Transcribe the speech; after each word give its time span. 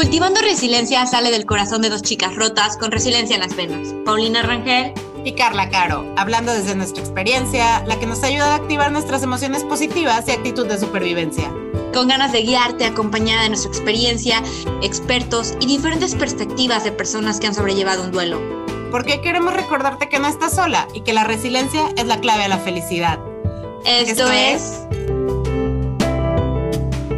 Cultivando 0.00 0.40
Resiliencia 0.40 1.04
sale 1.04 1.30
del 1.30 1.44
corazón 1.44 1.82
de 1.82 1.90
dos 1.90 2.00
chicas 2.00 2.34
rotas 2.34 2.78
con 2.78 2.90
resiliencia 2.90 3.34
en 3.34 3.42
las 3.42 3.54
venas. 3.54 3.94
Paulina 4.06 4.40
Rangel 4.40 4.94
y 5.26 5.32
Carla 5.32 5.68
Caro, 5.68 6.10
hablando 6.16 6.54
desde 6.54 6.74
nuestra 6.74 7.02
experiencia, 7.02 7.84
la 7.84 8.00
que 8.00 8.06
nos 8.06 8.22
ayuda 8.22 8.54
a 8.54 8.54
activar 8.54 8.92
nuestras 8.92 9.22
emociones 9.22 9.62
positivas 9.62 10.26
y 10.26 10.30
actitud 10.30 10.66
de 10.66 10.80
supervivencia. 10.80 11.52
Con 11.92 12.08
ganas 12.08 12.32
de 12.32 12.40
guiarte, 12.40 12.86
acompañada 12.86 13.42
de 13.42 13.50
nuestra 13.50 13.70
experiencia, 13.70 14.42
expertos 14.80 15.52
y 15.60 15.66
diferentes 15.66 16.14
perspectivas 16.14 16.82
de 16.82 16.92
personas 16.92 17.38
que 17.38 17.48
han 17.48 17.54
sobrellevado 17.54 18.02
un 18.02 18.10
duelo. 18.10 18.40
Porque 18.90 19.20
queremos 19.20 19.52
recordarte 19.52 20.08
que 20.08 20.18
no 20.18 20.28
estás 20.28 20.54
sola 20.54 20.88
y 20.94 21.02
que 21.02 21.12
la 21.12 21.24
resiliencia 21.24 21.82
es 21.98 22.06
la 22.06 22.20
clave 22.20 22.44
a 22.44 22.48
la 22.48 22.58
felicidad. 22.58 23.18
Esto, 23.84 24.30
es... 24.30 24.80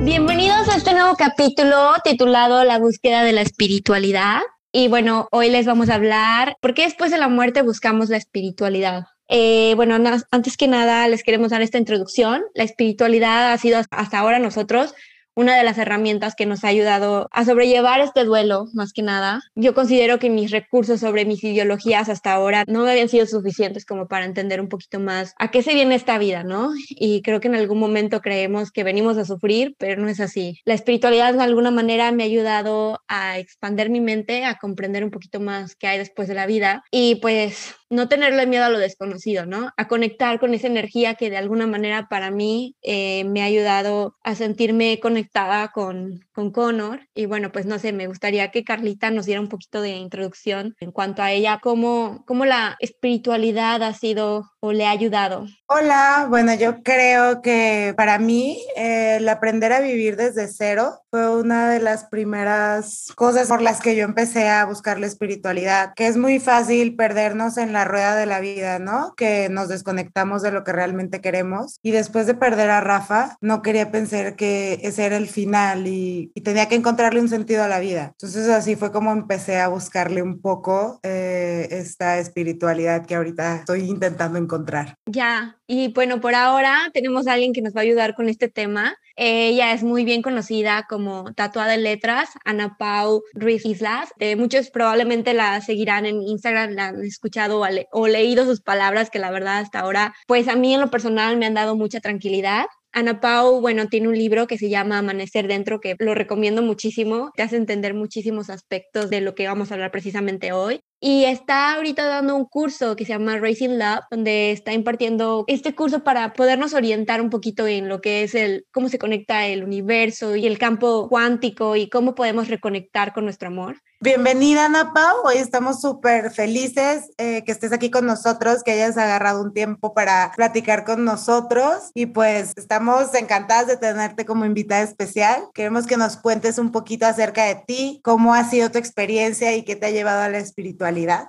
Bienvenidos 0.04 0.68
a 0.68 0.76
este 0.76 0.94
nuevo 0.94 1.14
capítulo 1.14 1.92
titulado 2.02 2.64
La 2.64 2.80
búsqueda 2.80 3.22
de 3.22 3.32
la 3.32 3.42
espiritualidad. 3.42 4.40
Y 4.72 4.88
bueno, 4.88 5.28
hoy 5.30 5.48
les 5.48 5.64
vamos 5.64 5.90
a 5.90 5.94
hablar 5.94 6.56
por 6.60 6.74
qué 6.74 6.82
después 6.82 7.12
de 7.12 7.18
la 7.18 7.28
muerte 7.28 7.62
buscamos 7.62 8.08
la 8.08 8.16
espiritualidad. 8.16 9.04
Eh, 9.28 9.74
bueno, 9.76 9.94
antes 10.32 10.56
que 10.56 10.66
nada 10.66 11.06
les 11.06 11.22
queremos 11.22 11.50
dar 11.52 11.62
esta 11.62 11.78
introducción. 11.78 12.42
La 12.54 12.64
espiritualidad 12.64 13.52
ha 13.52 13.58
sido 13.58 13.80
hasta 13.90 14.18
ahora 14.18 14.40
nosotros 14.40 14.92
una 15.34 15.56
de 15.56 15.64
las 15.64 15.78
herramientas 15.78 16.34
que 16.34 16.46
nos 16.46 16.64
ha 16.64 16.68
ayudado 16.68 17.28
a 17.32 17.44
sobrellevar 17.44 18.00
este 18.00 18.24
duelo, 18.24 18.66
más 18.74 18.92
que 18.92 19.02
nada. 19.02 19.40
Yo 19.54 19.74
considero 19.74 20.18
que 20.18 20.30
mis 20.30 20.50
recursos 20.50 21.00
sobre 21.00 21.24
mis 21.24 21.42
ideologías 21.44 22.08
hasta 22.08 22.32
ahora 22.32 22.64
no 22.66 22.86
habían 22.86 23.08
sido 23.08 23.26
suficientes 23.26 23.86
como 23.86 24.08
para 24.08 24.24
entender 24.24 24.60
un 24.60 24.68
poquito 24.68 25.00
más 25.00 25.34
a 25.38 25.50
qué 25.50 25.62
se 25.62 25.74
viene 25.74 25.94
esta 25.94 26.18
vida, 26.18 26.44
¿no? 26.44 26.70
Y 26.88 27.22
creo 27.22 27.40
que 27.40 27.48
en 27.48 27.54
algún 27.54 27.78
momento 27.78 28.20
creemos 28.20 28.70
que 28.70 28.84
venimos 28.84 29.16
a 29.18 29.24
sufrir, 29.24 29.74
pero 29.78 30.00
no 30.00 30.08
es 30.08 30.20
así. 30.20 30.60
La 30.64 30.74
espiritualidad 30.74 31.34
de 31.34 31.42
alguna 31.42 31.70
manera 31.70 32.12
me 32.12 32.22
ha 32.22 32.26
ayudado 32.26 33.00
a 33.08 33.38
expandir 33.38 33.90
mi 33.90 34.00
mente, 34.00 34.44
a 34.44 34.58
comprender 34.58 35.04
un 35.04 35.10
poquito 35.10 35.40
más 35.40 35.74
qué 35.76 35.86
hay 35.86 35.98
después 35.98 36.28
de 36.28 36.34
la 36.34 36.46
vida 36.46 36.84
y 36.90 37.16
pues 37.16 37.74
no 37.92 38.08
tenerle 38.08 38.46
miedo 38.46 38.64
a 38.64 38.70
lo 38.70 38.78
desconocido, 38.78 39.44
¿no? 39.44 39.70
A 39.76 39.86
conectar 39.86 40.40
con 40.40 40.54
esa 40.54 40.66
energía 40.66 41.14
que 41.14 41.28
de 41.28 41.36
alguna 41.36 41.66
manera 41.66 42.08
para 42.08 42.30
mí 42.30 42.74
eh, 42.82 43.24
me 43.24 43.42
ha 43.42 43.44
ayudado 43.44 44.16
a 44.24 44.34
sentirme 44.34 44.98
conectada 44.98 45.72
con, 45.72 46.24
con 46.32 46.50
Connor. 46.50 47.00
Y 47.14 47.26
bueno, 47.26 47.52
pues 47.52 47.66
no 47.66 47.78
sé, 47.78 47.92
me 47.92 48.06
gustaría 48.06 48.50
que 48.50 48.64
Carlita 48.64 49.10
nos 49.10 49.26
diera 49.26 49.42
un 49.42 49.50
poquito 49.50 49.82
de 49.82 49.90
introducción 49.90 50.74
en 50.80 50.90
cuanto 50.90 51.22
a 51.22 51.32
ella, 51.32 51.60
cómo, 51.62 52.24
cómo 52.26 52.46
la 52.46 52.76
espiritualidad 52.80 53.82
ha 53.82 53.92
sido 53.92 54.50
o 54.60 54.72
le 54.72 54.86
ha 54.86 54.90
ayudado. 54.90 55.46
Hola, 55.66 56.26
bueno, 56.30 56.54
yo 56.54 56.82
creo 56.82 57.42
que 57.42 57.92
para 57.94 58.18
mí 58.18 58.58
el 58.74 59.28
aprender 59.28 59.70
a 59.72 59.80
vivir 59.80 60.16
desde 60.16 60.48
cero 60.48 61.01
fue 61.12 61.28
una 61.28 61.68
de 61.68 61.78
las 61.78 62.04
primeras 62.04 63.12
cosas 63.16 63.46
por 63.46 63.60
las 63.60 63.82
que 63.82 63.94
yo 63.94 64.02
empecé 64.02 64.48
a 64.48 64.64
buscar 64.64 64.98
la 64.98 65.06
espiritualidad, 65.06 65.92
que 65.94 66.06
es 66.06 66.16
muy 66.16 66.40
fácil 66.40 66.96
perdernos 66.96 67.58
en 67.58 67.74
la 67.74 67.84
rueda 67.84 68.16
de 68.16 68.24
la 68.24 68.40
vida, 68.40 68.78
¿no? 68.78 69.12
Que 69.14 69.50
nos 69.50 69.68
desconectamos 69.68 70.40
de 70.40 70.52
lo 70.52 70.64
que 70.64 70.72
realmente 70.72 71.20
queremos. 71.20 71.78
Y 71.82 71.90
después 71.90 72.26
de 72.26 72.32
perder 72.32 72.70
a 72.70 72.80
Rafa, 72.80 73.36
no 73.42 73.60
quería 73.60 73.90
pensar 73.90 74.36
que 74.36 74.80
ese 74.84 75.04
era 75.04 75.18
el 75.18 75.28
final 75.28 75.86
y, 75.86 76.32
tenía 76.42 76.66
que 76.66 76.76
encontrarle 76.76 77.20
un 77.20 77.28
sentido 77.28 77.62
a 77.62 77.68
la 77.68 77.78
vida. 77.78 78.12
Entonces 78.12 78.48
así 78.48 78.74
fue 78.74 78.90
como 78.90 79.12
empecé 79.12 79.60
a 79.60 79.68
buscarle 79.68 80.22
un 80.22 80.40
poco 80.40 80.98
eh, 81.02 81.68
esta 81.72 82.18
espiritualidad 82.20 83.04
que 83.04 83.16
ahorita 83.16 83.56
estoy 83.56 83.82
intentando 83.82 84.38
encontrar. 84.38 84.96
Ya, 85.04 85.58
y 85.66 85.92
bueno, 85.92 86.22
por 86.22 86.34
ahora 86.34 86.90
tenemos 86.94 87.26
a 87.26 87.34
alguien 87.34 87.52
que 87.52 87.60
nos 87.60 87.74
va 87.74 87.80
a 87.80 87.84
ayudar 87.84 88.14
con 88.14 88.30
este 88.30 88.48
tema. 88.48 88.96
Ella 89.14 89.72
es 89.72 89.82
muy 89.82 90.04
bien 90.04 90.22
conocida 90.22 90.86
como 90.88 91.01
tatuada 91.36 91.74
en 91.74 91.82
letras, 91.82 92.30
Ana 92.44 92.76
Pau 92.78 93.22
Ruiz 93.34 93.64
Islas. 93.64 94.10
Eh, 94.18 94.36
muchos 94.36 94.70
probablemente 94.70 95.34
la 95.34 95.60
seguirán 95.60 96.06
en 96.06 96.22
Instagram, 96.22 96.72
la 96.72 96.88
han 96.88 97.04
escuchado 97.04 97.60
o, 97.60 97.66
o 97.92 98.08
leído 98.08 98.44
sus 98.44 98.60
palabras, 98.60 99.10
que 99.10 99.18
la 99.18 99.30
verdad 99.30 99.58
hasta 99.58 99.80
ahora, 99.80 100.14
pues 100.26 100.48
a 100.48 100.56
mí 100.56 100.74
en 100.74 100.80
lo 100.80 100.90
personal 100.90 101.36
me 101.36 101.46
han 101.46 101.54
dado 101.54 101.76
mucha 101.76 102.00
tranquilidad. 102.00 102.66
Ana 102.92 103.20
Pau, 103.20 103.60
bueno, 103.60 103.88
tiene 103.88 104.08
un 104.08 104.18
libro 104.18 104.46
que 104.46 104.58
se 104.58 104.68
llama 104.68 104.98
Amanecer 104.98 105.48
Dentro, 105.48 105.80
que 105.80 105.96
lo 105.98 106.14
recomiendo 106.14 106.60
muchísimo, 106.60 107.30
te 107.34 107.42
hace 107.42 107.56
entender 107.56 107.94
muchísimos 107.94 108.50
aspectos 108.50 109.08
de 109.08 109.22
lo 109.22 109.34
que 109.34 109.46
vamos 109.46 109.70
a 109.70 109.74
hablar 109.74 109.90
precisamente 109.90 110.52
hoy. 110.52 110.82
Y 111.04 111.24
está 111.24 111.74
ahorita 111.74 112.06
dando 112.06 112.36
un 112.36 112.44
curso 112.44 112.94
que 112.94 113.04
se 113.04 113.12
llama 113.12 113.36
Racing 113.36 113.70
Lab, 113.70 114.04
donde 114.08 114.52
está 114.52 114.72
impartiendo 114.72 115.42
este 115.48 115.74
curso 115.74 116.04
para 116.04 116.32
podernos 116.32 116.74
orientar 116.74 117.20
un 117.20 117.28
poquito 117.28 117.66
en 117.66 117.88
lo 117.88 118.00
que 118.00 118.22
es 118.22 118.36
el, 118.36 118.66
cómo 118.70 118.88
se 118.88 119.00
conecta 119.00 119.46
el 119.46 119.64
universo 119.64 120.36
y 120.36 120.46
el 120.46 120.58
campo 120.58 121.08
cuántico 121.08 121.74
y 121.74 121.88
cómo 121.88 122.14
podemos 122.14 122.46
reconectar 122.46 123.12
con 123.12 123.24
nuestro 123.24 123.48
amor. 123.48 123.82
Bienvenida, 124.00 124.66
Ana 124.66 124.92
Pau. 124.92 125.18
Hoy 125.24 125.36
estamos 125.36 125.80
súper 125.80 126.32
felices 126.32 127.10
eh, 127.18 127.44
que 127.44 127.52
estés 127.52 127.72
aquí 127.72 127.88
con 127.88 128.04
nosotros, 128.04 128.64
que 128.64 128.72
hayas 128.72 128.96
agarrado 128.96 129.40
un 129.40 129.52
tiempo 129.52 129.94
para 129.94 130.32
platicar 130.34 130.84
con 130.84 131.04
nosotros. 131.04 131.90
Y 131.94 132.06
pues 132.06 132.52
estamos 132.56 133.14
encantadas 133.14 133.68
de 133.68 133.76
tenerte 133.76 134.24
como 134.24 134.44
invitada 134.44 134.82
especial. 134.82 135.44
Queremos 135.54 135.86
que 135.86 135.96
nos 135.96 136.16
cuentes 136.16 136.58
un 136.58 136.72
poquito 136.72 137.06
acerca 137.06 137.44
de 137.44 137.62
ti, 137.64 138.00
cómo 138.02 138.34
ha 138.34 138.42
sido 138.42 138.72
tu 138.72 138.78
experiencia 138.78 139.54
y 139.54 139.64
qué 139.64 139.76
te 139.76 139.86
ha 139.86 139.90
llevado 139.90 140.22
a 140.22 140.28
la 140.28 140.38
espiritualidad 140.38 140.91
sexualidad 140.92 141.28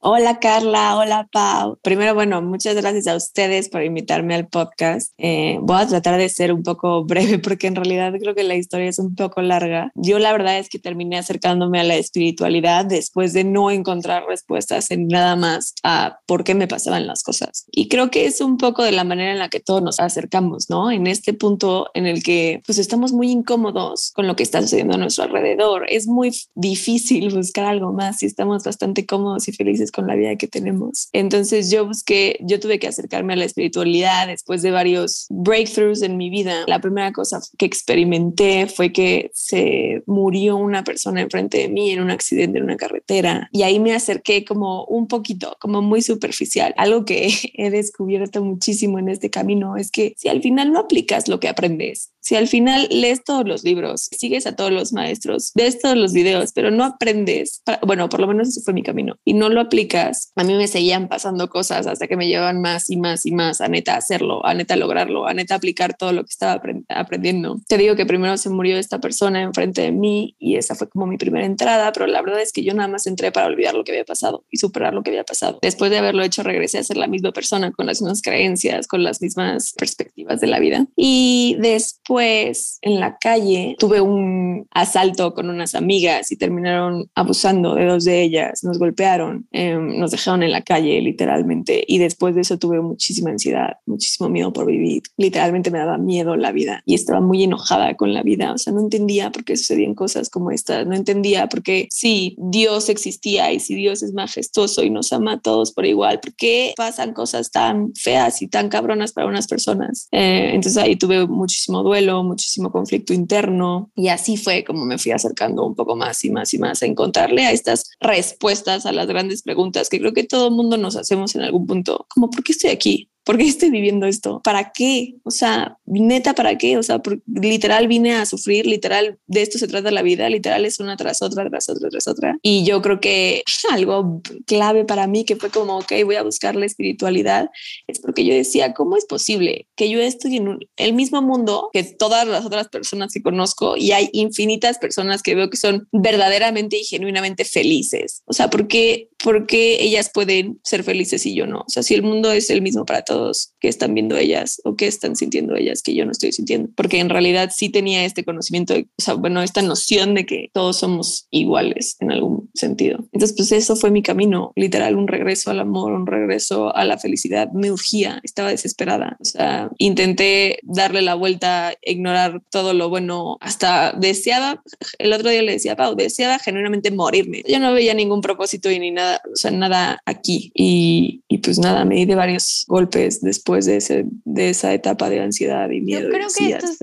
Hola 0.00 0.38
Carla, 0.40 0.96
hola 0.96 1.26
Pau. 1.32 1.78
Primero, 1.82 2.14
bueno, 2.14 2.42
muchas 2.42 2.76
gracias 2.76 3.06
a 3.06 3.16
ustedes 3.16 3.70
por 3.70 3.82
invitarme 3.82 4.34
al 4.34 4.46
podcast. 4.46 5.12
Eh, 5.16 5.58
voy 5.62 5.80
a 5.80 5.86
tratar 5.86 6.18
de 6.18 6.28
ser 6.28 6.52
un 6.52 6.62
poco 6.62 7.04
breve 7.06 7.38
porque 7.38 7.66
en 7.66 7.74
realidad 7.74 8.12
creo 8.20 8.34
que 8.34 8.44
la 8.44 8.56
historia 8.56 8.88
es 8.88 8.98
un 8.98 9.14
poco 9.14 9.40
larga. 9.40 9.90
Yo 9.94 10.18
la 10.18 10.32
verdad 10.32 10.58
es 10.58 10.68
que 10.68 10.78
terminé 10.78 11.16
acercándome 11.16 11.80
a 11.80 11.84
la 11.84 11.96
espiritualidad 11.96 12.84
después 12.84 13.32
de 13.32 13.44
no 13.44 13.70
encontrar 13.70 14.26
respuestas 14.28 14.90
en 14.90 15.08
nada 15.08 15.34
más 15.34 15.74
a 15.82 16.20
por 16.26 16.44
qué 16.44 16.54
me 16.54 16.68
pasaban 16.68 17.06
las 17.06 17.22
cosas. 17.22 17.64
Y 17.70 17.88
creo 17.88 18.10
que 18.10 18.26
es 18.26 18.42
un 18.42 18.58
poco 18.58 18.84
de 18.84 18.92
la 18.92 19.02
manera 19.02 19.32
en 19.32 19.38
la 19.38 19.48
que 19.48 19.60
todos 19.60 19.82
nos 19.82 19.98
acercamos, 19.98 20.68
¿no? 20.68 20.90
En 20.90 21.06
este 21.06 21.32
punto 21.32 21.88
en 21.94 22.06
el 22.06 22.22
que 22.22 22.62
pues 22.66 22.78
estamos 22.78 23.12
muy 23.12 23.30
incómodos 23.30 24.12
con 24.14 24.26
lo 24.26 24.36
que 24.36 24.42
está 24.42 24.60
sucediendo 24.60 24.94
a 24.94 24.98
nuestro 24.98 25.24
alrededor. 25.24 25.86
Es 25.88 26.06
muy 26.06 26.36
difícil 26.54 27.34
buscar 27.34 27.64
algo 27.64 27.94
más 27.94 28.18
si 28.18 28.26
estamos 28.26 28.62
bastante 28.62 29.06
cómodos 29.06 29.48
y 29.48 29.52
felices 29.52 29.85
con 29.90 30.06
la 30.06 30.14
vida 30.14 30.36
que 30.36 30.48
tenemos. 30.48 31.08
Entonces 31.12 31.70
yo 31.70 31.86
busqué, 31.86 32.38
yo 32.40 32.60
tuve 32.60 32.78
que 32.78 32.88
acercarme 32.88 33.34
a 33.34 33.36
la 33.36 33.44
espiritualidad 33.44 34.26
después 34.26 34.62
de 34.62 34.70
varios 34.70 35.26
breakthroughs 35.30 36.02
en 36.02 36.16
mi 36.16 36.30
vida. 36.30 36.64
La 36.66 36.80
primera 36.80 37.12
cosa 37.12 37.40
que 37.58 37.66
experimenté 37.66 38.66
fue 38.66 38.92
que 38.92 39.30
se 39.34 40.02
murió 40.06 40.56
una 40.56 40.84
persona 40.84 41.20
enfrente 41.20 41.58
de 41.58 41.68
mí 41.68 41.90
en 41.90 42.00
un 42.00 42.10
accidente 42.10 42.58
en 42.58 42.64
una 42.64 42.76
carretera 42.76 43.48
y 43.52 43.62
ahí 43.62 43.80
me 43.80 43.94
acerqué 43.94 44.44
como 44.44 44.84
un 44.84 45.08
poquito, 45.08 45.56
como 45.60 45.82
muy 45.82 46.02
superficial. 46.02 46.74
Algo 46.76 47.04
que 47.04 47.28
he 47.54 47.70
descubierto 47.70 48.42
muchísimo 48.42 48.98
en 48.98 49.08
este 49.08 49.30
camino 49.30 49.76
es 49.76 49.90
que 49.90 50.14
si 50.16 50.28
al 50.28 50.42
final 50.42 50.72
no 50.72 50.80
aplicas 50.80 51.28
lo 51.28 51.40
que 51.40 51.48
aprendes, 51.48 52.12
si 52.26 52.34
al 52.34 52.48
final 52.48 52.88
lees 52.90 53.22
todos 53.22 53.46
los 53.46 53.62
libros, 53.62 54.08
sigues 54.10 54.48
a 54.48 54.56
todos 54.56 54.72
los 54.72 54.92
maestros, 54.92 55.52
ves 55.54 55.78
todos 55.78 55.96
los 55.96 56.12
videos, 56.12 56.50
pero 56.52 56.72
no 56.72 56.82
aprendes, 56.82 57.62
bueno, 57.82 58.08
por 58.08 58.18
lo 58.18 58.26
menos 58.26 58.48
ese 58.48 58.62
fue 58.62 58.74
mi 58.74 58.82
camino, 58.82 59.16
y 59.24 59.34
no 59.34 59.48
lo 59.48 59.60
aplicas, 59.60 60.32
a 60.34 60.42
mí 60.42 60.54
me 60.54 60.66
seguían 60.66 61.06
pasando 61.06 61.48
cosas 61.48 61.86
hasta 61.86 62.08
que 62.08 62.16
me 62.16 62.26
llevaban 62.26 62.60
más 62.60 62.90
y 62.90 62.96
más 62.96 63.26
y 63.26 63.30
más 63.30 63.60
a 63.60 63.68
neta 63.68 63.94
hacerlo, 63.94 64.44
a 64.44 64.54
neta 64.54 64.74
lograrlo, 64.74 65.28
a 65.28 65.34
neta 65.34 65.54
aplicar 65.54 65.96
todo 65.96 66.10
lo 66.12 66.24
que 66.24 66.30
estaba 66.30 66.60
aprendiendo. 66.88 67.60
Te 67.68 67.78
digo 67.78 67.94
que 67.94 68.06
primero 68.06 68.36
se 68.38 68.50
murió 68.50 68.76
esta 68.76 68.98
persona 68.98 69.42
enfrente 69.42 69.82
de 69.82 69.92
mí 69.92 70.34
y 70.40 70.56
esa 70.56 70.74
fue 70.74 70.88
como 70.88 71.06
mi 71.06 71.18
primera 71.18 71.46
entrada, 71.46 71.92
pero 71.92 72.08
la 72.08 72.22
verdad 72.22 72.40
es 72.40 72.50
que 72.50 72.64
yo 72.64 72.74
nada 72.74 72.88
más 72.88 73.06
entré 73.06 73.30
para 73.30 73.46
olvidar 73.46 73.76
lo 73.76 73.84
que 73.84 73.92
había 73.92 74.04
pasado 74.04 74.44
y 74.50 74.56
superar 74.56 74.94
lo 74.94 75.04
que 75.04 75.10
había 75.10 75.22
pasado. 75.22 75.60
Después 75.62 75.92
de 75.92 75.98
haberlo 75.98 76.24
hecho, 76.24 76.42
regresé 76.42 76.78
a 76.78 76.82
ser 76.82 76.96
la 76.96 77.06
misma 77.06 77.30
persona 77.30 77.70
con 77.70 77.86
las 77.86 78.02
mismas 78.02 78.20
creencias, 78.20 78.88
con 78.88 79.04
las 79.04 79.22
mismas 79.22 79.74
perspectivas 79.78 80.40
de 80.40 80.48
la 80.48 80.58
vida. 80.58 80.88
Y 80.96 81.56
después 81.60 82.15
pues 82.16 82.78
en 82.80 82.98
la 82.98 83.18
calle 83.18 83.76
tuve 83.78 84.00
un 84.00 84.66
asalto 84.70 85.34
con 85.34 85.50
unas 85.50 85.74
amigas 85.74 86.32
y 86.32 86.36
terminaron 86.36 87.10
abusando 87.14 87.74
de 87.74 87.84
dos 87.84 88.04
de 88.04 88.22
ellas, 88.22 88.64
nos 88.64 88.78
golpearon, 88.78 89.46
em, 89.52 89.98
nos 89.98 90.12
dejaron 90.12 90.42
en 90.42 90.50
la 90.50 90.62
calle 90.62 90.98
literalmente. 91.02 91.84
Y 91.86 91.98
después 91.98 92.34
de 92.34 92.40
eso 92.40 92.58
tuve 92.58 92.80
muchísima 92.80 93.28
ansiedad, 93.28 93.74
muchísimo 93.84 94.30
miedo 94.30 94.50
por 94.50 94.64
vivir, 94.64 95.02
literalmente 95.18 95.70
me 95.70 95.78
daba 95.78 95.98
miedo 95.98 96.36
la 96.36 96.52
vida 96.52 96.82
y 96.86 96.94
estaba 96.94 97.20
muy 97.20 97.42
enojada 97.42 97.94
con 97.96 98.14
la 98.14 98.22
vida, 98.22 98.50
o 98.54 98.56
sea, 98.56 98.72
no 98.72 98.80
entendía 98.80 99.30
por 99.30 99.44
qué 99.44 99.54
sucedían 99.58 99.94
cosas 99.94 100.30
como 100.30 100.50
estas, 100.50 100.86
no 100.86 100.94
entendía 100.94 101.50
por 101.50 101.62
qué 101.62 101.86
si 101.90 102.34
Dios 102.38 102.88
existía 102.88 103.52
y 103.52 103.60
si 103.60 103.74
Dios 103.74 104.02
es 104.02 104.14
majestuoso 104.14 104.82
y 104.82 104.88
nos 104.88 105.12
ama 105.12 105.32
a 105.32 105.40
todos 105.40 105.70
por 105.70 105.84
igual, 105.84 106.20
por 106.20 106.34
qué 106.34 106.72
pasan 106.78 107.12
cosas 107.12 107.50
tan 107.50 107.92
feas 107.94 108.40
y 108.40 108.48
tan 108.48 108.70
cabronas 108.70 109.12
para 109.12 109.26
unas 109.26 109.46
personas. 109.46 110.08
Eh, 110.12 110.52
entonces 110.54 110.82
ahí 110.82 110.96
tuve 110.96 111.26
muchísimo 111.26 111.82
duelo 111.82 112.05
muchísimo 112.22 112.70
conflicto 112.70 113.12
interno 113.12 113.90
y 113.94 114.08
así 114.08 114.36
fue 114.36 114.64
como 114.64 114.84
me 114.84 114.98
fui 114.98 115.12
acercando 115.12 115.64
un 115.64 115.74
poco 115.74 115.96
más 115.96 116.24
y 116.24 116.30
más 116.30 116.52
y 116.54 116.58
más 116.58 116.82
a 116.82 116.86
encontrarle 116.86 117.44
a 117.44 117.52
estas 117.52 117.90
respuestas 118.00 118.86
a 118.86 118.92
las 118.92 119.06
grandes 119.06 119.42
preguntas 119.42 119.88
que 119.88 119.98
creo 119.98 120.12
que 120.12 120.24
todo 120.24 120.48
el 120.48 120.54
mundo 120.54 120.76
nos 120.76 120.96
hacemos 120.96 121.34
en 121.34 121.42
algún 121.42 121.66
punto, 121.66 122.06
como 122.08 122.30
¿por 122.30 122.42
qué 122.42 122.52
estoy 122.52 122.70
aquí? 122.70 123.10
¿Por 123.26 123.38
qué 123.38 123.42
estoy 123.42 123.70
viviendo 123.70 124.06
esto? 124.06 124.40
¿Para 124.44 124.70
qué? 124.70 125.16
O 125.24 125.32
sea, 125.32 125.78
neta, 125.84 126.32
¿para 126.32 126.56
qué? 126.56 126.78
O 126.78 126.84
sea, 126.84 127.02
literal 127.26 127.88
vine 127.88 128.14
a 128.14 128.24
sufrir, 128.24 128.66
literal, 128.66 129.18
de 129.26 129.42
esto 129.42 129.58
se 129.58 129.66
trata 129.66 129.90
la 129.90 130.02
vida, 130.02 130.30
literal 130.30 130.64
es 130.64 130.78
una 130.78 130.96
tras 130.96 131.22
otra, 131.22 131.50
tras 131.50 131.68
otra, 131.68 131.88
tras 131.88 132.06
otra. 132.06 132.38
Y 132.40 132.64
yo 132.64 132.80
creo 132.82 133.00
que 133.00 133.42
algo 133.72 134.22
clave 134.46 134.84
para 134.84 135.08
mí 135.08 135.24
que 135.24 135.34
fue 135.34 135.50
como, 135.50 135.78
ok, 135.78 135.92
voy 136.04 136.14
a 136.14 136.22
buscar 136.22 136.54
la 136.54 136.66
espiritualidad, 136.66 137.50
es 137.88 137.98
porque 137.98 138.24
yo 138.24 138.32
decía, 138.32 138.74
¿cómo 138.74 138.96
es 138.96 139.06
posible 139.06 139.66
que 139.74 139.90
yo 139.90 140.00
estoy 140.00 140.36
en 140.36 140.60
el 140.76 140.92
mismo 140.92 141.20
mundo 141.20 141.70
que 141.72 141.82
todas 141.82 142.28
las 142.28 142.46
otras 142.46 142.68
personas 142.68 143.12
que 143.12 143.22
conozco 143.22 143.76
y 143.76 143.90
hay 143.90 144.08
infinitas 144.12 144.78
personas 144.78 145.22
que 145.24 145.34
veo 145.34 145.50
que 145.50 145.56
son 145.56 145.88
verdaderamente 145.90 146.78
y 146.78 146.84
genuinamente 146.84 147.44
felices? 147.44 148.22
O 148.26 148.32
sea, 148.32 148.50
¿por 148.50 148.68
qué, 148.68 149.08
por 149.24 149.48
qué 149.48 149.82
ellas 149.82 150.12
pueden 150.14 150.60
ser 150.62 150.84
felices 150.84 151.26
y 151.26 151.34
yo 151.34 151.48
no? 151.48 151.62
O 151.66 151.70
sea, 151.70 151.82
si 151.82 151.94
el 151.94 152.04
mundo 152.04 152.30
es 152.30 152.50
el 152.50 152.62
mismo 152.62 152.84
para 152.86 153.02
todos, 153.02 153.15
¿qué 153.60 153.68
están 153.68 153.94
viendo 153.94 154.16
ellas 154.16 154.60
o 154.64 154.76
qué 154.76 154.86
están 154.86 155.16
sintiendo 155.16 155.56
ellas 155.56 155.82
que 155.82 155.94
yo 155.94 156.04
no 156.04 156.12
estoy 156.12 156.32
sintiendo? 156.32 156.68
Porque 156.76 157.00
en 157.00 157.08
realidad 157.08 157.50
sí 157.54 157.68
tenía 157.68 158.04
este 158.04 158.24
conocimiento, 158.24 158.74
o 158.74 159.02
sea, 159.02 159.14
bueno, 159.14 159.42
esta 159.42 159.62
noción 159.62 160.14
de 160.14 160.26
que 160.26 160.50
todos 160.52 160.78
somos 160.78 161.26
iguales 161.30 161.96
en 162.00 162.12
algún 162.12 162.50
sentido. 162.54 162.98
Entonces, 163.12 163.36
pues 163.36 163.52
eso 163.52 163.76
fue 163.76 163.90
mi 163.90 164.02
camino, 164.02 164.52
literal, 164.56 164.96
un 164.96 165.08
regreso 165.08 165.50
al 165.50 165.60
amor, 165.60 165.92
un 165.92 166.06
regreso 166.06 166.74
a 166.74 166.84
la 166.84 166.98
felicidad. 166.98 167.50
Me 167.52 167.70
urgía, 167.70 168.20
estaba 168.22 168.50
desesperada. 168.50 169.16
O 169.20 169.24
sea, 169.24 169.70
intenté 169.78 170.58
darle 170.62 171.02
la 171.02 171.14
vuelta, 171.14 171.74
ignorar 171.82 172.42
todo 172.50 172.74
lo 172.74 172.88
bueno, 172.88 173.36
hasta 173.40 173.92
deseaba, 173.92 174.62
el 174.98 175.12
otro 175.12 175.30
día 175.30 175.42
le 175.42 175.52
decía 175.52 175.76
Pau, 175.76 175.94
deseaba 175.94 176.38
genuinamente 176.38 176.90
morirme. 176.90 177.42
Yo 177.48 177.58
no 177.58 177.72
veía 177.72 177.94
ningún 177.94 178.20
propósito 178.20 178.70
y 178.70 178.78
ni 178.78 178.90
nada, 178.90 179.20
o 179.32 179.36
sea, 179.36 179.50
nada 179.50 180.00
aquí. 180.04 180.52
Y, 180.54 181.22
y 181.28 181.38
pues 181.38 181.58
nada, 181.58 181.84
me 181.84 181.96
di 181.96 182.04
de 182.04 182.14
varios 182.14 182.64
golpes 182.68 183.05
después 183.20 183.66
de, 183.66 183.76
ese, 183.76 184.04
de 184.24 184.50
esa 184.50 184.72
etapa 184.72 185.08
de 185.08 185.20
ansiedad 185.20 185.70
y 185.70 185.80
miedo. 185.80 186.02
Yo 186.02 186.10
creo 186.10 186.28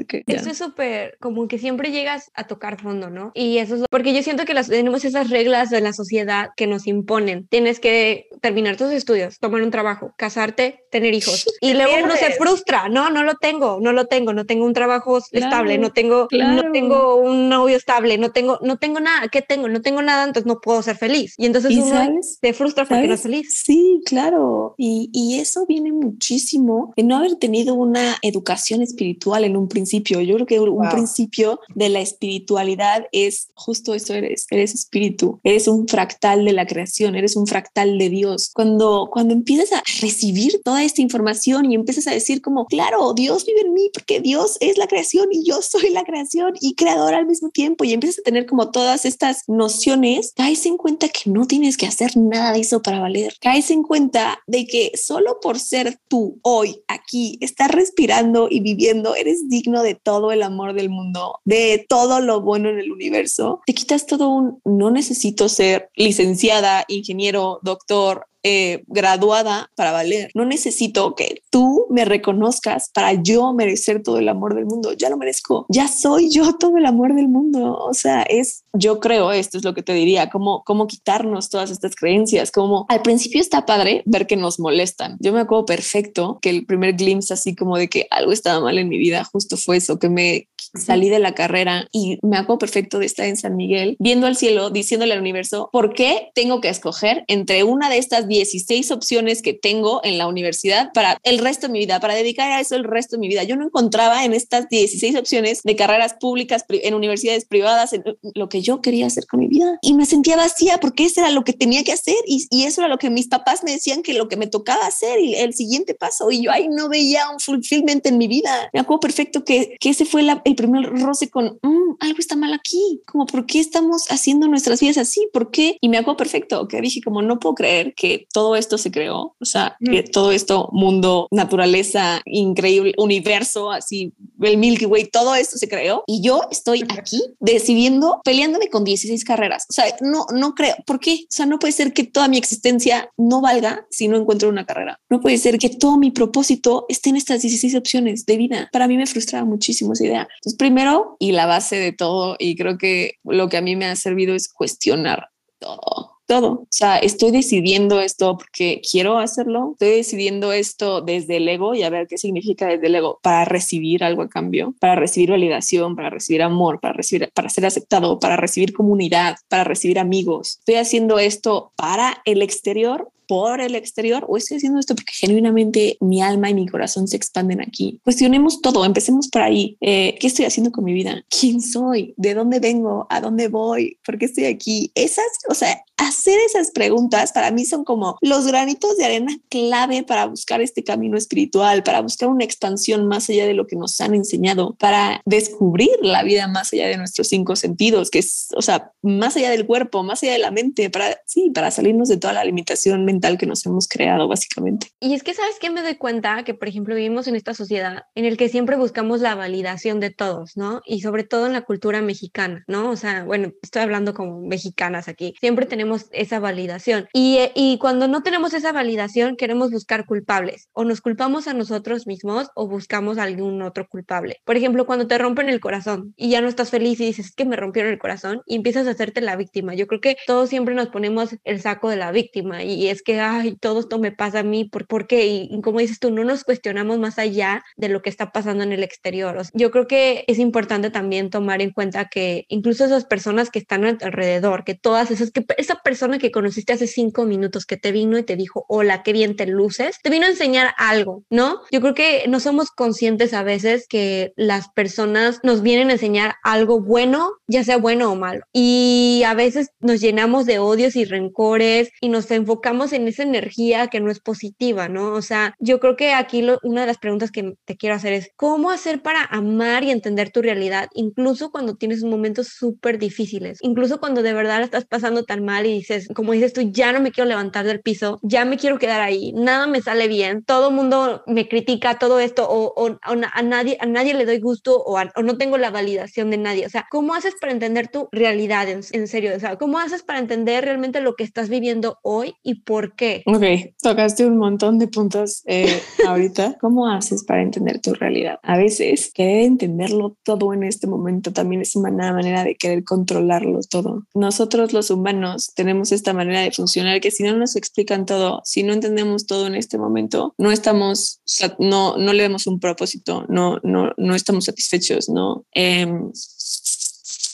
que 0.08 0.24
esto 0.28 0.50
es 0.50 0.58
súper, 0.58 1.18
como 1.20 1.48
que 1.48 1.58
siempre 1.58 1.92
llegas 1.92 2.32
a 2.34 2.46
tocar 2.46 2.82
fondo, 2.82 3.10
¿no? 3.10 3.32
Y 3.34 3.58
eso 3.58 3.76
es 3.76 3.84
porque 3.90 4.14
yo 4.14 4.24
siento 4.24 4.46
que 4.46 4.54
las, 4.54 4.68
tenemos 4.68 5.06
esas 5.06 5.30
reglas 5.30 5.70
de 5.70 5.82
la 5.82 5.94
sociedad 5.94 6.50
que 6.56 6.68
nos 6.68 6.88
imponen. 6.88 7.48
Tienes 7.48 7.80
que 7.80 8.28
terminar 8.42 8.78
tus 8.78 8.92
estudios, 8.92 9.40
tomar 9.40 9.62
un 9.62 9.72
trabajo, 9.72 10.14
casarte, 10.18 10.84
tener 10.90 11.14
hijos. 11.14 11.46
Y 11.62 11.74
luego 11.76 11.94
uno 12.04 12.16
se 12.18 12.32
frustra, 12.32 12.90
no, 12.90 13.10
no 13.10 13.24
lo 13.24 13.36
tengo, 13.36 13.80
no 13.82 13.94
lo 13.94 14.06
tengo, 14.08 14.34
no 14.34 14.46
tengo 14.46 14.66
un 14.66 14.74
trabajo 14.74 15.20
estable, 15.32 15.78
no 15.78 15.92
tengo, 15.92 16.28
no 16.32 16.72
tengo 16.72 17.16
un 17.16 17.48
novio 17.48 17.78
estable, 17.78 18.18
no 18.18 18.32
tengo, 18.32 18.60
no 18.62 18.78
tengo 18.78 19.00
nada, 19.00 19.30
¿qué 19.30 19.42
tengo? 19.42 19.70
No 19.70 19.82
tengo 19.82 20.02
nada, 20.02 20.26
entonces 20.26 20.46
no 20.46 20.60
puedo 20.60 20.82
ser 20.82 20.98
feliz. 20.98 21.36
Y 21.38 21.46
entonces 21.46 21.76
uno 21.78 22.20
se 22.22 22.54
frustra 22.54 22.86
porque 22.86 23.08
no 23.08 23.14
es 23.14 23.22
feliz. 23.22 23.62
Sí, 23.64 24.02
claro. 24.06 24.76
Y, 24.78 25.10
y 25.14 25.40
eso 25.40 25.66
viene 25.68 25.92
muchísimo 26.14 26.94
de 26.96 27.04
no 27.04 27.18
haber 27.18 27.36
tenido 27.36 27.74
una 27.74 28.18
educación 28.22 28.82
espiritual 28.82 29.44
en 29.44 29.58
un 29.58 29.68
principio. 29.68 30.22
Yo 30.22 30.36
creo 30.36 30.48
que 30.48 30.60
un 30.60 30.90
principio 30.90 31.60
de 31.76 31.90
la 31.90 32.00
espiritualidad 32.00 33.06
es 33.12 33.50
justo 33.56 33.94
eso 33.94 34.14
eres, 34.14 34.46
eres 34.50 34.74
espíritu, 34.74 35.40
eres 35.44 35.68
un 35.68 35.88
fractal 35.88 36.46
de 36.46 36.54
la 36.54 36.66
creación, 36.66 37.16
eres 37.16 37.36
un 37.36 37.48
fractal 37.48 37.98
de 37.98 38.10
Dios. 38.10 38.52
Cuando, 38.54 39.10
cuando 39.12 39.34
empiezas 39.34 39.74
a 39.74 39.84
recibir 40.02 40.62
toda 40.64 40.84
esta 40.84 41.02
información 41.02 41.72
y 41.72 41.76
empiezas 41.76 42.08
a 42.08 42.12
decir 42.12 42.42
como, 42.42 42.66
claro, 42.66 43.14
Dios 43.14 43.46
vive 43.46 43.62
en 43.62 43.74
mí 43.74 43.90
porque 43.94 44.20
Dios 44.20 44.58
es 44.60 44.78
la 44.78 44.88
creación 44.88 45.28
y 45.32 45.44
yo 45.44 45.62
soy 45.62 45.90
la 45.90 46.04
creación 46.04 46.54
y 46.62 46.76
creador 46.76 47.14
al 47.14 47.26
mismo 47.26 47.50
tiempo 47.50 47.84
y 47.84 47.94
empiezas 47.94 48.20
a 48.20 48.24
tener 48.24 48.46
como 48.46 48.72
todas 48.72 49.06
estas 49.06 49.44
nociones, 49.48 50.34
caes 50.36 50.66
en 50.66 50.78
cuenta 50.78 51.10
que 51.10 51.30
no 51.30 51.46
tienes 51.46 51.78
que 51.78 51.88
hacer 51.88 52.16
nada 52.18 52.54
de 52.54 52.60
eso 52.60 52.82
para 52.82 53.00
valer. 53.00 53.36
Caes 53.42 53.72
en 53.72 53.84
cuenta 53.84 54.40
de 54.48 54.66
que 54.66 54.92
solo 54.96 55.40
por 55.42 55.60
ser 55.60 55.93
tú 56.08 56.40
hoy 56.42 56.84
aquí, 56.88 57.38
estás 57.42 57.70
respirando 57.70 58.48
y 58.50 58.60
viviendo, 58.60 59.16
eres 59.16 59.50
digno 59.50 59.84
de 59.84 59.96
todo 59.96 60.32
el 60.32 60.44
amor 60.44 60.74
del 60.74 60.90
mundo, 60.90 61.40
de 61.46 61.86
todo 61.88 62.20
lo 62.20 62.42
bueno 62.42 62.70
en 62.70 62.80
el 62.80 62.92
universo. 62.92 63.62
Te 63.66 63.74
quitas 63.74 64.06
todo 64.06 64.30
un 64.30 64.62
no 64.66 64.92
necesito 64.92 65.50
ser 65.50 65.90
licenciada, 65.96 66.86
ingeniero, 66.88 67.60
doctor, 67.64 68.28
eh, 68.44 68.84
graduada 68.88 69.72
para 69.76 69.92
valer. 69.92 70.30
No 70.36 70.46
necesito 70.46 71.16
que 71.16 71.42
tú 71.50 71.88
me 71.90 72.06
reconozcas 72.06 72.90
para 72.94 73.14
yo 73.14 73.54
merecer 73.54 74.04
todo 74.04 74.20
el 74.20 74.30
amor 74.30 74.56
del 74.56 74.66
mundo. 74.66 74.94
Ya 74.94 75.10
lo 75.10 75.18
merezco. 75.18 75.66
Ya 75.70 75.88
soy 75.88 76.30
yo 76.30 76.54
todo 76.58 76.78
el 76.78 76.86
amor 76.86 77.16
del 77.16 77.30
mundo. 77.30 77.78
O 77.78 77.94
sea, 77.94 78.24
es, 78.24 78.64
yo 78.74 79.00
creo, 79.00 79.32
esto 79.32 79.58
es 79.58 79.64
lo 79.64 79.74
que 79.74 79.84
te 79.84 79.94
diría, 79.94 80.30
como, 80.30 80.64
cómo 80.64 80.88
quitarnos 80.88 81.50
todas 81.50 81.72
estas 81.72 81.96
creencias, 81.96 82.52
como 82.52 82.86
al 82.90 83.02
principio 83.02 83.40
está 83.40 83.66
padre 83.66 84.04
ver 84.06 84.28
que 84.28 84.36
nos 84.36 84.60
molestan. 84.60 85.18
Yo 85.20 85.34
me 85.34 85.40
acuerdo 85.40 85.66
perfecto 85.66 86.40
que 86.42 86.50
el 86.50 86.66
primer 86.66 86.96
glimpse 86.96 87.34
así 87.34 87.56
como 87.56 87.78
de 87.78 87.88
que 87.88 88.08
algo 88.12 88.32
estaba 88.32 88.60
mal 88.60 88.78
en 88.78 88.90
mi 88.90 88.98
vida, 88.98 89.24
justo 89.24 89.58
fue 89.58 89.78
eso, 89.78 90.00
que 90.00 90.10
me 90.10 90.48
salí 90.74 91.10
de 91.10 91.20
la 91.20 91.34
carrera 91.34 91.88
y 91.92 92.20
me 92.22 92.38
acuerdo 92.38 92.60
perfecto 92.60 93.00
de 93.00 93.06
estar 93.06 93.26
en 93.26 93.38
San 93.38 93.56
Miguel, 93.56 93.96
viendo 94.00 94.28
al 94.28 94.36
cielo, 94.36 94.70
diciéndole 94.70 95.14
al 95.14 95.20
universo, 95.20 95.70
¿por 95.72 95.94
qué 95.94 96.32
tengo 96.34 96.62
que 96.62 96.70
escoger 96.70 97.24
entre 97.28 97.64
una 97.64 97.90
de 97.90 97.98
estas 97.98 98.28
16 98.28 98.92
opciones 98.92 99.42
que 99.42 99.54
tengo 99.54 100.02
en 100.04 100.18
la 100.18 100.28
universidad 100.28 100.92
para 100.94 101.18
el 101.24 101.40
resto 101.40 101.68
de 101.68 101.74
mi 101.74 101.80
vida, 101.80 102.00
para 102.00 102.16
dedicar 102.16 102.52
a 102.52 102.60
eso 102.60 102.76
el 102.76 102.84
resto 102.84 103.16
de 103.16 103.22
mi 103.22 103.28
vida? 103.28 103.44
Yo 103.44 103.56
no 103.56 103.66
encontraba 103.66 104.26
en 104.26 104.34
estas 104.34 104.68
16 104.70 105.16
opciones 105.16 105.62
de 105.64 105.76
carreras 105.76 106.16
públicas, 106.16 106.66
en 106.70 106.94
universidades 106.94 107.46
privadas, 107.46 107.94
en 107.94 108.04
lo 108.34 108.50
que 108.50 108.62
yo 108.62 108.82
quería 108.82 109.08
hacer 109.08 109.26
con 109.28 109.40
mi 109.40 109.48
vida. 109.48 109.78
Y 109.82 109.94
me 109.94 110.06
sentía 110.06 110.36
vacía 110.36 110.80
porque 110.80 111.06
eso 111.06 111.22
era 111.22 111.30
lo 111.30 111.44
que 111.44 111.54
tenía 111.54 111.84
que 111.84 111.92
hacer 111.92 112.16
y, 112.28 112.48
y 112.50 112.64
eso 112.64 112.82
era 112.82 112.88
lo 112.88 112.98
que 112.98 113.10
mis 113.10 113.28
papás 113.28 113.64
me 113.64 113.72
decían 113.72 114.02
que 114.02 114.14
lo 114.14 114.28
que 114.28 114.38
me 114.38 114.48
tocaba 114.48 114.86
hacer 114.86 115.20
y 115.20 115.36
el 115.36 115.54
siguiente 115.54 115.94
paso. 115.94 116.32
Y 116.32 116.44
yo 116.44 116.52
ahí 116.52 116.68
no 116.70 116.90
veía 116.90 117.30
un 117.30 117.40
fulfillment 117.40 118.06
en 118.06 118.18
mi 118.18 118.28
vida. 118.28 118.70
Me 118.74 118.80
acuerdo 118.80 119.02
perfecto 119.02 119.44
que, 119.44 119.76
que 119.80 119.90
ese 119.90 120.06
fue 120.06 120.24
la, 120.24 120.42
el 120.46 120.56
primer 120.64 120.92
roce 121.00 121.30
con 121.30 121.60
mm, 121.62 121.96
algo 122.00 122.20
está 122.20 122.36
mal 122.36 122.54
aquí, 122.54 123.02
como 123.06 123.26
por 123.26 123.46
qué 123.46 123.60
estamos 123.60 124.08
haciendo 124.10 124.48
nuestras 124.48 124.80
vidas 124.80 124.98
así, 124.98 125.28
por 125.32 125.52
qué. 125.52 125.78
Y 125.82 125.90
me 125.90 125.98
hago 125.98 126.18
perfecto, 126.18 126.68
que 126.68 126.82
dije 126.82 127.02
como 127.02 127.22
no 127.22 127.40
puedo 127.40 127.56
creer 127.56 127.94
que 127.96 128.28
todo 128.34 128.56
esto 128.56 128.78
se 128.78 128.92
creó, 128.92 129.36
o 129.40 129.46
sea, 129.46 129.78
que 129.80 130.04
todo 130.04 130.32
esto, 130.32 130.70
mundo, 130.72 131.28
naturaleza, 131.32 132.22
increíble, 132.26 132.94
universo, 132.98 133.72
así, 133.72 134.14
el 134.42 134.58
Milky 134.58 134.86
Way, 134.86 135.10
todo 135.12 135.36
esto 135.36 135.58
se 135.58 135.68
creó 135.68 136.04
y 136.08 136.22
yo 136.22 136.42
estoy 136.52 136.84
aquí 136.98 137.22
decidiendo, 137.40 138.22
peleándome 138.24 138.70
con 138.70 138.84
16 138.84 139.24
carreras. 139.24 139.66
O 139.70 139.74
sea, 139.74 139.86
no, 140.02 140.26
no 140.34 140.54
creo, 140.54 140.76
¿por 140.86 141.00
qué? 141.00 141.20
O 141.24 141.28
sea, 141.30 141.46
no 141.46 141.60
puede 141.60 141.74
ser 141.74 141.94
que 141.94 142.04
toda 142.04 142.28
mi 142.28 142.38
existencia 142.38 143.10
no 143.18 143.42
valga 143.42 143.86
si 143.90 144.08
no 144.08 144.18
encuentro 144.18 144.50
una 144.50 144.66
carrera. 144.66 145.00
No 145.10 145.20
puede 145.20 145.38
ser 145.38 145.58
que 145.58 145.70
todo 145.70 145.98
mi 145.98 146.12
propósito 146.12 146.86
esté 146.90 147.10
en 147.10 147.18
estas 147.18 147.42
16 147.42 147.76
opciones 147.76 148.26
de 148.26 148.38
vida. 148.38 148.70
Para 148.72 148.88
mí 148.88 148.98
me 148.98 149.06
frustraba 149.06 149.46
muchísimo 149.46 149.94
esa 149.94 150.06
idea. 150.06 150.28
Entonces, 150.38 150.53
primero 150.54 151.18
y 151.20 151.32
la 151.32 151.46
base 151.46 151.78
de 151.78 151.92
todo, 151.92 152.36
y 152.40 152.56
creo 152.56 152.78
que 152.78 153.16
lo 153.24 153.50
que 153.50 153.58
a 153.58 153.62
mí 153.62 153.76
me 153.76 153.86
ha 153.86 153.96
servido 153.96 154.36
es 154.36 154.48
cuestionar 154.48 155.30
todo 155.60 156.14
todo. 156.26 156.52
O 156.52 156.68
sea, 156.70 156.98
estoy 156.98 157.32
decidiendo 157.32 158.00
esto 158.02 158.38
porque 158.38 158.82
quiero 158.90 159.20
hacerlo. 159.20 159.72
Estoy 159.74 159.98
decidiendo 159.98 160.52
esto 160.52 161.02
desde 161.02 161.38
el 161.38 161.48
ego 161.48 161.76
y 161.76 161.84
a 161.84 161.90
ver 161.90 162.08
qué 162.08 162.18
significa 162.18 162.68
desde 162.68 162.88
el 162.88 162.96
ego 162.96 163.20
para 163.22 163.46
recibir 163.46 164.04
algo 164.04 164.22
a 164.24 164.30
cambio, 164.30 164.74
para 164.80 164.96
recibir 164.96 165.32
validación, 165.32 165.96
para 165.96 166.10
recibir 166.10 166.42
amor, 166.42 166.80
para 166.80 166.94
recibir, 166.94 167.30
para 167.34 167.50
ser 167.50 167.66
aceptado, 167.66 168.20
para 168.20 168.38
recibir 168.38 168.74
comunidad, 168.74 169.38
para 169.48 169.64
recibir 169.64 170.00
amigos. 170.00 170.58
Estoy 170.60 170.76
haciendo 170.76 171.20
esto 171.20 171.72
para 171.76 172.22
el 172.26 172.42
exterior 172.42 173.10
por 173.28 173.62
el 173.62 173.76
exterior 173.76 174.26
o 174.28 174.38
estoy 174.38 174.58
haciendo 174.58 174.80
esto 174.80 174.96
porque 174.96 175.14
genuinamente 175.14 175.98
mi 176.00 176.22
alma 176.22 176.50
y 176.50 176.54
mi 176.54 176.68
corazón 176.68 177.08
se 177.08 177.18
expanden 177.18 177.62
aquí. 177.62 178.00
Cuestionemos 178.04 178.62
todo, 178.62 178.86
empecemos 178.86 179.28
por 179.28 179.42
ahí. 179.42 179.78
Eh, 179.82 180.18
¿Qué 180.20 180.28
estoy 180.28 180.46
haciendo 180.46 180.72
con 180.72 180.84
mi 180.84 180.94
vida? 180.94 181.24
¿Quién 181.30 181.62
soy? 181.62 182.14
¿De 182.18 182.34
dónde 182.34 182.60
vengo? 182.60 183.08
¿A 183.10 183.22
dónde 183.22 183.48
voy? 183.48 183.98
¿Por 184.06 184.18
qué 184.18 184.26
estoy 184.26 184.46
aquí? 184.46 184.92
Esas, 184.96 185.26
o 185.50 185.54
sea, 185.54 185.84
hacer 185.98 186.38
esas 186.46 186.72
preguntas 186.72 187.32
para 187.32 187.52
mí 187.52 187.66
son 187.66 187.84
como 187.84 188.18
los 188.22 188.48
granitos 188.48 188.98
de 188.98 189.06
arena 189.06 189.38
clave 189.50 190.04
para 190.04 190.26
buscar 190.26 190.62
este 190.62 190.84
camino 190.84 191.18
espiritual, 191.18 191.84
para 191.84 192.02
buscar 192.02 192.30
una 192.30 192.44
expansión 192.44 193.08
más 193.08 193.30
allá 193.30 193.46
de 193.46 193.54
lo 193.54 193.68
que 193.68 193.76
nos 193.76 194.00
han 194.02 194.14
enseñado, 194.14 194.76
para 194.80 195.22
descubrir 195.26 195.92
la 196.02 196.24
vida 196.24 196.48
más 196.48 196.74
allá 196.74 196.88
de 196.88 196.98
nuestros 196.98 197.28
cinco 197.28 197.56
sentidos, 197.56 198.10
que 198.10 198.20
es, 198.20 198.48
o 198.56 198.62
sea, 198.62 198.92
más 199.02 199.36
allá 199.36 199.50
del 199.50 199.66
cuerpo, 199.66 200.04
más 200.04 200.24
allá 200.24 200.34
de 200.34 200.40
la 200.40 200.52
mente, 200.52 200.90
para, 200.90 201.20
sí, 201.26 201.52
para 201.54 201.72
salirnos 201.72 202.10
de 202.10 202.18
toda 202.18 202.34
la 202.34 202.44
limitación 202.44 203.06
mental 203.06 203.13
que 203.22 203.46
nos 203.46 203.66
hemos 203.66 203.88
creado 203.88 204.28
básicamente. 204.28 204.88
Y 205.00 205.14
es 205.14 205.24
que, 205.24 205.34
¿sabes 205.34 205.56
qué? 205.60 205.70
Me 205.70 205.82
doy 205.82 205.96
cuenta 205.96 206.44
que, 206.44 206.54
por 206.54 206.68
ejemplo, 206.68 206.96
vivimos 206.96 207.28
en 207.28 207.36
esta 207.36 207.54
sociedad 207.54 208.04
en 208.16 208.26
el 208.26 208.38
que 208.38 208.50
siempre 208.50 208.76
buscamos 208.76 209.22
la 209.22 209.36
validación 209.36 210.00
de 210.00 210.10
todos, 210.10 210.58
¿no? 210.58 210.82
Y 210.86 211.02
sobre 211.02 211.24
todo 211.24 211.48
en 211.48 211.54
la 211.54 211.62
cultura 211.62 212.02
mexicana, 212.02 212.64
¿no? 212.68 212.90
O 212.90 212.96
sea, 212.96 213.24
bueno, 213.24 213.52
estoy 213.62 213.82
hablando 213.82 214.14
como 214.14 214.42
mexicanas 214.42 215.08
aquí. 215.08 215.36
Siempre 215.40 215.66
tenemos 215.66 216.08
esa 216.12 216.40
validación. 216.40 217.08
Y, 217.14 217.40
y 217.56 217.78
cuando 217.78 218.08
no 218.08 218.24
tenemos 218.24 218.54
esa 218.54 218.72
validación, 218.72 219.36
queremos 219.36 219.72
buscar 219.72 220.06
culpables. 220.06 220.70
O 220.74 220.84
nos 220.84 221.02
culpamos 221.02 221.48
a 221.48 221.54
nosotros 221.54 222.08
mismos 222.08 222.50
o 222.56 222.68
buscamos 222.68 223.18
a 223.18 223.24
algún 223.24 223.62
otro 223.62 223.88
culpable. 223.88 224.42
Por 224.44 224.58
ejemplo, 224.58 224.86
cuando 224.86 225.08
te 225.08 225.18
rompen 225.18 225.50
el 225.50 225.60
corazón 225.60 226.14
y 226.18 226.30
ya 226.30 226.42
no 226.42 226.48
estás 226.48 226.70
feliz 226.70 227.00
y 227.00 227.06
dices, 227.06 227.28
es 227.28 227.36
que 227.36 227.46
me 227.46 227.56
rompieron 227.56 227.92
el 227.92 228.00
corazón 228.00 228.42
y 228.46 228.56
empiezas 228.56 228.88
a 228.88 228.92
hacerte 228.92 229.22
la 229.22 229.36
víctima. 229.36 229.76
Yo 229.76 229.88
creo 229.88 230.02
que 230.02 230.18
todos 230.28 230.50
siempre 230.50 230.76
nos 230.76 230.90
ponemos 230.90 231.36
el 231.44 231.62
saco 231.62 231.90
de 231.90 231.98
la 231.98 232.12
víctima 232.12 232.64
y 232.64 232.88
es 232.88 233.03
que, 233.04 233.20
ay, 233.20 233.56
todo 233.56 233.80
esto 233.80 234.00
me 234.00 234.12
pasa 234.12 234.40
a 234.40 234.44
mí, 234.44 234.66
¿por, 234.66 234.88
¿por 234.88 235.08
qué? 235.08 235.28
Y, 235.28 235.62
como 235.62 235.80
dices 235.80 236.00
tú, 236.00 236.12
no 236.12 236.24
nos 236.24 236.44
cuestionamos 236.44 237.00
más 237.00 237.20
allá 237.20 237.64
de 237.78 237.90
lo 237.90 238.02
que 238.02 238.10
está 238.10 238.32
pasando 238.32 238.64
en 238.64 238.72
el 238.72 238.84
exterior. 238.84 239.42
yo 239.54 239.72
creo 239.72 239.88
que 239.88 240.26
es 240.28 240.40
importante 240.40 240.90
también 240.90 241.30
tomar 241.30 241.62
en 241.62 241.72
cuenta 241.72 242.06
que 242.06 242.46
incluso 242.50 242.86
esas 242.86 243.06
personas 243.06 243.50
que 243.50 243.60
están 243.60 243.84
alrededor, 243.86 244.64
que 244.64 244.76
todas 244.76 245.12
esas, 245.12 245.32
que 245.32 245.46
esa 245.58 245.76
persona 245.76 246.20
que 246.20 246.32
conociste 246.32 246.74
hace 246.74 246.88
cinco 246.88 247.26
minutos 247.26 247.66
que 247.66 247.78
te 247.78 247.92
vino 247.92 248.18
y 248.18 248.24
te 248.24 248.36
dijo, 248.36 248.66
hola, 248.68 249.04
qué 249.04 249.14
bien 249.14 249.36
te 249.36 249.46
luces, 249.46 249.98
te 250.02 250.10
vino 250.10 250.26
a 250.26 250.30
enseñar 250.30 250.74
algo, 250.78 251.24
¿no? 251.30 251.62
Yo 251.72 251.82
creo 251.82 251.94
que 251.94 252.26
no 252.28 252.40
somos 252.40 252.72
conscientes 252.72 253.34
a 253.34 253.44
veces 253.44 253.88
que 253.88 254.34
las 254.36 254.70
personas 254.70 255.40
nos 255.44 255.62
vienen 255.62 255.90
a 255.90 255.94
enseñar 255.94 256.36
algo 256.44 256.80
bueno, 256.80 257.32
ya 257.48 257.64
sea 257.64 257.78
bueno 257.78 258.12
o 258.12 258.16
malo. 258.16 258.44
Y 258.54 259.24
a 259.26 259.34
veces 259.34 259.72
nos 259.80 260.02
llenamos 260.02 260.46
de 260.46 260.60
odios 260.60 260.96
y 260.96 261.06
rencores 261.06 261.90
y 262.02 262.10
nos 262.10 262.30
enfocamos 262.32 262.93
en 262.94 263.08
esa 263.08 263.24
energía 263.24 263.88
que 263.88 264.00
no 264.00 264.12
es 264.12 264.20
positiva, 264.20 264.88
¿no? 264.88 265.14
O 265.14 265.22
sea, 265.22 265.56
yo 265.60 265.80
creo 265.80 265.96
que 265.96 266.14
aquí 266.14 266.46
una 266.64 266.82
de 266.82 266.88
las 266.88 266.98
preguntas 266.98 267.32
que 267.32 267.56
te 267.66 267.78
quiero 267.78 267.96
hacer 267.96 268.14
es, 268.14 268.30
¿cómo 268.36 268.72
hacer 268.72 269.02
para 269.02 269.24
amar 269.24 269.84
y 269.84 269.92
entender 269.92 270.32
tu 270.32 270.42
realidad, 270.42 270.90
incluso 270.94 271.52
cuando 271.52 271.76
tienes 271.76 272.04
momentos 272.04 272.48
súper 272.48 272.98
difíciles, 272.98 273.60
incluso 273.62 274.00
cuando 274.00 274.22
de 274.22 274.34
verdad 274.34 274.60
la 274.60 274.66
estás 274.66 274.86
pasando 274.86 275.24
tan 275.24 275.44
mal 275.44 275.66
y 275.66 275.74
dices, 275.74 276.08
como 276.14 276.34
dices 276.34 276.54
tú, 276.54 276.62
ya 276.62 276.92
no 276.92 277.00
me 277.00 277.12
quiero 277.12 277.30
levantar 277.30 277.66
del 277.66 277.82
piso, 277.82 278.20
ya 278.24 278.46
me 278.46 278.58
quiero 278.58 278.80
quedar 278.80 279.02
ahí, 279.02 279.34
nada 279.34 279.68
me 279.68 279.82
sale 279.82 280.08
bien, 280.08 280.44
todo 280.44 280.70
el 280.70 280.76
mundo 280.76 281.24
me 281.28 281.48
critica 281.48 281.98
todo 281.98 282.20
esto 282.20 282.48
o, 282.50 282.98
a, 283.02 283.42
nadie, 283.42 283.78
a 283.80 283.86
nadie 283.86 284.14
le 284.14 284.26
doy 284.26 284.40
gusto 284.40 284.78
o, 284.78 285.00
o, 285.00 285.24
no 285.24 285.38
tengo 285.38 285.58
la 285.58 285.72
validación 285.72 286.30
de 286.30 286.38
nadie. 286.38 286.66
O 286.66 286.70
sea, 286.70 286.86
¿cómo 286.90 287.14
haces 287.14 287.36
para 287.40 287.52
entender 287.52 287.88
tu 287.88 288.08
realidad 288.12 288.68
en, 288.70 288.82
en 288.92 289.08
serio? 289.08 289.36
O 289.36 289.40
sea, 289.40 289.58
¿cómo 289.58 289.80
haces 289.80 290.04
para 290.04 290.20
entender 290.20 290.66
realmente 290.66 291.02
lo 291.02 291.16
que 291.16 291.24
estás 291.24 291.50
viviendo 291.50 291.98
hoy 292.04 292.36
y 292.44 292.62
por 292.64 292.83
qué? 292.92 293.24
Ok, 293.26 293.74
tocaste 293.82 294.26
un 294.26 294.38
montón 294.38 294.80
de 294.80 294.88
puntos 294.88 295.44
eh, 295.46 295.82
ahorita. 296.08 296.58
¿Cómo 296.60 296.90
haces 296.90 297.24
para 297.24 297.42
entender 297.42 297.80
tu 297.80 297.94
realidad? 297.94 298.40
A 298.44 298.58
veces 298.58 299.12
querer 299.14 299.44
entenderlo 299.44 300.18
todo 300.24 300.54
en 300.54 300.64
este 300.64 300.88
momento 300.88 301.32
también 301.34 301.62
es 301.62 301.76
una 301.76 301.92
manera 302.14 302.44
de 302.44 302.56
querer 302.56 302.84
controlarlo 302.84 303.60
todo. 303.70 304.06
Nosotros 304.14 304.74
los 304.74 304.90
humanos 304.90 305.52
tenemos 305.56 305.92
esta 305.92 306.14
manera 306.14 306.42
de 306.42 306.52
funcionar 306.52 307.00
que 307.02 307.12
si 307.12 307.24
no 307.24 307.36
nos 307.36 307.56
explican 307.56 308.06
todo, 308.06 308.42
si 308.44 308.64
no 308.64 308.74
entendemos 308.74 309.26
todo 309.26 309.48
en 309.48 309.56
este 309.56 309.78
momento, 309.78 310.34
no 310.38 310.52
estamos, 310.52 311.22
no, 311.60 311.98
no 311.98 312.14
le 312.14 312.24
damos 312.24 312.48
un 312.48 312.60
propósito, 312.60 313.26
no, 313.30 313.60
no, 313.64 313.92
no 313.98 314.16
estamos 314.16 314.46
satisfechos, 314.46 315.10
no. 315.10 315.46
Eh, 315.54 315.88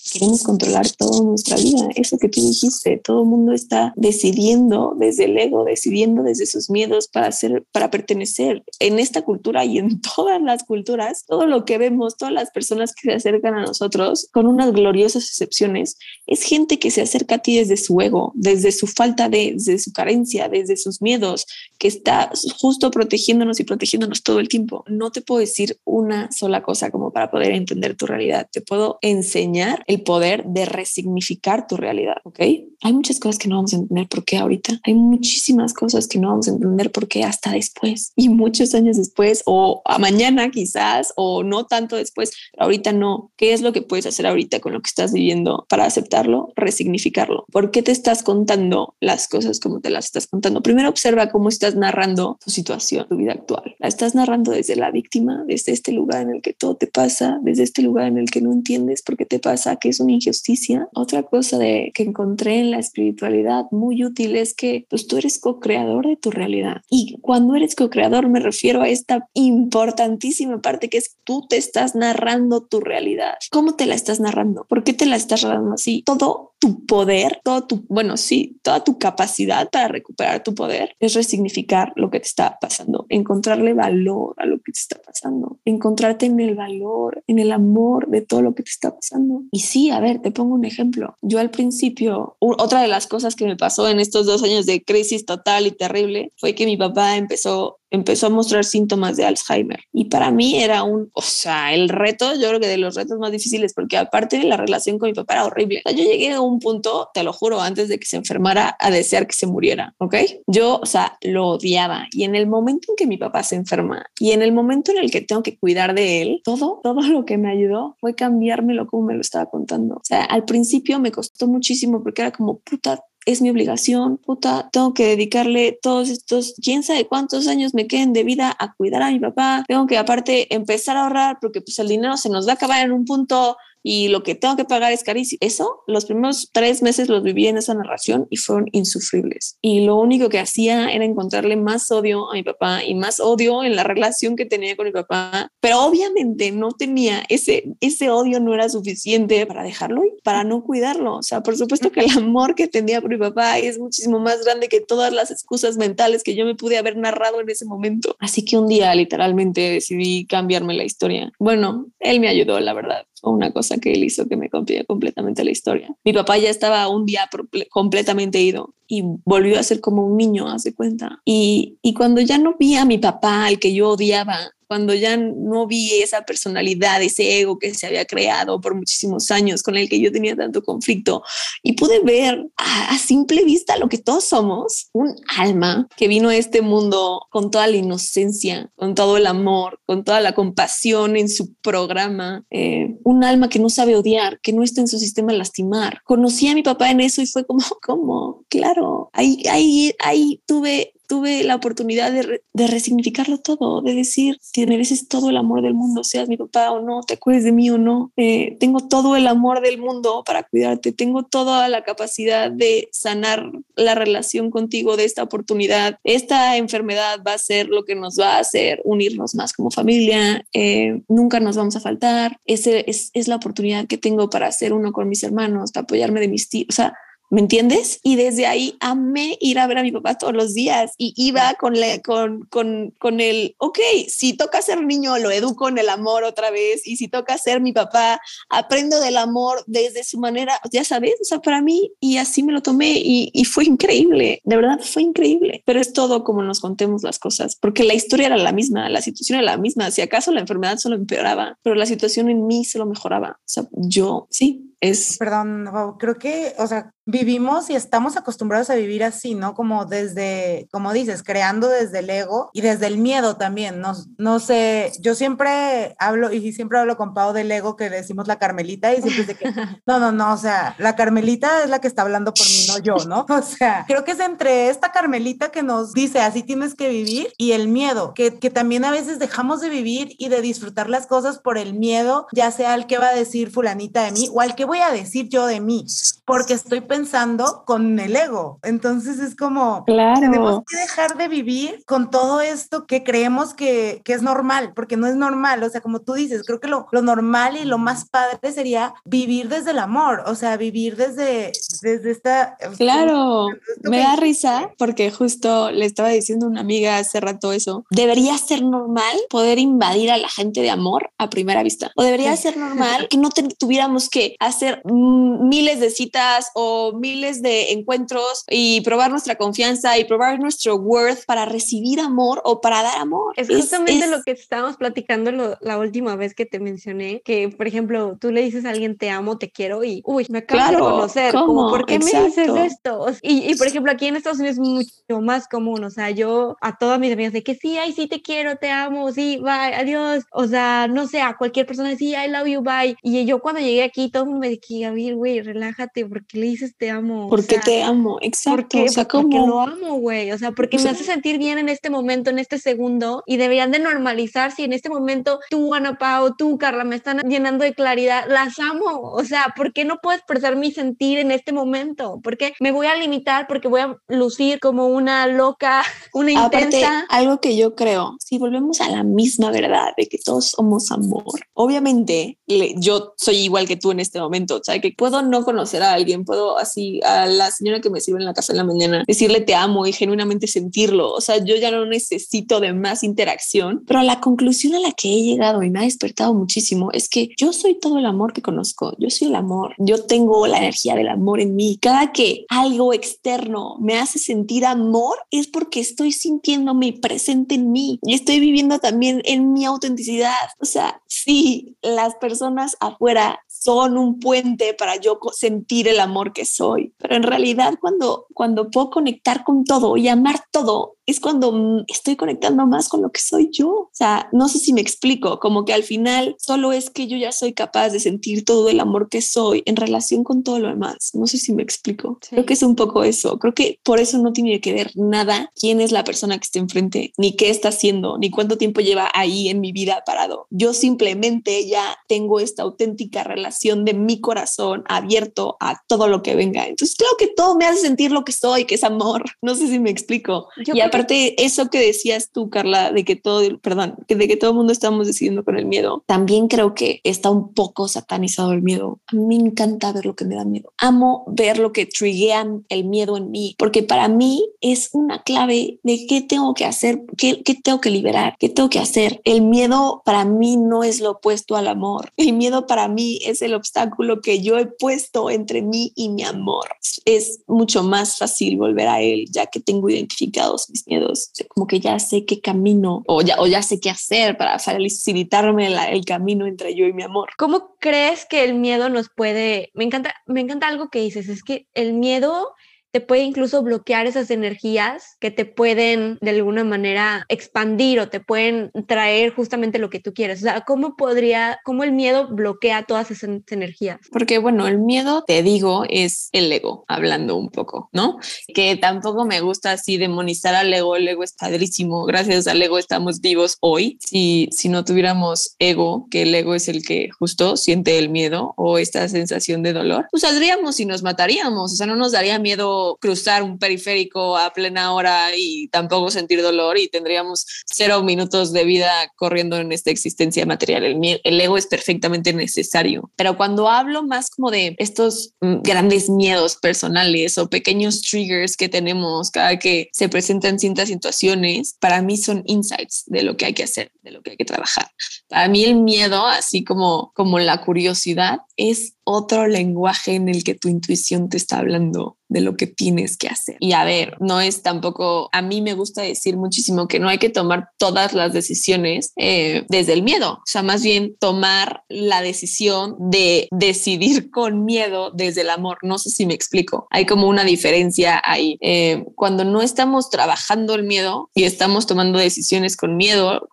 queremos 0.10 0.44
controlar 0.44 0.90
toda 0.92 1.24
nuestra 1.24 1.58
vida. 1.58 1.90
Eso 1.96 2.18
que 2.18 2.30
tú 2.30 2.42
dijiste, 2.42 3.02
todo 3.04 3.24
el 3.24 3.30
mundo 3.30 3.54
está 3.54 3.94
decidiendo 3.96 4.96
desde 4.98 5.26
el 5.26 5.38
ego, 5.38 5.64
decidiendo 5.64 6.24
desde 6.24 6.46
sus 6.46 6.70
miedos 6.70 7.08
para 7.08 7.32
ser, 7.32 7.66
para 7.72 7.92
pertenecer. 7.92 8.64
En 8.80 9.00
esta 9.00 9.22
cultura 9.22 9.66
y 9.66 9.78
en 9.78 10.02
todas 10.16 10.42
las 10.42 10.64
culturas, 10.64 11.26
todo 11.28 11.46
lo 11.46 11.66
que 11.66 11.78
vemos, 11.78 12.18
todas 12.18 12.34
las 12.34 12.52
personas 12.52 12.94
que 12.94 13.10
se 13.10 13.16
acercan 13.16 13.56
a 13.56 13.66
nosotros, 13.66 14.30
con 14.32 14.48
unas 14.48 14.74
gloriosas 14.74 15.24
excepciones, 15.24 15.98
es 16.28 16.44
gente 16.44 16.80
que 16.80 16.92
se 16.92 17.02
acerca 17.02 17.36
a 17.36 17.40
ti 17.40 17.58
desde 17.58 17.78
su 17.78 18.00
ego, 18.02 18.32
desde 18.36 18.72
su 18.72 18.88
falta 18.88 19.30
de, 19.30 19.54
desde 19.54 19.80
su 19.80 19.92
carencia, 19.92 20.50
desde 20.50 20.78
sus 20.78 21.02
miedos, 21.02 21.46
que 21.78 21.88
está 21.88 22.32
justo 22.60 22.92
protegiéndonos 22.92 23.60
y 23.60 23.64
protegiéndonos 23.64 24.24
todo 24.24 24.40
el 24.40 24.48
tiempo. 24.48 24.84
No 24.88 25.12
te 25.12 25.22
puedo 25.22 25.40
decir 25.40 25.78
una 25.86 26.32
sola 26.32 26.62
cosa 26.62 26.92
como 26.92 27.12
para 27.12 27.32
poder 27.32 27.54
entender 27.54 27.96
tu 27.96 28.06
realidad. 28.06 28.48
Te 28.52 28.62
puedo 28.62 29.00
enseñar 29.02 29.84
el 29.88 29.99
poder 30.00 30.44
de 30.46 30.66
resignificar 30.66 31.68
tu 31.68 31.78
realidad, 31.78 32.18
¿ok? 32.24 32.40
Hay 32.82 32.94
muchas 32.94 33.20
cosas 33.20 33.38
que 33.38 33.50
no 33.50 33.58
vamos 33.58 33.74
a 33.74 33.78
entender 33.78 34.08
por 34.08 34.24
qué 34.24 34.38
ahorita. 34.38 34.80
Hay 34.84 34.94
muchísimas 34.94 35.74
cosas 35.74 36.08
que 36.08 36.20
no 36.20 36.30
vamos 36.30 36.48
a 36.48 36.52
entender 36.52 36.92
por 36.92 37.08
qué 37.08 37.24
hasta 37.24 37.52
después 37.52 38.14
y 38.16 38.30
muchos 38.30 38.74
años 38.74 38.98
después 38.98 39.44
o 39.46 39.82
a 39.86 40.00
mañana 40.00 40.50
quizás 40.50 41.14
o 41.16 41.44
no 41.44 41.66
tanto 41.66 41.96
después, 41.96 42.32
ahorita 42.58 42.94
no. 42.94 43.32
¿Qué 43.36 43.54
es 43.54 43.62
lo 43.62 43.74
que 43.74 43.82
puedes 43.82 44.06
hacer 44.06 44.26
ahorita 44.26 44.60
con 44.60 44.74
lo 44.74 44.82
que 44.82 44.88
estás 44.88 45.14
viviendo 45.14 45.66
para 45.70 45.86
aceptarlo, 45.86 46.54
resignificarlo? 46.56 47.46
¿Por 47.52 47.72
qué 47.72 47.82
te 47.82 47.92
estás 47.92 48.24
contando 48.24 48.96
las 49.00 49.28
cosas 49.28 49.60
como 49.60 49.82
te 49.82 49.90
las 49.90 50.06
estás 50.06 50.28
contando? 50.28 50.62
Primero 50.62 50.90
observa 50.90 51.30
cómo 51.30 51.50
estás 51.50 51.76
narrando 51.76 52.38
tu 52.44 52.50
situación, 52.50 53.08
tu 53.10 53.18
vida 53.18 53.34
actual. 53.34 53.76
La 53.80 53.88
estás 53.88 54.16
narrando 54.16 54.52
desde 54.52 54.76
la 54.76 54.92
víctima, 54.92 55.44
desde 55.48 55.72
este 55.74 55.92
lugar 55.92 56.24
en 56.24 56.36
el 56.36 56.42
que 56.42 56.54
todo 56.54 56.76
te 56.76 56.88
pasa, 56.88 57.40
desde 57.42 57.64
este 57.64 57.82
lugar 57.82 58.08
en 58.08 58.18
el 58.18 58.30
que 58.32 58.42
no 58.42 58.52
entiendes 58.52 59.02
por 59.02 59.18
qué 59.18 59.26
te 59.26 59.40
pasa, 59.40 59.76
que 59.76 59.90
es 59.90 60.00
una 60.00 60.14
injusticia. 60.14 60.88
Otra 60.94 61.24
cosa 61.24 61.58
de 61.58 61.92
que 61.94 62.04
encontré 62.04 62.60
en 62.60 62.69
la 62.72 62.80
espiritualidad 62.80 63.66
muy 63.72 64.04
útil 64.04 64.36
es 64.36 64.54
que 64.54 64.86
pues 64.90 65.08
tú 65.08 65.18
eres 65.18 65.40
co-creador 65.40 66.08
de 66.08 66.16
tu 66.16 66.32
realidad. 66.32 66.82
Y 66.90 67.18
cuando 67.22 67.56
eres 67.56 67.76
co-creador 67.76 68.30
me 68.30 68.40
refiero 68.40 68.82
a 68.82 68.90
esta 68.90 69.28
importantísima 69.34 70.62
parte 70.62 70.90
que 70.90 70.98
es 70.98 71.18
tú 71.24 71.46
te 71.48 71.58
estás 71.58 71.96
narrando 71.96 72.66
tu 72.66 72.80
realidad. 72.80 73.36
¿Cómo 73.52 73.76
te 73.76 73.86
la 73.86 73.96
estás 73.96 74.20
narrando? 74.20 74.66
¿Por 74.68 74.84
qué 74.84 74.94
te 74.94 75.06
la 75.06 75.16
estás 75.16 75.44
narrando 75.44 75.74
así? 75.74 76.04
Todo 76.06 76.49
tu 76.60 76.86
poder, 76.86 77.40
todo 77.44 77.66
tu, 77.66 77.86
bueno, 77.88 78.18
sí, 78.18 78.60
toda 78.62 78.84
tu 78.84 79.00
capacidad 79.00 79.70
para 79.70 79.88
recuperar 79.88 80.44
tu 80.44 80.54
poder 80.54 80.94
es 81.00 81.14
resignificar 81.14 81.94
lo 81.96 82.10
que 82.12 82.20
te 82.20 82.28
está 82.28 82.58
pasando, 82.60 83.06
encontrarle 83.10 83.74
valor 83.74 84.36
a 84.38 84.46
lo 84.46 84.58
que 84.58 84.74
te 84.74 84.80
está 84.80 85.02
pasando, 85.02 85.58
encontrarte 85.64 86.26
en 86.26 86.40
el 86.40 86.56
valor, 86.56 87.24
en 87.28 87.40
el 87.40 87.54
amor 87.54 88.10
de 88.10 88.22
todo 88.22 88.42
lo 88.42 88.56
que 88.56 88.64
te 88.64 88.72
está 88.72 88.94
pasando. 88.94 89.44
Y 89.52 89.62
sí, 89.62 89.90
a 89.90 90.02
ver, 90.02 90.22
te 90.22 90.32
pongo 90.32 90.56
un 90.56 90.66
ejemplo. 90.66 91.16
Yo 91.22 91.40
al 91.40 91.50
principio, 91.50 92.36
otra 92.40 92.82
de 92.82 92.88
las 92.88 93.08
cosas 93.08 93.36
que 93.36 93.46
me 93.46 93.56
pasó 93.56 93.90
en 93.90 94.00
estos 94.00 94.26
dos 94.26 94.44
años 94.44 94.66
de 94.66 94.84
crisis 94.84 95.26
total 95.26 95.66
y 95.66 95.72
terrible 95.72 96.34
fue 96.38 96.56
que 96.56 96.66
mi 96.66 96.76
papá 96.76 97.16
empezó 97.16 97.80
empezó 97.92 98.28
a 98.28 98.30
mostrar 98.30 98.66
síntomas 98.66 99.18
de 99.18 99.26
Alzheimer. 99.26 99.80
Y 99.94 100.06
para 100.06 100.32
mí 100.32 100.62
era 100.62 100.84
un, 100.84 101.10
o 101.14 101.22
sea, 101.22 101.74
el 101.74 101.90
reto, 101.90 102.34
yo 102.36 102.50
creo 102.50 102.60
que 102.60 102.68
de 102.68 102.78
los 102.78 102.96
retos 102.96 103.20
más 103.20 103.32
difíciles, 103.32 103.74
porque 103.74 103.98
aparte 103.98 104.38
de 104.38 104.46
la 104.46 104.58
relación 104.58 105.00
con 105.00 105.10
mi 105.10 105.14
papá 105.14 105.34
era 105.36 105.46
horrible. 105.46 105.82
yo 105.86 106.04
llegué 106.04 106.32
a 106.32 106.42
un 106.42 106.60
punto, 106.60 107.10
te 107.14 107.24
lo 107.24 107.34
juro, 107.34 107.62
antes 107.62 107.90
de 107.90 108.00
que 108.00 108.06
se 108.06 108.18
enfermara, 108.18 108.76
a 108.80 108.92
desear 108.92 109.28
que 109.28 109.34
se 109.34 109.48
muriera, 109.48 109.96
¿ok? 109.98 110.16
Yo, 110.48 110.80
o 110.82 110.86
sea, 110.86 111.18
lo 111.22 111.48
odiaba. 111.48 112.08
Y 112.12 112.24
en 112.24 112.36
el 112.36 112.48
momento 112.48 112.92
en 112.92 112.96
que 112.96 113.08
mi 113.08 113.18
papá 113.18 113.44
se 113.44 113.56
enferma 113.56 114.06
y 114.20 114.32
en 114.32 114.42
el 114.42 114.52
momento 114.52 114.92
en 114.92 115.00
el 115.00 115.12
que 115.12 115.22
tengo 115.22 115.44
que 115.44 115.58
cuidar 115.58 115.94
de 115.94 116.22
él, 116.22 116.42
todo, 116.44 116.80
todo 116.84 117.02
lo 117.02 117.26
que 117.26 117.38
me 117.38 117.52
ayudó 117.52 117.96
fue 118.00 118.16
cambiármelo 118.16 118.88
como 118.88 119.08
me 119.08 119.16
lo 119.16 119.22
estaba 119.22 119.48
contando. 119.48 119.96
O 119.96 120.02
sea, 120.04 120.24
al 120.24 120.46
principio 120.46 121.00
me 121.00 121.12
costó 121.12 121.48
muchísimo 121.48 122.04
porque 122.04 122.22
era 122.22 122.32
como, 122.32 122.60
puta, 122.60 123.04
es 123.26 123.42
mi 123.42 123.50
obligación, 123.50 124.18
puta, 124.18 124.70
tengo 124.72 124.94
que 124.94 125.08
dedicarle 125.08 125.78
todos 125.82 126.10
estos, 126.10 126.56
quién 126.62 126.84
sabe 126.84 127.08
cuántos 127.08 127.48
años 127.48 127.74
me 127.74 127.88
queden 127.88 128.14
de 128.14 128.24
vida 128.24 128.56
a 128.58 128.74
cuidar 128.74 129.02
a 129.04 129.12
mi 129.12 129.20
papá, 129.20 129.64
tengo 129.68 129.88
que 129.88 129.98
aparte 129.98 130.54
empezar 130.54 130.98
a 130.98 131.04
ahorrar 131.04 131.38
porque 131.42 131.62
pues 131.62 131.78
el 131.80 131.88
dinero 131.88 132.18
se 132.18 132.30
nos 132.30 132.48
va 132.48 132.52
a 132.52 132.56
acabar 132.56 132.84
en 132.84 132.92
un 132.92 133.06
punto 133.06 133.58
y 133.84 134.10
lo 134.10 134.24
que 134.24 134.36
tengo 134.36 134.56
que 134.56 134.66
pagar 134.66 134.92
es 134.92 135.04
carísimo. 135.04 135.38
Eso, 135.42 135.84
los 135.88 136.06
primeros 136.06 136.50
tres 136.52 136.82
meses 136.82 137.10
los 137.10 137.24
viví 137.24 137.48
en 137.48 137.58
esa 137.58 137.74
narración 137.74 138.28
y 138.30 138.38
fueron 138.38 138.68
insufribles. 138.72 139.58
Y 139.62 139.86
lo 139.86 139.96
único 139.96 140.30
que 140.30 140.40
hacía 140.40 140.92
era 140.92 141.06
encontrarle 141.06 141.56
más 141.56 141.90
odio 141.92 142.30
a 142.32 142.34
mi 142.34 142.44
papá 142.44 142.84
y 142.84 142.96
más 142.96 143.20
odio 143.20 143.64
en 143.64 143.76
la 143.76 143.84
relación 143.84 144.36
que 144.36 144.46
tenía 144.46 144.76
con 144.76 144.86
mi 144.86 144.92
papá. 144.92 145.52
Pero 145.60 145.84
obviamente 145.84 146.52
no 146.52 146.72
tenía 146.72 147.24
ese, 147.30 147.76
ese 147.80 148.10
odio 148.10 148.40
no 148.40 148.54
era 148.54 148.70
suficiente 148.70 149.46
para 149.46 149.64
dejarlo 149.64 150.04
y 150.04 150.22
para 150.24 150.44
no 150.44 150.64
cuidarlo. 150.64 151.16
O 151.16 151.24
sea, 151.24 151.42
por 151.42 151.58
supuesto 151.58 151.92
que 151.92 152.02
el 152.02 152.12
amor 152.18 152.56
que 152.56 152.68
tenía 152.68 153.02
por 153.02 153.10
mi 153.10 153.18
papá 153.18 153.60
es 153.60 153.80
muchísimo 153.80 154.20
más 154.20 154.44
grande 154.44 154.68
que 154.68 154.82
todas 154.82 155.14
las 155.14 155.32
excusas 155.32 155.78
mentales 155.78 156.24
que 156.24 156.36
yo 156.36 156.46
me 156.46 156.56
pude 156.56 156.78
haber 156.78 156.98
narrado 156.98 157.42
en 157.42 157.50
ese 157.50 157.66
momento. 157.66 158.16
Así 158.20 158.44
que 158.44 158.58
un 158.58 158.68
día 158.68 158.94
literalmente 158.96 159.62
decidí 159.62 160.26
cambiarme 160.26 160.74
la 160.74 160.84
historia. 160.84 161.32
Bueno, 161.40 161.88
él 162.00 162.20
me 162.20 162.28
ayudó, 162.28 162.60
la 162.60 162.74
verdad 162.74 163.06
o 163.22 163.32
una 163.32 163.52
cosa 163.52 163.78
que 163.78 163.94
él 163.94 164.04
hizo 164.04 164.28
que 164.28 164.38
me 164.38 164.50
cambió 164.50 164.86
completamente 164.86 165.44
la 165.44 165.52
historia. 165.52 165.96
Mi 166.04 166.14
papá 166.14 166.38
ya 166.38 166.50
estaba 166.50 166.88
un 166.88 167.06
día 167.06 167.30
completamente 167.70 168.42
ido 168.42 168.74
y 168.88 169.04
volvió 169.26 169.60
a 169.60 169.64
ser 169.64 169.82
como 169.82 170.06
un 170.06 170.18
niño, 170.18 170.48
hace 170.48 170.74
cuenta. 170.74 171.22
Y, 171.26 171.78
y 171.82 171.94
cuando 171.94 172.22
ya 172.22 172.38
no 172.38 172.56
vi 172.60 172.76
a 172.76 172.86
mi 172.86 172.98
papá, 172.98 173.46
al 173.46 173.60
que 173.60 173.74
yo 173.74 173.90
odiaba, 173.90 174.38
cuando 174.70 174.94
ya 174.94 175.18
no 175.18 175.66
vi 175.66 175.94
esa 176.04 176.22
personalidad, 176.26 177.02
ese 177.02 177.40
ego 177.40 177.58
que 177.58 177.74
se 177.74 177.88
había 177.88 178.06
creado 178.06 178.62
por 178.62 178.76
muchísimos 178.76 179.32
años, 179.32 179.64
con 179.64 179.76
el 179.76 179.90
que 179.90 180.00
yo 180.00 180.12
tenía 180.12 180.36
tanto 180.36 180.62
conflicto, 180.62 181.24
y 181.64 181.74
pude 181.74 182.02
ver 182.02 182.46
a, 182.56 182.96
simple 183.00 183.44
vista 183.44 183.78
lo 183.78 183.90
que 183.90 183.98
todos 183.98 184.26
somos, 184.26 184.90
un 184.94 185.16
alma 185.36 185.88
que 185.98 186.08
vino 186.08 186.30
a 186.30 186.36
este 186.36 186.62
mundo 186.62 187.26
con 187.32 187.50
toda 187.50 187.66
la 187.66 187.78
inocencia, 187.78 188.70
con 188.76 188.94
todo 188.94 189.18
el 189.18 189.26
amor, 189.26 189.80
con 189.88 190.04
toda 190.04 190.20
la 190.20 190.34
compasión 190.34 191.18
en 191.18 191.30
su 191.30 191.56
programa, 191.56 192.46
eh, 192.52 192.96
un 193.04 193.24
alma 193.24 193.50
que 193.50 193.58
no 193.58 193.72
sabe 193.72 193.96
odiar, 193.96 194.40
que 194.42 194.54
no 194.54 194.62
está 194.62 194.82
en 194.82 194.88
su 194.88 195.00
sistema 195.00 195.34
lastimar. 195.34 196.04
Conocí 196.04 196.48
a 196.48 196.54
mi 196.54 196.62
papá 196.62 196.92
en 196.92 197.02
eso 197.02 197.24
y 197.24 197.26
fue 197.26 197.44
como, 197.44 197.64
¿cómo? 197.82 198.46
Claro, 198.50 199.10
ahí, 199.14 199.42
ahí, 199.50 199.96
ahí 199.98 200.44
tuve 200.46 200.94
tuve 201.10 201.44
la 201.44 201.56
oportunidad 201.56 202.12
de, 202.12 202.44
de 202.54 202.68
resignificarlo 202.68 203.40
todo, 203.40 203.82
de 203.82 203.96
decir, 203.96 204.38
que 204.54 204.68
mereces 204.68 205.08
todo 205.08 205.32
el 205.32 205.38
amor 205.38 205.64
del 205.64 205.74
mundo, 205.74 206.04
seas 206.04 206.30
mi 206.30 206.38
papá 206.38 206.70
o 206.70 206.82
no, 206.82 207.02
te 207.02 207.16
acuerdes 207.16 207.44
de 207.44 207.52
mí 207.52 207.68
o 207.72 207.80
no, 207.80 208.12
eh, 208.16 208.56
tengo 208.60 208.88
todo 208.88 209.16
el 209.16 209.26
amor 209.26 209.62
del 209.62 209.80
mundo 209.80 210.24
para 210.24 210.44
cuidarte, 210.44 210.92
tengo 210.92 211.24
toda 211.24 211.68
la 211.68 211.84
capacidad 211.84 212.52
de 212.52 212.90
sanar 212.92 213.44
la 213.76 213.96
relación 213.96 214.52
contigo 214.52 214.98
de 214.98 215.06
esta 215.06 215.24
oportunidad. 215.24 215.98
Esta 216.04 216.58
enfermedad 216.58 217.22
va 217.26 217.34
a 217.34 217.40
ser 217.40 217.70
lo 217.70 217.86
que 217.86 217.96
nos 217.96 218.20
va 218.20 218.36
a 218.36 218.40
hacer 218.42 218.80
unirnos 218.86 219.34
más 219.34 219.52
como 219.52 219.72
familia, 219.72 220.46
eh, 220.54 221.02
nunca 221.08 221.40
nos 221.40 221.58
vamos 221.58 221.76
a 221.76 221.80
faltar, 221.80 222.40
Ese 222.46 222.84
es, 222.88 223.10
es 223.16 223.28
la 223.28 223.38
oportunidad 223.38 223.88
que 223.88 223.98
tengo 223.98 224.30
para 224.30 224.46
hacer 224.46 224.74
uno 224.74 224.92
con 224.92 225.10
mis 225.10 225.24
hermanos, 225.24 225.72
para 225.72 225.86
apoyarme 225.86 226.20
de 226.20 226.28
mis 226.28 226.50
tíos, 226.50 226.68
o 226.70 226.74
sea, 226.74 226.94
¿Me 227.30 227.42
entiendes? 227.42 228.00
Y 228.04 228.16
desde 228.16 228.48
ahí 228.48 228.76
amé 228.80 229.38
ir 229.40 229.60
a 229.60 229.68
ver 229.68 229.78
a 229.78 229.84
mi 229.84 229.92
papá 229.92 230.18
todos 230.18 230.34
los 230.34 230.54
días 230.54 230.94
y 230.98 231.14
iba 231.16 231.54
con, 231.60 231.76
con, 232.04 232.46
con, 232.50 232.92
con 232.98 233.20
el, 233.20 233.56
ok, 233.60 233.78
si 234.08 234.34
toca 234.34 234.62
ser 234.62 234.84
niño, 234.84 235.18
lo 235.20 235.30
educo 235.30 235.70
en 235.70 235.78
el 235.78 235.90
amor 235.90 236.24
otra 236.24 236.50
vez 236.50 236.88
y 236.88 236.98
si 236.98 237.08
toca 237.08 237.38
ser 237.38 237.62
mi 237.62 237.72
papá, 237.72 238.20
aprendo 238.50 239.00
del 239.00 239.18
amor 239.18 239.64
desde 239.68 240.04
su 240.04 240.20
manera, 240.20 240.60
ya 240.72 240.84
sabes, 240.84 241.14
o 241.22 241.26
sea, 241.26 241.40
para 241.40 241.62
mí 241.62 241.92
y 242.00 242.18
así 242.18 242.42
me 242.42 242.54
lo 242.54 242.62
tomé 242.62 242.94
y, 242.98 243.30
y 243.34 243.46
fue 243.46 243.66
increíble, 243.66 244.42
de 244.44 244.56
verdad 244.56 244.80
fue 244.82 245.04
increíble, 245.04 245.62
pero 245.66 245.80
es 245.80 245.94
todo 245.94 246.24
como 246.24 246.42
nos 246.42 246.60
contemos 246.60 247.04
las 247.04 247.20
cosas, 247.20 247.56
porque 247.56 247.84
la 247.84 247.94
historia 247.94 248.28
era 248.28 248.38
la 248.38 248.52
misma, 248.52 248.90
la 248.90 249.02
situación 249.02 249.40
era 249.40 249.52
la 249.52 249.58
misma, 249.58 249.92
si 249.92 250.02
acaso 250.02 250.32
la 250.32 250.42
enfermedad 250.42 250.78
solo 250.78 250.96
empeoraba, 250.96 251.58
pero 251.62 251.76
la 251.76 251.86
situación 251.86 252.30
en 252.30 252.48
mí 252.48 252.66
se 252.66 252.80
lo 252.80 252.86
mejoraba, 252.86 253.40
o 253.40 253.44
sea, 253.46 253.64
yo 253.72 254.28
sí, 254.30 254.70
es... 254.82 255.18
Perdón, 255.18 255.68
creo 256.00 256.18
que, 256.18 256.54
o 256.58 256.68
sea, 256.68 256.94
vivimos 257.10 257.70
y 257.70 257.76
estamos 257.76 258.18
acostumbrados 258.18 258.70
a 258.70 258.76
vivir 258.76 259.04
así, 259.04 259.34
¿no? 259.34 259.56
Como 259.56 259.86
desde, 259.86 260.68
como 260.72 260.94
dices, 260.94 261.24
creando 261.24 261.68
desde 261.68 262.00
el 262.00 262.10
ego 262.10 262.52
y 262.54 262.62
desde 262.62 262.88
el 262.88 262.98
miedo 262.98 263.36
también. 263.36 263.82
No, 263.82 263.94
no 264.18 264.40
sé, 264.40 264.92
yo 265.00 265.16
siempre 265.16 265.96
hablo 265.98 266.32
y 266.32 266.52
siempre 266.54 266.78
hablo 266.80 266.98
con 266.98 267.14
Pau 267.14 267.34
del 267.34 267.52
ego 267.52 267.76
que 267.76 267.90
decimos 267.90 268.28
la 268.28 268.38
Carmelita 268.38 268.94
y 268.94 269.02
siempre 269.02 269.26
de 269.26 269.36
que, 269.36 269.50
no, 269.88 270.00
no, 270.00 270.12
no, 270.12 270.34
o 270.34 270.38
sea, 270.38 270.76
la 270.78 270.96
Carmelita 270.96 271.64
es 271.64 271.70
la 271.70 271.80
que 271.80 271.88
está 271.88 272.04
hablando 272.04 272.34
por 272.34 272.46
mí, 272.46 272.66
no 272.68 272.78
yo, 272.80 273.06
¿no? 273.06 273.26
O 273.40 273.42
sea, 273.42 273.86
creo 273.88 274.04
que 274.04 274.12
es 274.12 274.20
entre 274.20 274.70
esta 274.70 274.92
Carmelita 274.92 275.50
que 275.50 275.64
nos 275.64 275.94
dice 275.94 276.20
así 276.20 276.44
tienes 276.44 276.76
que 276.76 276.90
vivir 276.90 277.34
y 277.38 277.54
el 277.54 277.70
miedo, 277.70 278.14
que, 278.14 278.38
que 278.38 278.50
también 278.50 278.84
a 278.86 278.92
veces 278.92 279.18
dejamos 279.18 279.62
de 279.62 279.70
vivir 279.70 280.14
y 280.18 280.28
de 280.28 280.42
disfrutar 280.42 280.90
las 280.90 281.08
cosas 281.08 281.40
por 281.40 281.58
el 281.58 281.74
miedo, 281.74 282.28
ya 282.34 282.52
sea 282.52 282.74
al 282.74 282.86
que 282.86 282.98
va 282.98 283.08
a 283.08 283.16
decir 283.16 283.50
fulanita 283.50 284.04
de 284.04 284.12
mí 284.12 284.30
o 284.34 284.42
al 284.42 284.56
que 284.56 284.66
voy 284.66 284.80
a 284.80 284.92
decir 284.92 285.30
yo 285.30 285.48
de 285.48 285.62
mí, 285.62 285.86
porque 286.26 286.54
estoy 286.54 286.82
pensando 286.82 286.99
pensando 287.00 287.64
con 287.66 287.98
el 287.98 288.14
ego. 288.14 288.60
Entonces 288.62 289.20
es 289.20 289.34
como, 289.34 289.86
claro. 289.86 290.20
tenemos 290.20 290.64
que 290.68 290.78
dejar 290.78 291.16
de 291.16 291.30
vivir 291.30 291.82
con 291.86 292.12
todo 292.12 292.42
esto 292.42 292.86
que 292.88 293.06
creemos 293.06 293.54
que, 293.54 294.02
que, 294.04 294.12
es 294.12 294.22
normal, 294.22 294.74
porque 294.76 294.98
no 294.98 295.08
es 295.08 295.16
normal. 295.16 295.64
O 295.64 295.70
sea, 295.70 295.80
como 295.80 296.00
tú 296.00 296.14
dices, 296.14 296.44
creo 296.46 296.60
que 296.60 296.68
lo, 296.68 296.88
lo, 296.92 297.02
normal 297.02 297.56
y 297.56 297.64
lo 297.64 297.78
más 297.78 298.10
padre 298.10 298.52
sería 298.52 298.94
vivir 299.06 299.48
desde 299.48 299.72
el 299.72 299.80
amor, 299.80 300.24
o 300.26 300.36
sea, 300.36 300.58
vivir 300.58 300.98
desde, 300.98 301.54
desde 301.82 302.12
esta... 302.12 302.58
Claro, 302.78 303.48
me 303.84 304.00
da 304.00 304.18
risa 304.18 304.72
porque 304.78 305.10
justo 305.10 305.72
le 305.72 305.86
estaba 305.86 306.10
diciendo 306.10 306.48
a 306.48 306.50
una 306.50 306.62
amiga 306.62 306.98
hace 306.98 307.22
rato 307.22 307.54
eso. 307.54 307.86
Debería 307.92 308.38
ser 308.38 308.62
normal 308.62 309.16
poder 309.30 309.58
invadir 309.58 310.12
a 310.12 310.18
la 310.18 310.28
gente 310.28 310.62
de 310.62 310.70
amor 310.70 311.12
a 311.18 311.30
primera 311.30 311.64
vista. 311.64 311.92
O 311.96 312.04
debería 312.04 312.36
ser 312.36 312.58
normal 312.66 313.08
que 313.10 313.18
no 313.18 313.30
tuviéramos 313.58 314.10
que 314.10 314.36
hacer 314.42 314.82
miles 314.84 315.80
de 315.80 315.90
citas 315.92 316.52
o 316.56 316.89
miles 316.94 317.42
de 317.42 317.72
encuentros 317.72 318.44
y 318.50 318.82
probar 318.82 319.12
nuestra 319.12 319.36
confianza 319.36 319.98
y 319.98 320.06
probar 320.06 320.40
nuestro 320.40 320.76
worth 320.76 321.26
para 321.26 321.46
recibir 321.46 322.00
amor 322.00 322.42
o 322.44 322.62
para 322.62 322.84
dar 322.84 322.98
amor. 322.98 323.34
Es 323.38 323.48
justamente 323.48 324.08
lo 324.08 324.22
que 324.24 324.32
estábamos 324.32 324.78
platicando 324.78 325.58
la 325.62 325.78
última 325.78 326.16
vez 326.16 326.34
que 326.34 326.46
te 326.46 326.60
mencioné, 326.60 327.22
que 327.24 327.50
por 327.50 327.68
ejemplo, 327.68 328.18
tú 328.20 328.32
le 328.32 328.42
dices 328.42 328.66
a 328.66 328.70
alguien 328.70 328.98
te 328.98 329.10
amo, 329.10 329.38
te 329.38 329.52
quiero 329.52 329.84
y, 329.84 330.02
uy, 330.06 330.26
me 330.30 330.40
acabo 330.40 330.72
de 330.72 330.80
conocer, 330.80 331.34
como, 331.34 331.70
¿por 331.70 331.86
qué 331.86 332.00
me 332.00 332.06
dices 332.06 332.50
esto? 332.56 333.08
Y, 333.22 333.52
y, 333.52 333.56
por 333.56 333.68
ejemplo, 333.68 333.92
aquí 333.92 334.08
en 334.08 334.16
Estados 334.16 334.40
Unidos 334.40 334.58
es 334.58 334.60
mucho 334.60 335.22
más 335.22 335.48
común, 335.48 335.84
o 335.84 335.90
sea, 335.90 336.10
yo 336.10 336.58
a 336.62 336.78
todas 336.78 337.00
mis 337.00 337.12
amigas 337.12 337.34
de 337.34 337.44
que 337.44 337.56
sí, 337.56 337.78
ay, 337.78 337.94
sí 337.94 338.08
te 338.08 338.22
quiero, 338.22 338.58
te 338.58 338.70
amo, 338.70 339.12
sí, 339.12 339.38
bye, 339.38 339.76
adiós, 339.76 340.24
o 340.32 340.48
sea, 340.48 340.88
no 340.88 341.08
sé, 341.08 341.22
a 341.22 341.38
cualquier 341.38 341.66
persona, 341.66 341.96
sí, 341.96 342.14
I 342.14 342.30
love 342.30 342.48
you, 342.48 342.62
bye. 342.62 342.96
Y 343.02 343.26
yo 343.26 343.40
cuando 343.40 343.62
llegué 343.62 343.84
aquí, 343.84 344.10
todo 344.10 344.24
el 344.24 344.30
mundo 344.30 344.42
me 344.42 344.50
decía, 344.50 344.92
güey, 344.92 345.42
relájate, 345.42 346.06
porque 346.06 346.40
le 346.40 346.48
dices 346.48 346.69
te 346.78 346.90
amo. 346.90 347.30
Porque 347.30 347.60
te 347.60 347.84
amo, 347.84 348.18
exacto. 348.22 348.62
Porque, 348.62 348.90
o 348.90 348.92
sea, 348.92 349.06
porque 349.08 349.38
lo 349.38 349.60
amo, 349.60 349.96
güey. 349.96 350.32
O 350.32 350.38
sea, 350.38 350.52
porque 350.52 350.78
me 350.78 350.90
hace 350.90 351.04
sentir 351.04 351.38
bien 351.38 351.58
en 351.58 351.70
este 351.70 351.90
momento, 351.90 352.30
en 352.30 352.40
este 352.40 352.58
segundo, 352.58 353.24
y 353.26 353.38
deberían 353.38 353.72
de 353.72 353.80
normalizar 353.80 354.52
si 354.52 354.64
en 354.64 354.74
este 354.74 354.90
momento 354.90 355.40
tú, 355.50 355.74
Ana 355.74 355.98
Pao, 355.98 356.36
tú, 356.36 356.58
Carla, 356.58 356.84
me 356.84 356.96
están 356.96 357.20
llenando 357.28 357.64
de 357.64 357.74
claridad. 357.74 358.26
Las 358.28 358.60
amo. 358.60 359.12
O 359.12 359.24
sea, 359.24 359.54
¿por 359.56 359.74
qué 359.74 359.86
no 359.86 359.98
puedo 360.02 360.18
expresar 360.18 360.56
mi 360.56 360.72
sentir 360.72 361.20
en 361.20 361.32
este 361.32 361.52
momento? 361.52 362.20
¿Por 362.24 362.38
qué 362.38 362.54
me 362.60 362.72
voy 362.72 362.88
a 362.88 362.96
limitar? 362.96 363.48
Porque 363.48 363.68
voy 363.68 363.82
a 363.82 363.98
lucir 364.08 364.60
como 364.60 364.88
una 364.88 365.28
loca, 365.28 365.84
una 366.14 366.32
intensa. 366.32 367.06
algo 367.10 367.40
que 367.40 367.56
yo 367.56 367.76
creo, 367.76 368.16
si 368.20 368.38
volvemos 368.38 368.82
a 368.82 368.90
la 368.90 369.04
misma 369.04 369.52
verdad 369.52 369.94
de 369.98 370.08
que 370.08 370.18
todos 370.18 370.52
somos 370.52 370.92
amor, 370.92 371.40
obviamente 371.54 372.38
yo 372.48 373.14
soy 373.18 373.38
igual 373.38 373.68
que 373.68 373.78
tú 373.78 373.92
en 373.92 374.00
este 374.00 374.20
momento, 374.20 374.58
o 374.58 374.64
sea, 374.64 374.80
que 374.80 374.94
puedo 374.98 375.22
no 375.22 375.44
conocer 375.44 375.84
a 375.84 375.94
alguien, 375.94 376.26
puedo 376.26 376.58
así 376.60 377.00
a 377.04 377.26
la 377.26 377.52
señora 377.52 377.82
que 377.82 377.90
me 377.90 378.02
sirve 378.02 378.20
en 378.20 378.26
la 378.26 378.34
casa 378.34 378.54
en 378.54 378.58
la 378.58 378.64
mañana 378.64 379.04
decirle 379.08 379.42
te 379.42 379.56
amo 379.56 379.86
y 379.86 379.94
genuinamente 379.94 380.48
sentirlo, 380.48 381.12
o 381.12 381.22
sea, 381.22 381.44
yo 381.44 381.56
ya 381.56 381.72
no 381.72 381.86
necesito 381.86 382.60
de 382.60 382.74
más 382.74 383.04
interacción, 383.04 383.84
pero 383.88 384.02
la 384.02 384.20
conclusión 384.20 384.76
a 384.76 384.80
la 384.80 384.92
que 384.92 385.10
he 385.10 385.24
llegado 385.24 385.64
y 385.64 385.70
me 385.70 385.80
ha 385.80 385.84
despertado 385.84 386.34
muchísimo 386.34 386.92
es 386.92 387.10
que 387.10 387.30
yo 387.38 387.54
soy 387.54 387.80
todo 387.80 387.98
el 387.98 388.06
amor 388.06 388.34
que 388.34 388.42
conozco, 388.42 388.96
yo 388.98 389.10
soy 389.10 389.30
el 389.30 389.36
amor, 389.36 389.76
yo 389.78 390.06
tengo 390.06 390.48
la 390.48 390.58
energía 390.58 390.96
del 390.96 391.10
amor 391.10 391.40
en 391.40 391.56
mí, 391.56 391.78
cada 391.82 392.12
que 392.12 392.46
algo 392.50 392.94
externo 392.94 393.78
me 393.80 393.98
hace 393.98 394.20
sentir 394.20 394.66
amor 394.66 395.18
es 395.32 395.48
porque 395.48 395.80
estoy 395.80 396.12
sintiéndome 396.12 396.94
presente 396.94 397.56
en 397.56 397.72
mí 397.72 398.00
y 398.04 398.14
estoy 398.14 398.40
viviendo 398.40 398.80
también 398.80 399.22
en 399.26 399.54
mi 399.54 399.66
autenticidad, 399.66 400.50
o 400.60 400.66
sea, 400.66 401.02
sí, 401.08 401.78
las 401.82 402.16
personas 402.16 402.76
afuera 402.80 403.40
son 403.48 403.98
un 403.98 404.20
puente 404.20 404.74
para 404.74 404.96
yo 404.98 405.20
sentir 405.34 405.88
el 405.88 406.00
amor 406.00 406.34
que 406.34 406.46
soy. 406.54 406.94
Pero 406.98 407.16
en 407.16 407.24
realidad 407.24 407.76
cuando, 407.80 408.28
cuando 408.34 408.70
puedo 408.70 408.90
conectar 408.90 409.44
con 409.44 409.64
todo 409.64 409.98
y 409.98 410.08
amar 410.08 410.36
todo, 410.52 410.98
es 411.10 411.20
cuando 411.20 411.84
estoy 411.88 412.16
conectando 412.16 412.66
más 412.68 412.88
con 412.88 413.02
lo 413.02 413.12
que 413.12 413.22
soy 413.22 413.50
yo. 413.52 413.70
O 413.70 413.90
sea, 413.92 414.30
no 414.32 414.48
sé 414.48 414.60
si 414.60 414.74
me 414.74 414.82
explico, 414.82 415.40
como 415.40 415.66
que 415.66 415.74
al 415.74 415.84
final 415.84 416.36
solo 416.38 416.72
es 416.72 416.90
que 416.90 417.08
yo 417.08 417.18
ya 417.18 417.32
soy 417.32 417.54
capaz 417.54 417.90
de 417.90 418.00
sentir 418.00 418.46
todo 418.46 418.70
el 418.70 418.80
amor 418.80 419.10
que 419.10 419.22
soy 419.22 419.64
en 419.66 419.76
relación 419.76 420.24
con 420.24 420.44
todo 420.44 420.60
lo 420.60 420.68
demás. 420.68 421.12
No 421.14 421.28
sé 421.28 421.38
si 421.38 421.54
me 421.54 421.64
explico. 421.64 422.20
Creo 422.30 422.46
que 422.46 422.54
es 422.54 422.64
un 422.64 422.76
poco 422.76 423.04
eso. 423.04 423.40
Creo 423.40 423.54
que 423.54 423.80
por 423.84 424.00
eso 424.00 424.18
no 424.20 424.34
tiene 424.34 424.62
que 424.62 424.74
ver 424.74 424.92
nada 424.96 425.52
quién 425.60 425.82
es 425.82 425.92
la 425.92 426.04
persona 426.04 426.38
que 426.38 426.46
está 426.46 426.60
enfrente, 426.60 427.14
ni 427.18 427.36
qué 427.36 427.50
está 427.50 427.70
haciendo, 427.70 428.18
ni 428.18 428.30
cuánto 428.30 428.58
tiempo 428.58 428.82
lleva 428.82 429.10
ahí 429.14 429.50
en 429.50 429.60
mi 429.60 429.72
vida 429.72 430.04
parado. 430.06 430.48
Yo 430.50 430.74
simplemente 430.74 431.68
ya 431.68 431.98
tengo 432.08 432.40
esta 432.40 432.64
auténtica 432.64 433.24
relación 433.24 433.86
de 433.86 433.94
mi 433.94 434.22
corazón 434.22 434.84
abierto 434.88 435.58
a 435.60 435.82
todo 435.88 436.08
lo 436.08 436.22
que 436.22 436.36
venga. 436.36 436.68
Entonces, 436.68 436.96
creo 436.96 437.12
que 437.18 437.28
todo 437.28 437.56
me 437.56 437.66
hace 437.66 437.82
sentir 437.82 438.12
lo 438.12 438.24
que 438.24 438.32
soy, 438.32 438.66
que 438.66 438.76
es 438.76 438.84
amor. 438.84 439.26
No 439.42 439.56
sé 439.56 439.68
si 439.68 439.80
me 439.80 439.90
explico. 439.90 440.48
y 440.58 440.80
aparte, 440.82 440.99
aparte, 441.00 441.44
eso 441.44 441.70
que 441.70 441.80
decías 441.80 442.32
tú, 442.32 442.50
Carla, 442.50 442.92
de 442.92 443.06
que 443.06 443.16
todo, 443.16 443.42
perdón, 443.60 443.96
de 444.08 444.28
que 444.28 444.36
todo 444.36 444.52
el 444.52 444.58
mundo 444.58 444.74
estamos 444.74 445.08
decidiendo 445.08 445.46
con 445.46 445.58
el 445.58 445.66
miedo, 445.66 446.04
también 446.06 446.48
creo 446.48 446.76
que 446.76 447.00
está 447.04 447.30
un 447.30 447.54
poco 447.54 447.88
satanizado 447.88 448.52
el 448.52 448.62
miedo. 448.62 449.00
A 449.08 449.16
mí 449.16 449.26
me 449.26 449.36
encanta 449.36 449.94
ver 449.94 450.06
lo 450.06 450.16
que 450.16 450.26
me 450.26 450.36
da 450.36 450.44
miedo. 450.44 450.74
Amo 450.78 451.24
ver 451.28 451.58
lo 451.58 451.72
que 451.72 451.86
triguean 451.86 452.66
el 452.70 452.84
miedo 452.84 453.16
en 453.16 453.32
mí, 453.32 453.56
porque 453.58 453.84
para 453.84 454.10
mí 454.10 454.46
es 454.62 454.90
una 454.92 455.24
clave 455.24 455.80
de 455.84 456.06
qué 456.08 456.22
tengo 456.22 456.54
que 456.54 456.66
hacer, 456.66 457.02
qué, 457.18 457.42
tengo 457.64 457.80
que 457.80 457.90
liberar, 457.90 458.36
qué 458.38 458.50
tengo 458.50 458.70
que 458.70 458.80
hacer. 458.80 459.22
El 459.24 459.42
miedo 459.42 460.02
para 460.04 460.26
mí 460.26 460.58
no 460.58 460.84
es 460.84 461.00
lo 461.00 461.12
opuesto 461.12 461.56
al 461.56 461.68
amor. 461.68 462.12
El 462.18 462.34
miedo 462.34 462.68
para 462.68 462.88
mí 462.90 463.20
es 463.24 463.42
el 463.42 463.54
obstáculo 463.54 464.22
que 464.22 464.42
yo 464.42 464.58
he 464.58 464.66
puesto 464.66 465.30
entre 465.30 465.62
mí 465.62 465.94
y 465.96 466.10
mi 466.10 466.24
amor. 466.24 466.68
Es 467.06 467.40
mucho 467.48 467.84
más 467.84 468.18
fácil 468.18 468.58
volver 468.58 468.88
a 468.88 469.02
él, 469.02 469.26
ya 469.30 469.46
que 469.48 469.60
tengo 469.60 469.90
identificados 469.90 470.70
mis 470.70 470.84
miedos, 470.90 471.32
como 471.50 471.68
que 471.68 471.80
ya 471.80 472.00
sé 472.00 472.26
qué 472.26 472.42
camino 472.42 473.04
o 473.08 473.22
ya, 473.22 473.36
o 473.40 473.48
ya 473.48 473.62
sé 473.62 473.80
qué 473.80 473.90
hacer 473.90 474.38
para 474.38 474.60
facilitarme 474.60 475.68
el 475.94 476.06
camino 476.06 476.48
entre 476.48 476.76
yo 476.76 476.86
y 476.86 476.94
mi 476.94 477.04
amor. 477.04 477.30
¿Cómo 477.38 477.76
crees 477.80 478.26
que 478.26 478.44
el 478.44 478.56
miedo 478.56 478.90
nos 478.90 479.10
puede, 479.10 479.72
me 479.74 479.84
encanta, 479.84 480.14
me 480.26 480.42
encanta 480.42 480.68
algo 480.68 480.90
que 480.90 481.00
dices, 481.00 481.30
es 481.30 481.44
que 481.44 481.68
el 481.74 481.94
miedo 481.94 482.54
te 482.92 483.02
puede 483.02 483.24
incluso 483.24 483.62
bloquear 483.62 484.08
esas 484.08 484.32
energías 484.32 485.18
que 485.20 485.32
te 485.32 485.46
pueden 485.46 486.18
de 486.22 486.32
alguna 486.32 486.64
manera 486.64 487.26
expandir 487.30 488.00
o 488.00 488.10
te 488.10 488.20
pueden 488.20 488.72
traer 488.88 489.34
justamente 489.34 489.80
lo 489.80 489.90
que 489.90 490.00
tú 490.00 490.14
quieres. 490.14 490.40
O 490.40 490.44
sea, 490.44 490.62
¿cómo 490.62 490.96
podría, 490.96 491.60
cómo 491.64 491.84
el 491.84 491.92
miedo 491.92 492.28
bloquea 492.30 492.84
todas 492.84 493.12
esas 493.12 493.30
energías? 493.50 494.00
Porque 494.12 494.40
bueno, 494.40 494.68
el 494.68 494.80
miedo, 494.80 495.24
te 495.28 495.44
digo, 495.44 495.86
es 495.90 496.30
el 496.32 496.52
ego, 496.52 496.86
hablando 496.88 497.36
un 497.36 497.50
poco, 497.50 497.90
¿no? 497.94 498.18
Que 498.54 498.76
tampoco 498.76 499.26
me 499.26 499.42
gusta 499.42 499.74
así 499.74 499.98
demonizar 499.98 500.56
al 500.56 500.74
ego, 500.74 500.96
el 500.96 501.08
ego 501.08 501.24
es 501.24 501.34
padrísimo, 501.34 502.06
gracias 502.06 502.48
al 502.48 502.62
ego 502.62 502.80
estamos 502.80 503.22
vivos 503.22 503.58
hoy. 503.62 503.98
Si, 504.02 504.50
si 504.52 504.70
no 504.70 504.84
tuviéramos 504.84 505.56
ego, 505.60 506.08
que 506.10 506.24
el 506.24 506.34
ego 506.34 506.56
es 506.56 506.68
el 506.68 506.84
que 506.84 507.10
justo 507.18 507.58
siente 507.58 508.00
el 508.00 508.10
miedo 508.10 508.54
o 508.58 508.78
esta 508.78 509.08
sensación 509.10 509.62
de 509.62 509.74
dolor, 509.74 510.08
pues 510.10 510.22
saldríamos 510.22 510.80
y 510.80 510.86
nos 510.86 511.04
mataríamos, 511.04 511.74
o 511.74 511.76
sea, 511.76 511.86
no 511.86 511.96
nos 511.96 512.12
daría 512.12 512.40
miedo 512.40 512.79
cruzar 513.00 513.44
un 513.44 513.58
periférico 513.58 514.38
a 514.38 514.54
plena 514.54 514.94
hora 514.94 515.36
y 515.36 515.68
tampoco 515.70 516.12
sentir 516.12 516.42
dolor 516.42 516.78
y 516.78 516.88
tendríamos 516.88 517.46
cero 517.66 518.04
minutos 518.04 518.52
de 518.54 518.64
vida 518.64 518.92
corriendo 519.16 519.58
en 519.58 519.72
esta 519.72 519.92
existencia 519.92 520.46
material. 520.46 520.84
El, 520.84 521.22
el 521.24 521.42
ego 521.42 521.58
es 521.58 521.68
perfectamente 521.68 522.34
necesario, 522.34 523.12
pero 523.16 523.38
cuando 523.38 523.70
hablo 523.70 524.04
más 524.04 524.30
como 524.30 524.52
de 524.52 524.76
estos 524.78 525.34
mm, 525.42 525.62
grandes 525.62 526.10
miedos 526.10 526.56
personales 526.58 527.38
o 527.38 527.50
pequeños 527.50 528.02
triggers 528.02 528.58
que 528.58 528.70
tenemos 528.70 529.32
cada 529.32 529.58
que 529.60 529.90
se 529.94 530.10
presentan 530.10 530.60
ciertas 530.60 530.90
situaciones, 530.90 531.76
para 531.80 532.02
mí 532.02 532.18
son 532.18 532.44
insights 532.46 533.04
de 533.08 533.24
lo 533.24 533.38
que 533.38 533.46
hay 533.46 533.54
que 533.54 533.64
hacer, 533.64 533.92
de 534.10 534.16
lo 534.16 534.22
que 534.22 534.32
hay 534.32 534.38
que 534.38 534.46
trabajar. 534.46 534.88
Para 535.28 535.48
mí 535.48 535.64
el 535.64 535.76
miedo, 535.76 536.26
así 536.26 536.64
como, 536.64 537.12
como 537.16 537.40
la 537.40 537.62
curiosidad, 537.62 538.40
es 538.58 538.96
otro 539.04 539.48
lenguaje 539.48 540.14
en 540.14 540.30
el 540.30 540.44
que 540.44 540.54
tu 540.54 540.68
intuición 540.68 541.30
te 541.30 541.38
está 541.38 541.60
hablando 541.60 542.18
de 542.28 542.42
lo 542.42 542.56
que 542.56 542.68
tienes 542.68 543.18
que 543.18 543.28
hacer. 543.28 543.58
Y 543.60 543.72
a 543.72 543.84
ver, 543.84 544.16
no 544.20 544.40
es 544.40 544.62
tampoco, 544.62 545.30
a 545.32 545.42
mí 545.42 545.62
me 545.62 545.74
gusta 545.74 546.04
decir 546.04 546.38
muchísimo 546.38 546.88
que 546.88 547.00
no 547.00 547.10
hay 547.10 547.18
que 547.18 547.30
tomar 547.30 547.70
todas 547.78 548.14
las 548.14 548.34
decisiones 548.34 549.14
eh, 549.16 549.66
desde 549.68 549.94
el 549.94 550.04
miedo, 550.04 550.34
o 550.34 550.42
sea, 550.46 550.62
más 550.62 550.84
bien 550.84 551.16
tomar 551.20 551.84
la 551.90 552.22
decisión 552.22 552.96
de 553.00 553.48
decidir 553.52 554.30
con 554.30 554.64
miedo 554.64 555.10
desde 555.12 555.42
el 555.42 555.50
amor. 555.50 555.80
No 555.82 555.98
sé 555.98 556.12
si 556.12 556.28
me 556.28 556.36
explico. 556.36 556.88
Hay 556.92 557.08
como 557.08 557.28
una 557.28 557.44
diferencia 557.44 558.22
ahí. 558.24 558.60
Eh, 558.62 559.06
cuando 559.16 559.44
no 559.44 559.64
estamos 559.64 560.12
trabajando 560.12 560.76
el 560.76 560.84
miedo 560.84 561.32
y 561.34 561.46
estamos 561.46 561.88
tomando 561.88 562.20
decisiones 562.20 562.78
con 562.78 562.96
miedo, 562.96 563.50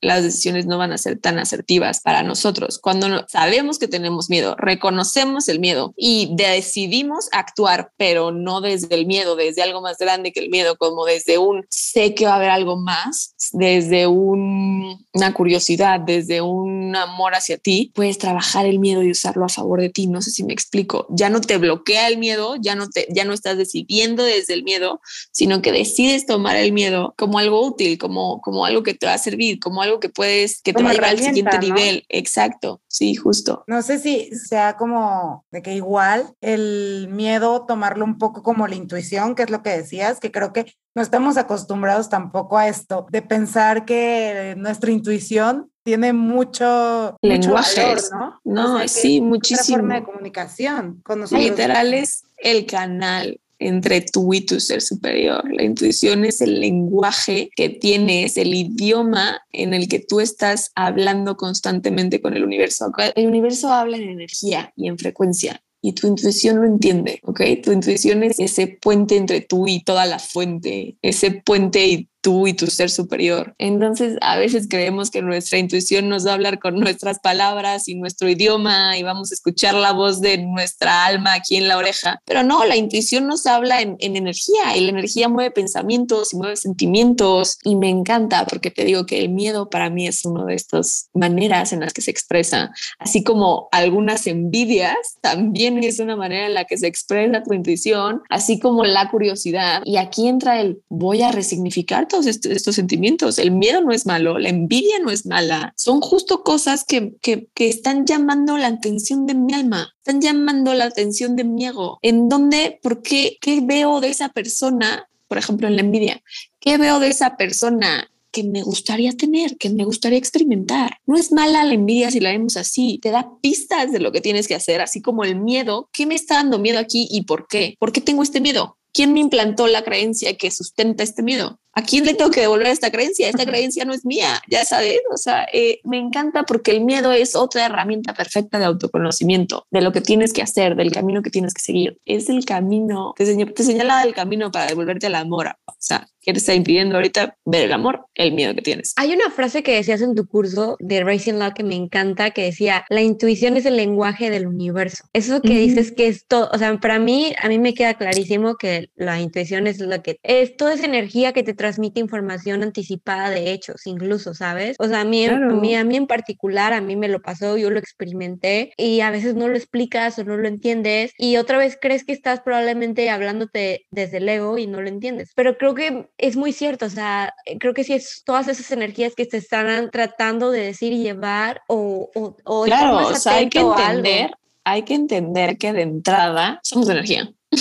las 0.00 0.22
decisiones 0.22 0.66
no 0.66 0.78
van 0.78 0.92
a 0.92 0.98
ser 0.98 1.18
tan 1.18 1.38
asertivas 1.38 2.00
para 2.00 2.22
nosotros. 2.22 2.78
Cuando 2.78 3.26
sabemos 3.28 3.78
que 3.78 3.88
tenemos 3.88 4.30
miedo, 4.30 4.54
reconocemos 4.58 5.48
el 5.48 5.60
miedo 5.60 5.94
y 5.96 6.30
decidimos 6.34 7.28
actuar, 7.32 7.92
pero 7.96 8.32
no 8.32 8.60
desde 8.60 8.94
el 8.94 9.06
miedo, 9.06 9.36
desde 9.36 9.62
algo 9.62 9.80
más 9.80 9.98
grande 9.98 10.32
que 10.32 10.40
el 10.40 10.50
miedo, 10.50 10.76
como 10.76 11.04
desde 11.04 11.38
un 11.38 11.66
sé 11.68 12.14
que 12.14 12.26
va 12.26 12.32
a 12.32 12.36
haber 12.36 12.50
algo 12.50 12.76
más, 12.76 13.34
desde 13.52 14.06
un, 14.06 15.06
una 15.12 15.34
curiosidad, 15.34 16.00
desde 16.00 16.40
un 16.40 16.94
amor 16.96 17.34
hacia 17.34 17.58
ti, 17.58 17.92
puedes 17.94 18.18
trabajar 18.18 18.66
el 18.66 18.78
miedo 18.78 19.02
y 19.02 19.10
usarlo 19.10 19.44
a 19.44 19.48
favor 19.48 19.80
de 19.80 19.88
ti. 19.90 20.06
No 20.06 20.22
sé 20.22 20.30
si 20.30 20.44
me 20.44 20.52
explico. 20.52 21.06
Ya 21.10 21.30
no 21.30 21.40
te 21.40 21.58
bloquea 21.58 22.08
el 22.08 22.18
miedo, 22.18 22.56
ya 22.60 22.74
no 22.74 22.88
te, 22.88 23.06
ya 23.10 23.24
no 23.24 23.32
estás 23.32 23.56
decidiendo 23.56 24.22
desde 24.22 24.54
el 24.54 24.64
miedo, 24.64 25.00
sino 25.32 25.62
que 25.62 25.72
decides 25.72 26.26
tomar 26.26 26.56
el 26.56 26.72
miedo 26.72 27.14
como 27.16 27.38
algo 27.38 27.64
útil, 27.64 27.98
como, 27.98 28.40
como 28.40 28.64
algo 28.64 28.82
que 28.82 28.94
te 28.94 29.06
va 29.06 29.14
a 29.14 29.18
servir, 29.38 29.60
como 29.60 29.82
algo 29.82 30.00
que 30.00 30.08
puedes, 30.08 30.60
que 30.62 30.72
te 30.72 30.82
va 30.82 30.90
a 30.90 30.92
llevar 30.94 31.10
al 31.10 31.18
siguiente 31.18 31.58
nivel. 31.58 32.04
Exacto. 32.08 32.80
Sí, 32.88 33.14
justo. 33.14 33.64
No 33.66 33.82
sé 33.82 33.98
si 33.98 34.30
sea 34.34 34.76
como 34.76 35.44
de 35.50 35.62
que 35.62 35.74
igual 35.74 36.34
el 36.40 37.08
miedo 37.10 37.64
tomarlo 37.66 38.04
un 38.04 38.18
poco 38.18 38.42
como 38.42 38.66
la 38.66 38.74
intuición, 38.74 39.34
que 39.34 39.44
es 39.44 39.50
lo 39.50 39.62
que 39.62 39.70
decías, 39.70 40.20
que 40.20 40.32
creo 40.32 40.52
que 40.52 40.74
no 40.94 41.02
estamos 41.02 41.36
acostumbrados 41.36 42.08
tampoco 42.08 42.58
a 42.58 42.68
esto, 42.68 43.06
de 43.10 43.22
pensar 43.22 43.84
que 43.84 44.54
nuestra 44.56 44.90
intuición 44.90 45.70
tiene 45.84 46.12
mucho, 46.12 47.16
lenguaje, 47.22 47.94
¿no? 48.12 48.40
No, 48.44 48.88
sí, 48.88 49.20
muchísimo. 49.20 49.78
forma 49.78 49.94
de 49.94 50.04
comunicación 50.04 51.00
con 51.02 51.20
nosotros. 51.20 51.48
Literal 51.48 51.94
es 51.94 52.24
el 52.36 52.66
canal 52.66 53.40
entre 53.58 54.00
tú 54.00 54.32
y 54.34 54.42
tu 54.42 54.60
ser 54.60 54.80
superior. 54.80 55.42
La 55.52 55.64
intuición 55.64 56.24
es 56.24 56.40
el 56.40 56.60
lenguaje 56.60 57.50
que 57.56 57.68
tienes, 57.68 58.36
el 58.36 58.54
idioma 58.54 59.40
en 59.52 59.74
el 59.74 59.88
que 59.88 59.98
tú 59.98 60.20
estás 60.20 60.70
hablando 60.74 61.36
constantemente 61.36 62.20
con 62.20 62.34
el 62.34 62.44
universo. 62.44 62.92
El 63.14 63.26
universo 63.26 63.72
habla 63.72 63.96
en 63.96 64.08
energía 64.08 64.72
y 64.76 64.88
en 64.88 64.98
frecuencia 64.98 65.62
y 65.80 65.92
tu 65.92 66.08
intuición 66.08 66.56
lo 66.56 66.66
entiende, 66.66 67.20
¿ok? 67.22 67.40
Tu 67.62 67.72
intuición 67.72 68.22
es 68.22 68.38
ese 68.40 68.66
puente 68.66 69.16
entre 69.16 69.40
tú 69.40 69.68
y 69.68 69.82
toda 69.82 70.06
la 70.06 70.18
fuente, 70.18 70.96
ese 71.02 71.30
puente 71.30 71.86
y 71.86 72.08
tú 72.20 72.46
y 72.46 72.54
tu 72.54 72.66
ser 72.66 72.90
superior. 72.90 73.54
Entonces, 73.58 74.16
a 74.20 74.36
veces 74.36 74.66
creemos 74.68 75.10
que 75.10 75.22
nuestra 75.22 75.58
intuición 75.58 76.08
nos 76.08 76.26
va 76.26 76.32
a 76.32 76.34
hablar 76.34 76.58
con 76.58 76.78
nuestras 76.78 77.20
palabras 77.20 77.88
y 77.88 77.94
nuestro 77.94 78.28
idioma 78.28 78.96
y 78.96 79.02
vamos 79.02 79.30
a 79.30 79.34
escuchar 79.34 79.74
la 79.74 79.92
voz 79.92 80.20
de 80.20 80.38
nuestra 80.38 81.06
alma 81.06 81.34
aquí 81.34 81.56
en 81.56 81.68
la 81.68 81.76
oreja, 81.76 82.20
pero 82.24 82.42
no, 82.42 82.64
la 82.64 82.76
intuición 82.76 83.26
nos 83.26 83.46
habla 83.46 83.80
en, 83.80 83.96
energía 84.00 84.76
y 84.76 84.80
la 84.80 84.90
energía 84.90 85.28
mueve 85.28 85.50
pensamientos 85.50 86.32
y 86.32 86.36
mueve 86.36 86.56
sentimientos 86.56 87.58
y 87.62 87.76
me 87.76 87.88
encanta 87.88 88.46
porque 88.46 88.70
te 88.70 88.84
digo 88.84 89.06
que 89.06 89.20
el 89.20 89.28
miedo 89.28 89.68
para 89.68 89.90
mí 89.90 90.06
es 90.06 90.24
una 90.24 90.44
de 90.44 90.54
estas 90.54 91.10
maneras 91.14 91.72
en 91.72 91.80
las 91.80 91.92
que 91.92 92.02
se 92.02 92.10
expresa, 92.10 92.72
así 92.98 93.22
como 93.22 93.68
algunas 93.70 94.26
envidias 94.26 94.96
también 95.20 95.82
es 95.84 95.98
una 95.98 96.16
manera 96.16 96.46
en 96.46 96.54
la 96.54 96.64
que 96.64 96.78
se 96.78 96.86
expresa 96.86 97.42
tu 97.42 97.52
intuición, 97.52 98.22
así 98.28 98.58
como 98.58 98.84
la 98.84 99.10
curiosidad 99.10 99.82
y 99.84 99.96
aquí 99.98 100.26
entra 100.26 100.60
el 100.60 100.82
voy 100.88 101.22
a 101.22 101.32
resignificar 101.32 102.07
estos, 102.10 102.74
sentimientos. 102.74 103.38
El 103.38 103.50
miedo 103.50 103.80
no 103.80 103.92
es 103.92 104.06
malo, 104.06 104.38
la 104.38 104.48
envidia 104.48 104.98
no 105.02 105.10
es 105.10 105.26
mala, 105.26 105.72
son 105.76 106.00
justo 106.00 106.42
cosas 106.42 106.84
que, 106.84 107.16
que, 107.20 107.48
que 107.54 107.68
están 107.68 108.06
llamando 108.06 108.56
la 108.58 108.68
atención 108.68 109.26
de 109.26 109.34
mi 109.34 109.54
alma, 109.54 109.94
están 109.98 110.20
llamando 110.20 110.74
la 110.74 110.84
atención 110.84 111.36
de 111.36 111.44
mi 111.44 111.66
ego. 111.66 111.98
¿En 112.02 112.28
dónde? 112.28 112.78
¿Por 112.82 113.02
qué? 113.02 113.38
¿Qué 113.40 113.60
veo 113.60 114.00
de 114.00 114.08
esa 114.08 114.30
persona? 114.30 115.08
Por 115.28 115.38
ejemplo, 115.38 115.68
en 115.68 115.76
la 115.76 115.82
envidia. 115.82 116.22
¿Qué 116.60 116.78
veo 116.78 117.00
de 117.00 117.08
esa 117.08 117.36
persona 117.36 118.08
que 118.30 118.44
me 118.44 118.62
gustaría 118.62 119.12
tener, 119.12 119.56
que 119.56 119.70
me 119.70 119.84
gustaría 119.84 120.18
experimentar. 120.18 120.98
No 121.06 121.16
es 121.16 121.32
mala 121.32 121.64
la 121.64 121.74
envidia 121.74 122.10
si 122.10 122.20
la 122.20 122.30
vemos 122.30 122.56
así, 122.56 122.98
te 123.02 123.10
da 123.10 123.30
pistas 123.40 123.90
de 123.92 124.00
lo 124.00 124.12
que 124.12 124.20
tienes 124.20 124.48
que 124.48 124.54
hacer, 124.54 124.80
así 124.80 125.00
como 125.00 125.24
el 125.24 125.36
miedo. 125.36 125.88
¿Qué 125.92 126.06
me 126.06 126.14
está 126.14 126.34
dando 126.34 126.58
miedo 126.58 126.78
aquí 126.78 127.08
y 127.10 127.22
por 127.22 127.46
qué? 127.48 127.76
¿Por 127.78 127.92
qué 127.92 128.00
tengo 128.00 128.22
este 128.22 128.40
miedo? 128.40 128.76
¿Quién 128.92 129.12
me 129.12 129.20
implantó 129.20 129.66
la 129.66 129.82
creencia 129.82 130.36
que 130.36 130.50
sustenta 130.50 131.02
este 131.02 131.22
miedo? 131.22 131.60
¿A 131.78 131.82
quién 131.82 132.04
le 132.04 132.14
tengo 132.14 132.32
que 132.32 132.40
devolver 132.40 132.66
esta 132.66 132.90
creencia? 132.90 133.28
Esta 133.28 133.46
creencia 133.46 133.84
no 133.84 133.94
es 133.94 134.04
mía, 134.04 134.42
ya 134.48 134.64
sabes. 134.64 134.98
O 135.12 135.16
sea, 135.16 135.46
eh, 135.52 135.78
me 135.84 135.96
encanta 135.96 136.42
porque 136.42 136.72
el 136.72 136.80
miedo 136.80 137.12
es 137.12 137.36
otra 137.36 137.66
herramienta 137.66 138.14
perfecta 138.14 138.58
de 138.58 138.64
autoconocimiento, 138.64 139.64
de 139.70 139.80
lo 139.80 139.92
que 139.92 140.00
tienes 140.00 140.32
que 140.32 140.42
hacer, 140.42 140.74
del 140.74 140.90
camino 140.90 141.22
que 141.22 141.30
tienes 141.30 141.54
que 141.54 141.62
seguir. 141.62 141.96
Es 142.04 142.30
el 142.30 142.44
camino, 142.44 143.14
te, 143.16 143.24
te 143.46 143.62
señala 143.62 144.02
el 144.02 144.12
camino 144.12 144.50
para 144.50 144.66
devolverte 144.66 145.06
al 145.06 145.14
amor. 145.14 145.54
O 145.66 145.72
sea, 145.78 146.08
¿qué 146.20 146.32
te 146.32 146.40
está 146.40 146.52
impidiendo 146.52 146.96
ahorita 146.96 147.36
ver 147.44 147.66
el 147.66 147.72
amor? 147.72 148.06
El 148.14 148.32
miedo 148.32 148.54
que 148.54 148.62
tienes. 148.62 148.92
Hay 148.96 149.12
una 149.12 149.30
frase 149.30 149.62
que 149.62 149.76
decías 149.76 150.02
en 150.02 150.14
tu 150.14 150.26
curso 150.26 150.76
de 150.80 151.04
Racing 151.04 151.34
Law 151.34 151.54
que 151.54 151.62
me 151.62 151.76
encanta, 151.76 152.32
que 152.32 152.42
decía, 152.42 152.84
la 152.88 153.02
intuición 153.02 153.56
es 153.56 153.66
el 153.66 153.76
lenguaje 153.76 154.30
del 154.30 154.46
universo. 154.46 155.04
Eso 155.12 155.40
que 155.40 155.56
dices 155.58 155.92
que 155.92 156.08
es 156.08 156.26
todo, 156.26 156.50
o 156.52 156.58
sea, 156.58 156.76
para 156.80 156.98
mí, 156.98 157.32
a 157.40 157.48
mí 157.48 157.58
me 157.58 157.72
queda 157.72 157.94
clarísimo 157.94 158.56
que 158.56 158.90
la 158.96 159.20
intuición 159.20 159.66
es 159.66 159.78
lo 159.78 160.02
que 160.02 160.18
es 160.22 160.56
toda 160.56 160.74
esa 160.74 160.86
energía 160.86 161.32
que 161.32 161.42
te 161.42 161.54
transmite 161.68 162.00
información 162.00 162.62
anticipada 162.62 163.28
de 163.28 163.52
hechos, 163.52 163.86
incluso, 163.86 164.32
¿sabes? 164.32 164.76
O 164.78 164.88
sea, 164.88 165.02
a 165.02 165.04
mí, 165.04 165.26
a 165.26 165.38
mí, 165.38 165.74
a 165.74 165.84
mí 165.84 165.96
en 165.96 166.06
particular, 166.06 166.72
a 166.72 166.80
mí 166.80 166.96
me 166.96 167.08
lo 167.08 167.20
pasó, 167.20 167.58
yo 167.58 167.68
lo 167.68 167.78
experimenté 167.78 168.72
y 168.78 169.00
a 169.00 169.10
veces 169.10 169.34
no 169.34 169.48
lo 169.48 169.56
explicas 169.56 170.18
o 170.18 170.24
no 170.24 170.38
lo 170.38 170.48
entiendes 170.48 171.12
y 171.18 171.36
otra 171.36 171.58
vez 171.58 171.76
crees 171.78 172.04
que 172.04 172.12
estás 172.14 172.40
probablemente 172.40 173.10
hablándote 173.10 173.86
desde 173.90 174.16
el 174.16 174.28
ego 174.30 174.56
y 174.56 174.66
no 174.66 174.80
lo 174.80 174.88
entiendes. 174.88 175.32
Pero 175.36 175.58
creo 175.58 175.74
que 175.74 176.08
es 176.16 176.36
muy 176.36 176.52
cierto, 176.52 176.86
o 176.86 176.90
sea, 176.90 177.34
creo 177.60 177.74
que 177.74 177.84
sí 177.84 177.92
es 177.92 178.22
todas 178.24 178.48
esas 178.48 178.70
energías 178.70 179.14
que 179.14 179.26
te 179.26 179.36
están 179.36 179.90
tratando 179.90 180.50
de 180.50 180.60
decir 180.60 180.94
y 180.94 181.02
llevar 181.02 181.60
o... 181.68 182.10
o, 182.14 182.64
claro, 182.64 183.08
o 183.08 183.14
sea, 183.14 183.34
hay 183.34 183.50
que 183.50 183.60
entender, 183.60 184.30
hay 184.68 184.82
que 184.82 184.94
entender 184.94 185.56
que 185.56 185.72
de 185.72 185.82
entrada 185.82 186.60
somos 186.62 186.88
energía. 186.88 187.32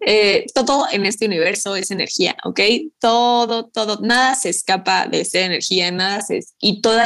Eh, 0.00 0.44
todo 0.54 0.86
en 0.90 1.06
este 1.06 1.24
universo 1.24 1.76
es 1.76 1.90
energía, 1.90 2.36
¿ok? 2.44 2.60
Todo, 2.98 3.68
todo, 3.68 4.00
nada 4.02 4.34
se 4.34 4.50
escapa 4.50 5.06
de 5.06 5.20
esa 5.20 5.38
energía, 5.38 5.90
nada 5.92 6.20
se... 6.20 6.40
Y 6.60 6.82
toda 6.82 7.04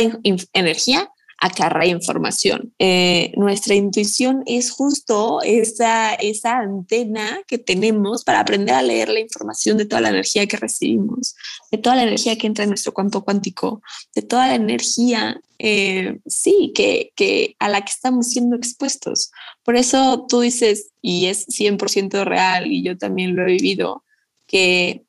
energía 0.54 1.10
acarrea 1.42 1.88
información. 1.88 2.72
Eh, 2.78 3.32
nuestra 3.36 3.74
intuición 3.74 4.44
es 4.46 4.70
justo 4.70 5.42
esa, 5.42 6.14
esa 6.14 6.58
antena 6.58 7.40
que 7.48 7.58
tenemos 7.58 8.22
para 8.22 8.38
aprender 8.38 8.76
a 8.76 8.82
leer 8.82 9.08
la 9.08 9.18
información 9.18 9.76
de 9.76 9.84
toda 9.84 10.02
la 10.02 10.10
energía 10.10 10.46
que 10.46 10.56
recibimos, 10.56 11.34
de 11.72 11.78
toda 11.78 11.96
la 11.96 12.04
energía 12.04 12.38
que 12.38 12.46
entra 12.46 12.62
en 12.62 12.70
nuestro 12.70 12.94
campo 12.94 13.24
cuántico, 13.24 13.82
de 14.14 14.22
toda 14.22 14.46
la 14.46 14.54
energía, 14.54 15.40
eh, 15.58 16.20
sí, 16.26 16.70
que, 16.76 17.12
que 17.16 17.56
a 17.58 17.68
la 17.68 17.80
que 17.80 17.90
estamos 17.90 18.28
siendo 18.28 18.54
expuestos. 18.54 19.32
Por 19.64 19.74
eso 19.74 20.26
tú 20.28 20.42
dices, 20.42 20.92
y 21.02 21.26
es 21.26 21.48
100% 21.48 22.24
real, 22.24 22.70
y 22.70 22.84
yo 22.84 22.96
también 22.96 23.34
lo 23.34 23.42
he 23.42 23.46
vivido, 23.46 24.04
que 24.46 25.02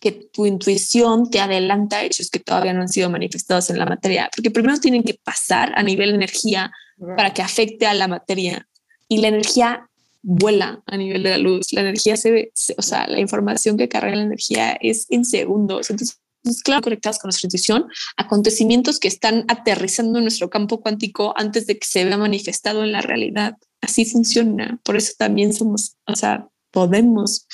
que 0.00 0.12
tu 0.12 0.46
intuición 0.46 1.30
te 1.30 1.40
adelanta 1.40 2.02
hechos 2.02 2.30
que 2.30 2.40
todavía 2.40 2.72
no 2.72 2.80
han 2.80 2.88
sido 2.88 3.10
manifestados 3.10 3.70
en 3.70 3.78
la 3.78 3.86
materia, 3.86 4.30
porque 4.34 4.50
primero 4.50 4.78
tienen 4.78 5.02
que 5.02 5.20
pasar 5.22 5.72
a 5.76 5.82
nivel 5.82 6.10
energía 6.10 6.72
para 7.16 7.32
que 7.32 7.42
afecte 7.42 7.86
a 7.86 7.94
la 7.94 8.08
materia 8.08 8.66
y 9.08 9.18
la 9.18 9.28
energía 9.28 9.88
vuela 10.22 10.82
a 10.86 10.96
nivel 10.96 11.22
de 11.22 11.30
la 11.30 11.38
luz, 11.38 11.72
la 11.72 11.82
energía 11.82 12.16
se 12.16 12.30
ve, 12.30 12.52
o 12.76 12.82
sea, 12.82 13.06
la 13.06 13.20
información 13.20 13.76
que 13.76 13.88
carga 13.88 14.14
la 14.14 14.22
energía 14.22 14.72
es 14.80 15.06
en 15.10 15.24
segundos, 15.24 15.90
entonces 15.90 16.20
claro, 16.64 16.82
conectados 16.82 17.18
con 17.18 17.28
nuestra 17.28 17.46
intuición, 17.46 17.86
acontecimientos 18.16 18.98
que 18.98 19.08
están 19.08 19.44
aterrizando 19.48 20.18
en 20.18 20.24
nuestro 20.24 20.50
campo 20.50 20.80
cuántico 20.80 21.34
antes 21.36 21.66
de 21.66 21.78
que 21.78 21.86
se 21.86 22.04
vea 22.04 22.16
manifestado 22.16 22.82
en 22.82 22.92
la 22.92 23.02
realidad. 23.02 23.56
Así 23.80 24.04
funciona. 24.04 24.80
Por 24.82 24.96
eso 24.96 25.12
también 25.18 25.52
somos, 25.52 25.96
o 26.06 26.16
sea, 26.16 26.48
podemos 26.70 27.46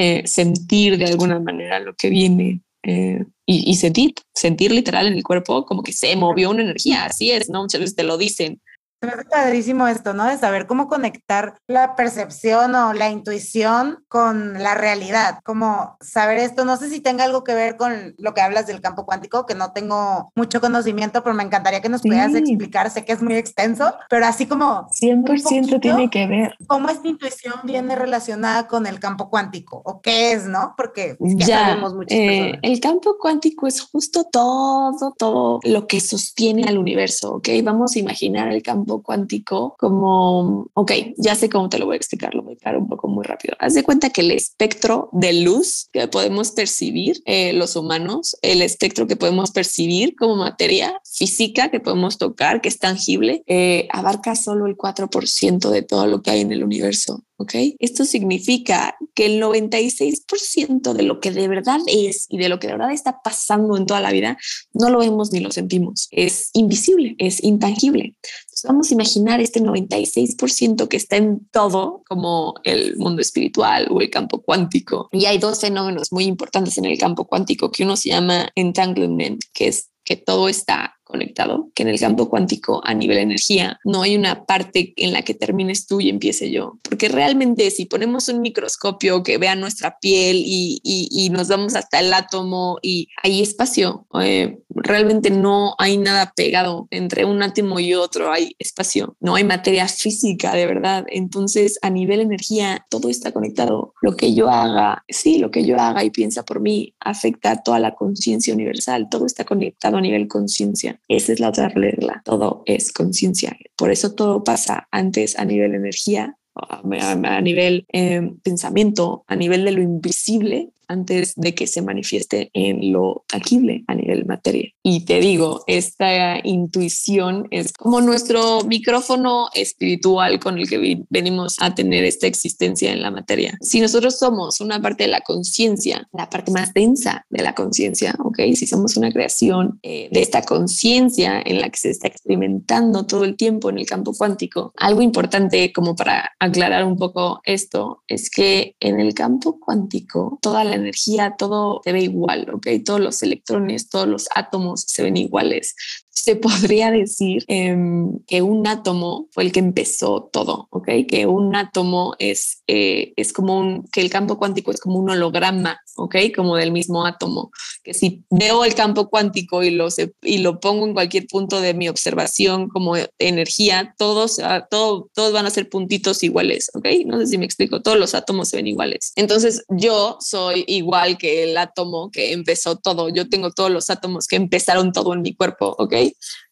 eh, 0.00 0.22
sentir 0.28 0.96
de 0.96 1.06
alguna 1.06 1.40
manera 1.40 1.80
lo 1.80 1.92
que 1.92 2.08
viene 2.08 2.60
eh, 2.84 3.24
y, 3.44 3.74
sentir, 3.74 4.14
sentir 4.32 4.70
literal 4.70 5.08
en 5.08 5.14
el 5.14 5.24
cuerpo 5.24 5.66
como 5.66 5.82
que 5.82 5.92
se 5.92 6.14
movió 6.14 6.50
una 6.50 6.62
energía, 6.62 7.06
así 7.06 7.32
es, 7.32 7.50
¿no? 7.50 7.62
Muchas 7.62 7.80
veces 7.80 7.96
te 7.96 8.04
lo 8.04 8.16
dicen, 8.16 8.60
me 9.00 9.12
hace 9.12 9.24
padrísimo 9.24 9.86
esto, 9.86 10.12
¿no? 10.12 10.26
De 10.26 10.36
saber 10.38 10.66
cómo 10.66 10.88
conectar 10.88 11.54
la 11.66 11.94
percepción 11.94 12.74
o 12.74 12.92
la 12.92 13.10
intuición 13.10 14.04
con 14.08 14.62
la 14.62 14.74
realidad, 14.74 15.40
como 15.44 15.96
saber 16.00 16.38
esto, 16.38 16.64
no 16.64 16.76
sé 16.76 16.90
si 16.90 17.00
tenga 17.00 17.24
algo 17.24 17.44
que 17.44 17.54
ver 17.54 17.76
con 17.76 18.14
lo 18.18 18.34
que 18.34 18.40
hablas 18.40 18.66
del 18.66 18.80
campo 18.80 19.06
cuántico, 19.06 19.46
que 19.46 19.54
no 19.54 19.72
tengo 19.72 20.32
mucho 20.34 20.60
conocimiento, 20.60 21.22
pero 21.22 21.34
me 21.34 21.44
encantaría 21.44 21.80
que 21.80 21.88
nos 21.88 22.02
pudieras 22.02 22.34
explicar, 22.34 22.90
sé 22.90 23.04
que 23.04 23.12
es 23.12 23.22
muy 23.22 23.34
extenso, 23.34 23.94
pero 24.08 24.26
así 24.26 24.46
como... 24.46 24.88
100% 24.90 25.80
tiene 25.80 26.10
que 26.10 26.26
ver. 26.26 26.56
¿Cómo 26.66 26.88
esta 26.88 27.06
intuición 27.06 27.54
viene 27.64 27.94
relacionada 27.94 28.66
con 28.66 28.86
el 28.86 28.98
campo 28.98 29.30
cuántico? 29.30 29.80
¿O 29.84 30.00
qué 30.00 30.32
es, 30.32 30.46
no? 30.46 30.74
Porque 30.76 31.16
ya, 31.20 31.46
sabemos 31.46 31.94
mucho. 31.94 32.14
Eh, 32.14 32.58
el 32.62 32.80
campo 32.80 33.16
cuántico 33.20 33.66
es 33.66 33.80
justo 33.80 34.24
todo, 34.24 35.14
todo 35.16 35.60
lo 35.62 35.86
que 35.86 36.00
sostiene 36.00 36.64
al 36.64 36.78
universo, 36.78 37.34
¿ok? 37.34 37.48
Vamos 37.62 37.94
a 37.94 37.98
imaginar 37.98 38.48
el 38.48 38.62
campo 38.62 38.87
cuántico 39.02 39.76
como, 39.78 40.70
ok, 40.74 40.92
ya 41.16 41.34
sé 41.34 41.48
cómo 41.48 41.68
te 41.68 41.78
lo 41.78 41.86
voy 41.86 41.94
a 41.94 41.96
explicar, 41.96 42.34
lo 42.34 42.42
voy 42.42 42.52
a 42.52 42.54
explicar 42.54 42.78
un 42.78 42.88
poco 42.88 43.08
muy 43.08 43.24
rápido. 43.24 43.56
Haz 43.58 43.74
de 43.74 43.82
cuenta 43.82 44.10
que 44.10 44.22
el 44.22 44.30
espectro 44.30 45.08
de 45.12 45.32
luz 45.32 45.88
que 45.92 46.08
podemos 46.08 46.52
percibir 46.52 47.22
eh, 47.24 47.52
los 47.52 47.76
humanos, 47.76 48.36
el 48.42 48.62
espectro 48.62 49.06
que 49.06 49.16
podemos 49.16 49.50
percibir 49.50 50.16
como 50.16 50.36
materia 50.36 51.00
física 51.04 51.70
que 51.70 51.80
podemos 51.80 52.18
tocar, 52.18 52.60
que 52.60 52.68
es 52.68 52.78
tangible, 52.78 53.42
eh, 53.46 53.88
abarca 53.92 54.34
solo 54.34 54.66
el 54.66 54.76
4% 54.76 55.70
de 55.70 55.82
todo 55.82 56.06
lo 56.06 56.22
que 56.22 56.30
hay 56.30 56.40
en 56.40 56.52
el 56.52 56.64
universo. 56.64 57.24
¿Ok? 57.38 57.54
Esto 57.78 58.04
significa 58.04 58.96
que 59.14 59.26
el 59.26 59.42
96% 59.42 60.92
de 60.92 61.02
lo 61.04 61.20
que 61.20 61.30
de 61.30 61.48
verdad 61.48 61.80
es 61.86 62.26
y 62.28 62.38
de 62.38 62.48
lo 62.48 62.58
que 62.58 62.66
de 62.66 62.74
verdad 62.74 62.92
está 62.92 63.20
pasando 63.22 63.76
en 63.76 63.86
toda 63.86 64.00
la 64.00 64.10
vida, 64.10 64.36
no 64.74 64.90
lo 64.90 64.98
vemos 64.98 65.32
ni 65.32 65.40
lo 65.40 65.50
sentimos. 65.50 66.08
Es 66.10 66.50
invisible, 66.52 67.14
es 67.18 67.42
intangible. 67.42 68.16
vamos 68.64 68.90
a 68.90 68.94
imaginar 68.94 69.40
este 69.40 69.60
96% 69.60 70.88
que 70.88 70.96
está 70.96 71.16
en 71.16 71.46
todo, 71.52 72.02
como 72.08 72.54
el 72.64 72.96
mundo 72.96 73.22
espiritual 73.22 73.86
o 73.90 74.00
el 74.00 74.10
campo 74.10 74.42
cuántico. 74.42 75.08
Y 75.12 75.26
hay 75.26 75.38
dos 75.38 75.60
fenómenos 75.60 76.12
muy 76.12 76.24
importantes 76.24 76.76
en 76.76 76.86
el 76.86 76.98
campo 76.98 77.26
cuántico, 77.26 77.70
que 77.70 77.84
uno 77.84 77.96
se 77.96 78.10
llama 78.10 78.50
entanglement, 78.56 79.40
que 79.54 79.68
es 79.68 79.90
que 80.04 80.16
todo 80.16 80.48
está 80.48 80.97
conectado, 81.08 81.70
que 81.74 81.82
en 81.82 81.88
el 81.88 81.98
campo 81.98 82.28
cuántico 82.28 82.80
a 82.84 82.94
nivel 82.94 83.18
energía 83.18 83.80
no 83.84 84.02
hay 84.02 84.16
una 84.16 84.44
parte 84.44 84.92
en 84.96 85.12
la 85.12 85.22
que 85.22 85.34
termines 85.34 85.86
tú 85.86 86.00
y 86.00 86.08
empiece 86.08 86.50
yo, 86.50 86.78
porque 86.82 87.08
realmente 87.08 87.70
si 87.70 87.86
ponemos 87.86 88.28
un 88.28 88.40
microscopio 88.40 89.22
que 89.22 89.38
vea 89.38 89.56
nuestra 89.56 89.98
piel 90.00 90.42
y, 90.44 90.80
y, 90.82 91.30
nos 91.30 91.48
vamos 91.48 91.74
hasta 91.74 92.00
el 92.00 92.12
átomo 92.12 92.78
y 92.82 93.08
hay 93.22 93.42
espacio, 93.42 94.06
eh, 94.20 94.58
realmente 94.70 95.30
no 95.30 95.74
hay 95.78 95.98
nada 95.98 96.32
pegado 96.34 96.88
entre 96.90 97.24
un 97.24 97.42
átomo 97.42 97.80
y 97.80 97.94
otro, 97.94 98.32
hay 98.32 98.54
espacio, 98.58 99.16
no 99.20 99.34
hay 99.34 99.44
materia 99.44 99.88
física 99.88 100.54
de 100.54 100.66
verdad, 100.66 101.04
entonces 101.08 101.78
a 101.82 101.90
nivel 101.90 102.20
energía 102.20 102.86
todo 102.90 103.08
está 103.08 103.32
conectado, 103.32 103.94
lo 104.02 104.16
que 104.16 104.34
yo 104.34 104.50
haga, 104.50 105.04
sí, 105.08 105.38
lo 105.38 105.50
que 105.50 105.64
yo 105.64 105.78
haga 105.78 106.04
y 106.04 106.10
piensa 106.10 106.44
por 106.44 106.60
mí 106.60 106.94
afecta 107.00 107.50
a 107.52 107.62
toda 107.62 107.78
la 107.78 107.94
conciencia 107.94 108.54
universal, 108.54 109.08
todo 109.10 109.26
está 109.26 109.44
conectado 109.44 109.96
a 109.96 110.00
nivel 110.00 110.28
conciencia. 110.28 110.97
Esa 111.06 111.32
es 111.32 111.40
la 111.40 111.48
otra 111.48 111.68
regla. 111.68 112.22
Todo 112.24 112.62
es 112.66 112.92
conciencia. 112.92 113.56
Por 113.76 113.90
eso 113.90 114.14
todo 114.14 114.42
pasa 114.44 114.88
antes 114.90 115.38
a 115.38 115.44
nivel 115.44 115.74
energía, 115.74 116.36
a, 116.54 117.40
nivel 117.40 117.86
eh, 117.92 118.32
pensamiento, 118.42 119.24
a 119.26 119.36
nivel 119.36 119.64
de 119.64 119.72
lo 119.72 119.82
invisible 119.82 120.70
antes 120.88 121.34
de 121.36 121.54
que 121.54 121.66
se 121.66 121.82
manifieste 121.82 122.50
en 122.54 122.92
lo 122.92 123.24
tangible 123.28 123.84
a 123.86 123.94
nivel 123.94 124.26
materia. 124.26 124.70
Y 124.82 125.04
te 125.04 125.20
digo, 125.20 125.64
esta 125.66 126.38
intuición 126.46 127.46
es 127.50 127.72
como 127.72 128.00
nuestro 128.00 128.62
micrófono 128.64 129.48
espiritual 129.54 130.38
con 130.38 130.58
el 130.58 130.68
que 130.68 131.04
venimos 131.10 131.56
a 131.60 131.74
tener 131.74 132.04
esta 132.04 132.26
existencia 132.26 132.92
en 132.92 133.02
la 133.02 133.10
materia. 133.10 133.56
Si 133.60 133.80
nosotros 133.80 134.18
somos 134.18 134.60
una 134.60 134.80
parte 134.80 135.04
de 135.04 135.10
la 135.10 135.20
conciencia, 135.20 136.08
la 136.12 136.30
parte 136.30 136.52
más 136.52 136.72
densa 136.72 137.26
de 137.30 137.42
la 137.42 137.54
conciencia, 137.54 138.14
¿ok? 138.24 138.40
Si 138.54 138.66
somos 138.66 138.96
una 138.96 139.10
creación 139.10 139.78
eh, 139.82 140.08
de 140.10 140.20
esta 140.20 140.42
conciencia 140.42 141.42
en 141.44 141.60
la 141.60 141.68
que 141.68 141.78
se 141.78 141.90
está 141.90 142.08
experimentando 142.08 143.06
todo 143.06 143.24
el 143.24 143.36
tiempo 143.36 143.70
en 143.70 143.78
el 143.78 143.86
campo 143.86 144.12
cuántico, 144.16 144.72
algo 144.76 145.02
importante 145.02 145.72
como 145.72 145.94
para 145.94 146.30
aclarar 146.38 146.84
un 146.84 146.96
poco 146.96 147.40
esto 147.44 148.02
es 148.08 148.30
que 148.30 148.76
en 148.80 149.00
el 149.00 149.14
campo 149.14 149.58
cuántico 149.58 150.38
toda 150.40 150.64
la 150.64 150.77
energía, 150.78 151.34
todo 151.36 151.80
se 151.84 151.92
ve 151.92 152.00
igual, 152.02 152.48
¿ok? 152.52 152.66
Todos 152.84 153.00
los 153.00 153.22
electrones, 153.22 153.88
todos 153.88 154.08
los 154.08 154.28
átomos 154.34 154.82
se 154.82 155.02
ven 155.02 155.16
iguales 155.16 155.74
se 156.22 156.36
podría 156.36 156.90
decir 156.90 157.44
em, 157.48 158.18
que 158.26 158.42
un 158.42 158.66
átomo 158.66 159.28
fue 159.30 159.44
el 159.44 159.52
que 159.52 159.60
empezó 159.60 160.28
todo, 160.32 160.68
¿ok? 160.70 160.88
Que 161.08 161.26
un 161.26 161.54
átomo 161.54 162.14
es, 162.18 162.62
eh, 162.66 163.12
es 163.16 163.32
como 163.32 163.58
un, 163.58 163.84
que 163.92 164.00
el 164.00 164.10
campo 164.10 164.38
cuántico 164.38 164.70
es 164.70 164.80
como 164.80 164.98
un 164.98 165.10
holograma, 165.10 165.80
¿ok? 165.96 166.16
Como 166.34 166.56
del 166.56 166.72
mismo 166.72 167.06
átomo, 167.06 167.50
que 167.82 167.94
si 167.94 168.24
veo 168.30 168.64
el 168.64 168.74
campo 168.74 169.08
cuántico 169.08 169.62
y 169.62 169.70
lo, 169.70 169.88
y 170.22 170.38
lo 170.38 170.60
pongo 170.60 170.86
en 170.86 170.94
cualquier 170.94 171.26
punto 171.26 171.60
de 171.60 171.74
mi 171.74 171.88
observación 171.88 172.68
como 172.68 172.94
energía, 173.18 173.94
todos, 173.96 174.38
ah, 174.40 174.66
todo, 174.70 175.10
todos 175.14 175.32
van 175.32 175.46
a 175.46 175.50
ser 175.50 175.68
puntitos 175.68 176.22
iguales, 176.22 176.70
¿ok? 176.74 176.86
No 177.06 177.18
sé 177.18 177.26
si 177.26 177.38
me 177.38 177.44
explico, 177.44 177.82
todos 177.82 177.98
los 177.98 178.14
átomos 178.14 178.48
se 178.48 178.56
ven 178.56 178.66
iguales. 178.66 179.12
Entonces 179.16 179.64
yo 179.68 180.18
soy 180.20 180.64
igual 180.66 181.18
que 181.18 181.44
el 181.44 181.56
átomo 181.56 182.10
que 182.10 182.32
empezó 182.32 182.76
todo, 182.76 183.08
yo 183.08 183.28
tengo 183.28 183.50
todos 183.50 183.70
los 183.70 183.90
átomos 183.90 184.26
que 184.26 184.36
empezaron 184.36 184.92
todo 184.92 185.14
en 185.14 185.22
mi 185.22 185.34
cuerpo, 185.34 185.74
¿ok? 185.78 185.94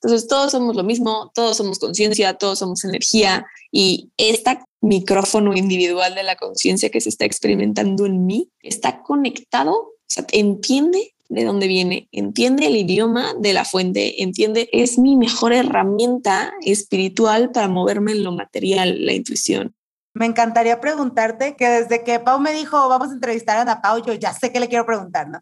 Entonces, 0.01 0.29
todos 0.29 0.53
somos 0.53 0.77
lo 0.77 0.85
mismo, 0.85 1.31
todos 1.35 1.57
somos 1.57 1.79
conciencia, 1.79 2.35
todos 2.35 2.59
somos 2.59 2.85
energía 2.85 3.47
y 3.71 4.11
este 4.16 4.59
micrófono 4.81 5.57
individual 5.57 6.14
de 6.14 6.23
la 6.23 6.37
conciencia 6.37 6.90
que 6.90 7.01
se 7.01 7.09
está 7.09 7.25
experimentando 7.25 8.07
en 8.07 8.27
mí 8.27 8.51
está 8.62 9.03
conectado, 9.03 9.73
o 9.73 10.25
entiende 10.33 11.14
de 11.29 11.45
dónde 11.45 11.66
viene, 11.66 12.09
entiende 12.12 12.66
el 12.66 12.77
idioma 12.77 13.35
de 13.38 13.53
la 13.53 13.64
fuente, 13.64 14.23
entiende, 14.23 14.69
es 14.73 14.99
mi 14.99 15.16
mejor 15.16 15.53
herramienta 15.53 16.53
espiritual 16.62 17.51
para 17.51 17.69
moverme 17.69 18.12
en 18.12 18.23
lo 18.23 18.33
material, 18.33 19.05
la 19.05 19.12
intuición. 19.12 19.75
Me 20.14 20.27
encantaría 20.27 20.81
preguntarte 20.81 21.57
que 21.57 21.69
desde 21.69 22.03
que 22.03 22.21
Pau 22.21 22.40
me 22.40 22.53
dijo 22.53 22.88
vamos 22.88 23.11
a 23.11 23.14
entrevistar 23.14 23.59
a 23.59 23.62
Ana 23.62 23.83
Pau, 23.83 24.03
yo 24.05 24.14
ya 24.14 24.33
sé 24.33 24.53
que 24.53 24.61
le 24.61 24.69
quiero 24.69 24.87
preguntar, 24.87 25.29
¿no? 25.29 25.40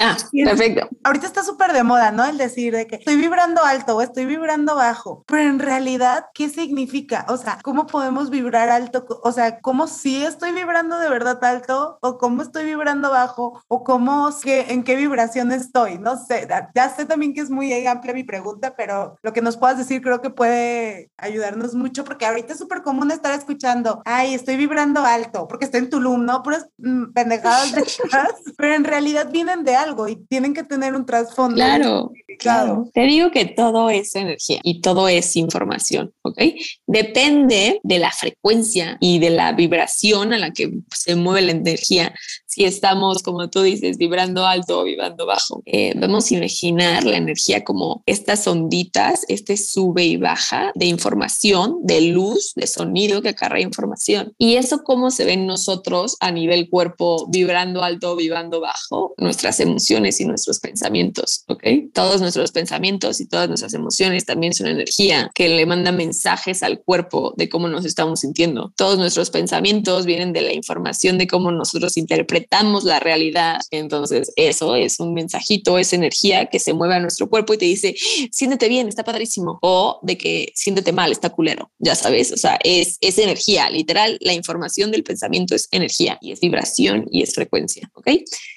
Ah, 0.00 0.16
perfecto. 0.44 0.88
Ahorita 1.04 1.26
está 1.26 1.42
súper 1.42 1.72
de 1.72 1.82
moda, 1.82 2.10
¿no? 2.12 2.24
El 2.24 2.38
decir 2.38 2.74
de 2.74 2.86
que 2.86 2.96
estoy 2.96 3.16
vibrando 3.16 3.62
alto 3.64 3.96
o 3.96 4.02
estoy 4.02 4.26
vibrando 4.26 4.74
bajo, 4.74 5.24
pero 5.26 5.42
en 5.42 5.58
realidad, 5.58 6.26
¿qué 6.34 6.48
significa? 6.48 7.26
O 7.28 7.36
sea, 7.36 7.58
¿cómo 7.62 7.86
podemos 7.86 8.30
vibrar 8.30 8.68
alto? 8.68 9.04
O 9.22 9.32
sea, 9.32 9.60
¿cómo 9.60 9.86
si 9.86 10.24
estoy 10.24 10.52
vibrando 10.52 10.98
de 10.98 11.08
verdad 11.08 11.42
alto 11.44 11.98
o 12.00 12.18
cómo 12.18 12.42
estoy 12.42 12.64
vibrando 12.64 13.10
bajo 13.10 13.62
o 13.68 13.84
cómo, 13.84 14.30
que, 14.42 14.72
en 14.72 14.84
qué 14.84 14.96
vibración 14.96 15.52
estoy? 15.52 15.98
No 15.98 16.16
sé, 16.16 16.48
ya 16.74 16.88
sé 16.88 17.04
también 17.04 17.34
que 17.34 17.40
es 17.40 17.50
muy 17.50 17.72
amplia 17.86 18.14
mi 18.14 18.24
pregunta, 18.24 18.74
pero 18.76 19.16
lo 19.22 19.32
que 19.32 19.42
nos 19.42 19.56
puedas 19.56 19.78
decir 19.78 20.02
creo 20.02 20.20
que 20.20 20.30
puede 20.30 21.10
ayudarnos 21.16 21.74
mucho 21.74 22.04
porque 22.04 22.26
ahorita 22.26 22.52
es 22.52 22.58
súper 22.58 22.82
común 22.82 23.10
estar 23.10 23.32
escuchando, 23.34 24.02
ay, 24.04 24.34
estoy 24.34 24.56
vibrando 24.56 25.04
alto 25.04 25.48
porque 25.48 25.64
estoy 25.64 25.80
en 25.80 25.90
Tulum, 25.90 26.24
¿no? 26.24 26.42
Pero 26.42 26.58
mm, 26.78 27.12
pendejadas 27.12 27.72
de 27.72 27.82
pero 28.56 28.74
en 28.74 28.84
realidad 28.84 29.30
bien 29.44 29.60
miden 29.60 29.64
de 29.64 29.74
algo 29.74 30.08
y 30.08 30.16
tienen 30.26 30.54
que 30.54 30.64
tener 30.64 30.94
un 30.94 31.06
trasfondo. 31.06 31.56
Claro, 31.56 32.12
claro. 32.38 32.88
Te 32.92 33.02
digo 33.02 33.30
que 33.30 33.44
todo 33.46 33.90
es 33.90 34.14
energía 34.14 34.60
y 34.62 34.80
todo 34.80 35.08
es 35.08 35.36
información, 35.36 36.12
¿ok? 36.22 36.40
Depende 36.86 37.80
de 37.82 37.98
la 37.98 38.10
frecuencia 38.10 38.96
y 39.00 39.18
de 39.18 39.30
la 39.30 39.52
vibración 39.52 40.32
a 40.32 40.38
la 40.38 40.50
que 40.50 40.70
se 40.94 41.16
mueve 41.16 41.42
la 41.42 41.52
energía 41.52 42.14
si 42.52 42.64
estamos, 42.64 43.22
como 43.22 43.48
tú 43.48 43.62
dices, 43.62 43.96
vibrando 43.96 44.44
alto 44.44 44.80
o 44.80 44.84
vibrando 44.84 45.24
bajo. 45.24 45.62
Eh, 45.64 45.94
vamos 45.96 46.30
a 46.30 46.34
imaginar 46.34 47.04
la 47.04 47.16
energía 47.16 47.64
como 47.64 48.02
estas 48.04 48.46
onditas, 48.46 49.24
este 49.28 49.56
sube 49.56 50.04
y 50.04 50.18
baja 50.18 50.70
de 50.74 50.84
información, 50.84 51.78
de 51.82 52.02
luz, 52.02 52.52
de 52.54 52.66
sonido 52.66 53.22
que 53.22 53.30
acarrea 53.30 53.62
información. 53.62 54.34
Y 54.36 54.56
eso 54.56 54.82
cómo 54.84 55.10
se 55.10 55.24
ve 55.24 55.32
en 55.32 55.46
nosotros 55.46 56.16
a 56.20 56.30
nivel 56.30 56.68
cuerpo, 56.68 57.26
vibrando 57.30 57.82
alto 57.82 58.12
o 58.12 58.16
vibrando 58.16 58.60
bajo, 58.60 59.14
nuestras 59.22 59.60
emociones 59.60 60.20
y 60.20 60.24
nuestros 60.24 60.60
pensamientos, 60.60 61.44
¿ok? 61.48 61.64
Todos 61.92 62.20
nuestros 62.20 62.52
pensamientos 62.52 63.20
y 63.20 63.26
todas 63.26 63.48
nuestras 63.48 63.74
emociones 63.74 64.24
también 64.24 64.52
son 64.52 64.66
energía 64.66 65.30
que 65.34 65.48
le 65.48 65.66
manda 65.66 65.92
mensajes 65.92 66.62
al 66.62 66.80
cuerpo 66.80 67.34
de 67.36 67.48
cómo 67.48 67.68
nos 67.68 67.84
estamos 67.84 68.20
sintiendo. 68.20 68.72
Todos 68.76 68.98
nuestros 68.98 69.30
pensamientos 69.30 70.06
vienen 70.06 70.32
de 70.32 70.42
la 70.42 70.52
información 70.52 71.18
de 71.18 71.26
cómo 71.26 71.50
nosotros 71.50 71.96
interpretamos 71.96 72.84
la 72.84 73.00
realidad. 73.00 73.60
Entonces, 73.70 74.32
eso 74.36 74.76
es 74.76 75.00
un 75.00 75.14
mensajito, 75.14 75.78
es 75.78 75.92
energía 75.92 76.46
que 76.46 76.58
se 76.58 76.72
mueve 76.72 76.94
a 76.94 77.00
nuestro 77.00 77.28
cuerpo 77.28 77.54
y 77.54 77.58
te 77.58 77.64
dice, 77.64 77.94
siéntete 78.30 78.68
bien, 78.68 78.88
está 78.88 79.04
padrísimo. 79.04 79.58
O 79.62 80.00
de 80.02 80.18
que 80.18 80.52
siéntete 80.54 80.92
mal, 80.92 81.12
está 81.12 81.30
culero. 81.30 81.70
Ya 81.78 81.94
sabes, 81.94 82.32
o 82.32 82.36
sea, 82.36 82.58
es, 82.64 82.98
es 83.00 83.18
energía. 83.18 83.70
Literal, 83.70 84.18
la 84.20 84.34
información 84.34 84.90
del 84.90 85.04
pensamiento 85.04 85.54
es 85.54 85.68
energía 85.70 86.18
y 86.20 86.32
es 86.32 86.40
vibración 86.40 87.06
y 87.10 87.22
es 87.22 87.34
frecuencia. 87.34 87.90
¿Ok? 87.94 88.08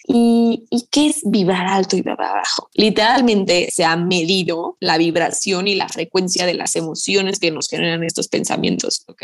¿Y, 0.07 0.54
¿Y 0.69 0.87
qué 0.91 1.07
es 1.07 1.21
vibrar 1.25 1.67
alto 1.67 1.95
y 1.95 2.01
vibrar 2.01 2.17
bajo? 2.17 2.69
Literalmente 2.73 3.69
se 3.71 3.85
ha 3.85 3.95
medido 3.95 4.77
la 4.79 4.97
vibración 4.97 5.67
y 5.67 5.75
la 5.75 5.89
frecuencia 5.89 6.45
de 6.45 6.53
las 6.53 6.75
emociones 6.75 7.39
que 7.39 7.51
nos 7.51 7.67
generan 7.67 8.03
estos 8.03 8.27
pensamientos. 8.27 9.03
¿Ok? 9.07 9.23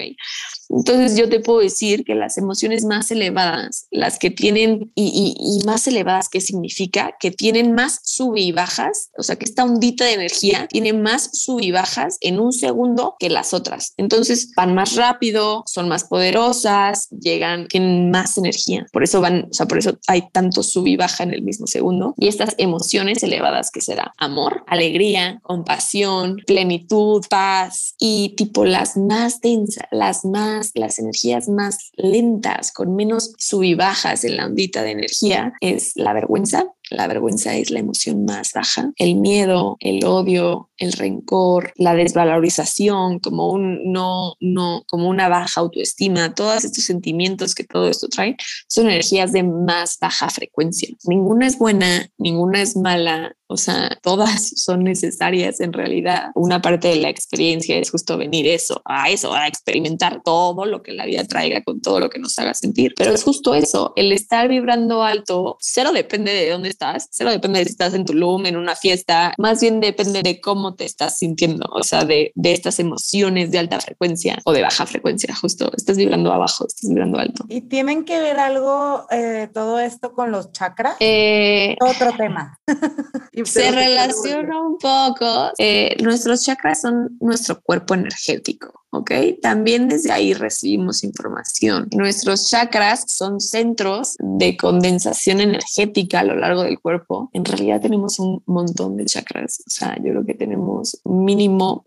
Entonces, 0.70 1.18
yo 1.18 1.30
te 1.30 1.40
puedo 1.40 1.60
decir 1.60 2.04
que 2.04 2.16
las 2.16 2.38
emociones 2.38 2.86
más 2.86 3.12
elevadas, 3.12 3.88
las 3.92 4.20
que 4.20 4.30
tienen 4.30 4.92
y, 4.96 5.62
más 5.66 5.88
elevadas, 5.88 6.30
¿qué 6.30 6.42
significa? 6.42 7.16
Que 7.20 7.32
tienen 7.32 7.74
más 7.74 8.00
sub 8.04 8.38
y 8.38 8.52
bajas, 8.52 9.10
o 9.18 9.24
sea 9.24 9.36
que 9.36 9.46
esta 9.46 9.64
ondita 9.64 10.06
de 10.06 10.14
energía 10.14 10.68
tiene 10.68 10.94
más 10.94 11.30
sub 11.34 11.62
y 11.62 11.72
bajas 11.72 12.18
en 12.22 12.40
un 12.40 12.54
segundo 12.54 13.16
que 13.20 13.30
las 13.30 13.54
otras. 13.54 13.94
Entonces 13.98 14.52
van 14.56 14.74
más 14.74 14.96
rápido, 14.96 15.64
son 15.66 15.90
más 15.90 16.06
poderosas, 16.06 17.10
llegan, 17.10 17.68
tienen 17.68 18.12
más 18.12 18.38
energía. 18.38 18.86
Por 18.92 19.04
eso 19.04 19.22
van, 19.22 19.48
o 19.52 19.54
sea, 19.54 19.66
por 19.66 19.78
eso 19.78 19.98
hay 20.08 20.30
tanto 20.32 20.64
sub 20.64 20.88
y 20.88 20.96
baja 20.96 21.21
en 21.24 21.34
el 21.34 21.42
mismo 21.42 21.68
segundo. 21.68 22.14
Y 22.18 22.28
estas 22.28 22.56
emociones 22.58 23.24
elevadas 23.24 23.72
que 23.72 23.82
será 23.82 24.14
amor, 24.18 24.64
alegría, 24.68 25.40
compasión, 25.44 26.38
plenitud, 26.46 27.24
paz 27.30 27.96
y 28.00 28.36
tipo 28.38 28.66
las 28.66 28.98
más 28.98 29.42
densas, 29.42 29.86
las 29.92 30.26
más, 30.26 30.72
las 30.76 31.00
energías 31.00 31.48
más 31.48 31.92
lentas, 31.96 32.72
con 32.72 32.96
menos 32.96 33.34
sub 33.38 33.64
y 33.64 33.76
bajas 33.76 34.24
en 34.24 34.38
la 34.38 34.46
ondita 34.46 34.84
de 34.84 34.92
energía 34.92 35.54
es 35.62 35.94
la 35.96 36.14
vergüenza. 36.14 36.66
La 36.92 37.08
vergüenza 37.08 37.56
es 37.56 37.72
la 37.72 37.80
emoción 37.80 38.26
más 38.26 38.52
baja. 38.54 38.92
El 38.98 39.16
miedo, 39.16 39.78
el 39.80 40.04
odio, 40.04 40.70
el 40.78 40.92
rencor, 40.92 41.72
la 41.78 41.96
desvalorización, 41.96 43.20
como 43.20 43.50
un 43.50 43.92
no, 43.94 44.36
no, 44.42 44.84
como 44.88 45.08
una 45.08 45.30
baja 45.30 45.62
autoestima, 45.62 46.36
todos 46.36 46.66
estos 46.66 46.84
sentimientos 46.84 47.56
que 47.56 47.64
todo 47.64 47.88
esto 47.88 48.08
trae 48.10 48.36
son 48.68 48.88
energías 48.88 49.32
de 49.32 49.44
más 49.44 49.98
baja 50.02 50.30
frecuencia. 50.30 50.90
Ninguna 51.06 51.48
es 51.48 51.58
buena, 51.58 52.10
ninguna 52.18 52.62
es 52.62 52.76
mala, 52.76 53.36
o 53.52 53.58
sea, 53.58 54.00
todas 54.02 54.50
son 54.56 54.84
necesarias 54.84 55.60
en 55.60 55.74
realidad. 55.74 56.32
Una 56.36 56.62
parte 56.62 56.88
de 56.88 56.96
la 56.96 57.10
experiencia 57.10 57.78
es 57.78 57.92
justo 57.92 58.18
venir 58.18 58.48
eso, 58.48 58.82
a 58.86 59.10
eso, 59.10 59.34
a 59.34 59.48
experimentar 59.48 60.22
todo 60.24 60.66
lo 60.66 60.82
que 60.82 60.94
la 60.94 61.06
vida 61.06 61.26
traiga 61.26 61.62
con 61.62 61.82
todo 61.82 62.00
lo 62.00 62.10
que 62.10 62.20
nos 62.20 62.40
haga 62.40 62.54
sentir. 62.54 62.94
Pero 62.96 63.14
es 63.14 63.24
justo 63.24 63.54
eso, 63.54 63.92
el 63.98 64.14
estar 64.14 64.48
vibrando 64.48 65.04
alto, 65.04 65.58
cero 65.60 65.92
depende 65.94 66.34
de 66.34 66.50
dónde 66.50 66.70
estás, 66.82 67.08
cero 67.12 67.30
depende 67.30 67.60
de 67.60 67.66
si 67.66 67.72
estás 67.72 67.94
en 67.94 68.06
Tulum, 68.06 68.46
en 68.46 68.58
una 68.58 68.76
fiesta, 68.76 69.34
más 69.38 69.62
bien 69.62 69.80
depende 69.80 70.24
de 70.24 70.42
cómo 70.42 70.76
te 70.76 70.86
estás 70.86 71.18
sintiendo, 71.18 71.68
o 71.72 71.84
sea, 71.84 72.06
de, 72.06 72.32
de 72.36 72.54
estas 72.54 72.80
emociones 72.80 73.52
de 73.52 73.60
alta 73.60 73.80
frecuencia 73.80 74.40
o 74.46 74.52
de 74.52 74.62
baja 74.62 74.86
frecuencia, 74.86 75.36
justo, 75.36 75.72
estás 75.76 75.98
vibrando 75.98 76.34
abajo, 76.34 76.66
estás 76.66 76.90
vibrando 76.90 77.20
alto. 77.20 77.46
¿Y 77.50 77.62
tienen 77.62 78.04
que 78.04 78.20
ver 78.20 78.40
algo 78.40 79.06
eh, 79.12 79.50
todo 79.54 79.80
esto 79.80 80.14
con 80.14 80.32
los 80.32 80.52
chakras? 80.52 80.96
Eh, 81.00 81.76
Otro 81.82 82.12
tema. 82.18 82.60
se 83.46 83.72
relaciona 83.72 84.62
un 84.62 84.78
poco. 84.78 85.52
Eh, 85.58 85.96
nuestros 86.02 86.44
chakras 86.44 86.82
son 86.82 87.18
nuestro 87.20 87.62
cuerpo 87.62 87.94
energético. 87.94 88.81
¿Ok? 88.92 89.12
También 89.42 89.88
desde 89.88 90.12
ahí 90.12 90.34
recibimos 90.34 91.04
información. 91.04 91.88
Nuestros 91.96 92.50
chakras 92.50 93.06
son 93.08 93.40
centros 93.40 94.16
de 94.20 94.58
condensación 94.58 95.42
energética 95.42 96.20
a 96.20 96.24
lo 96.24 96.36
largo 96.36 96.64
del 96.64 96.80
cuerpo. 96.80 97.30
En 97.34 97.46
realidad 97.46 97.82
tenemos 97.82 98.20
un 98.20 98.44
montón 98.46 98.98
de 98.98 99.06
chakras, 99.06 99.64
o 99.66 99.70
sea, 99.70 99.96
yo 99.98 100.12
creo 100.12 100.26
que 100.26 100.34
tenemos 100.34 101.02
mínimo 101.06 101.84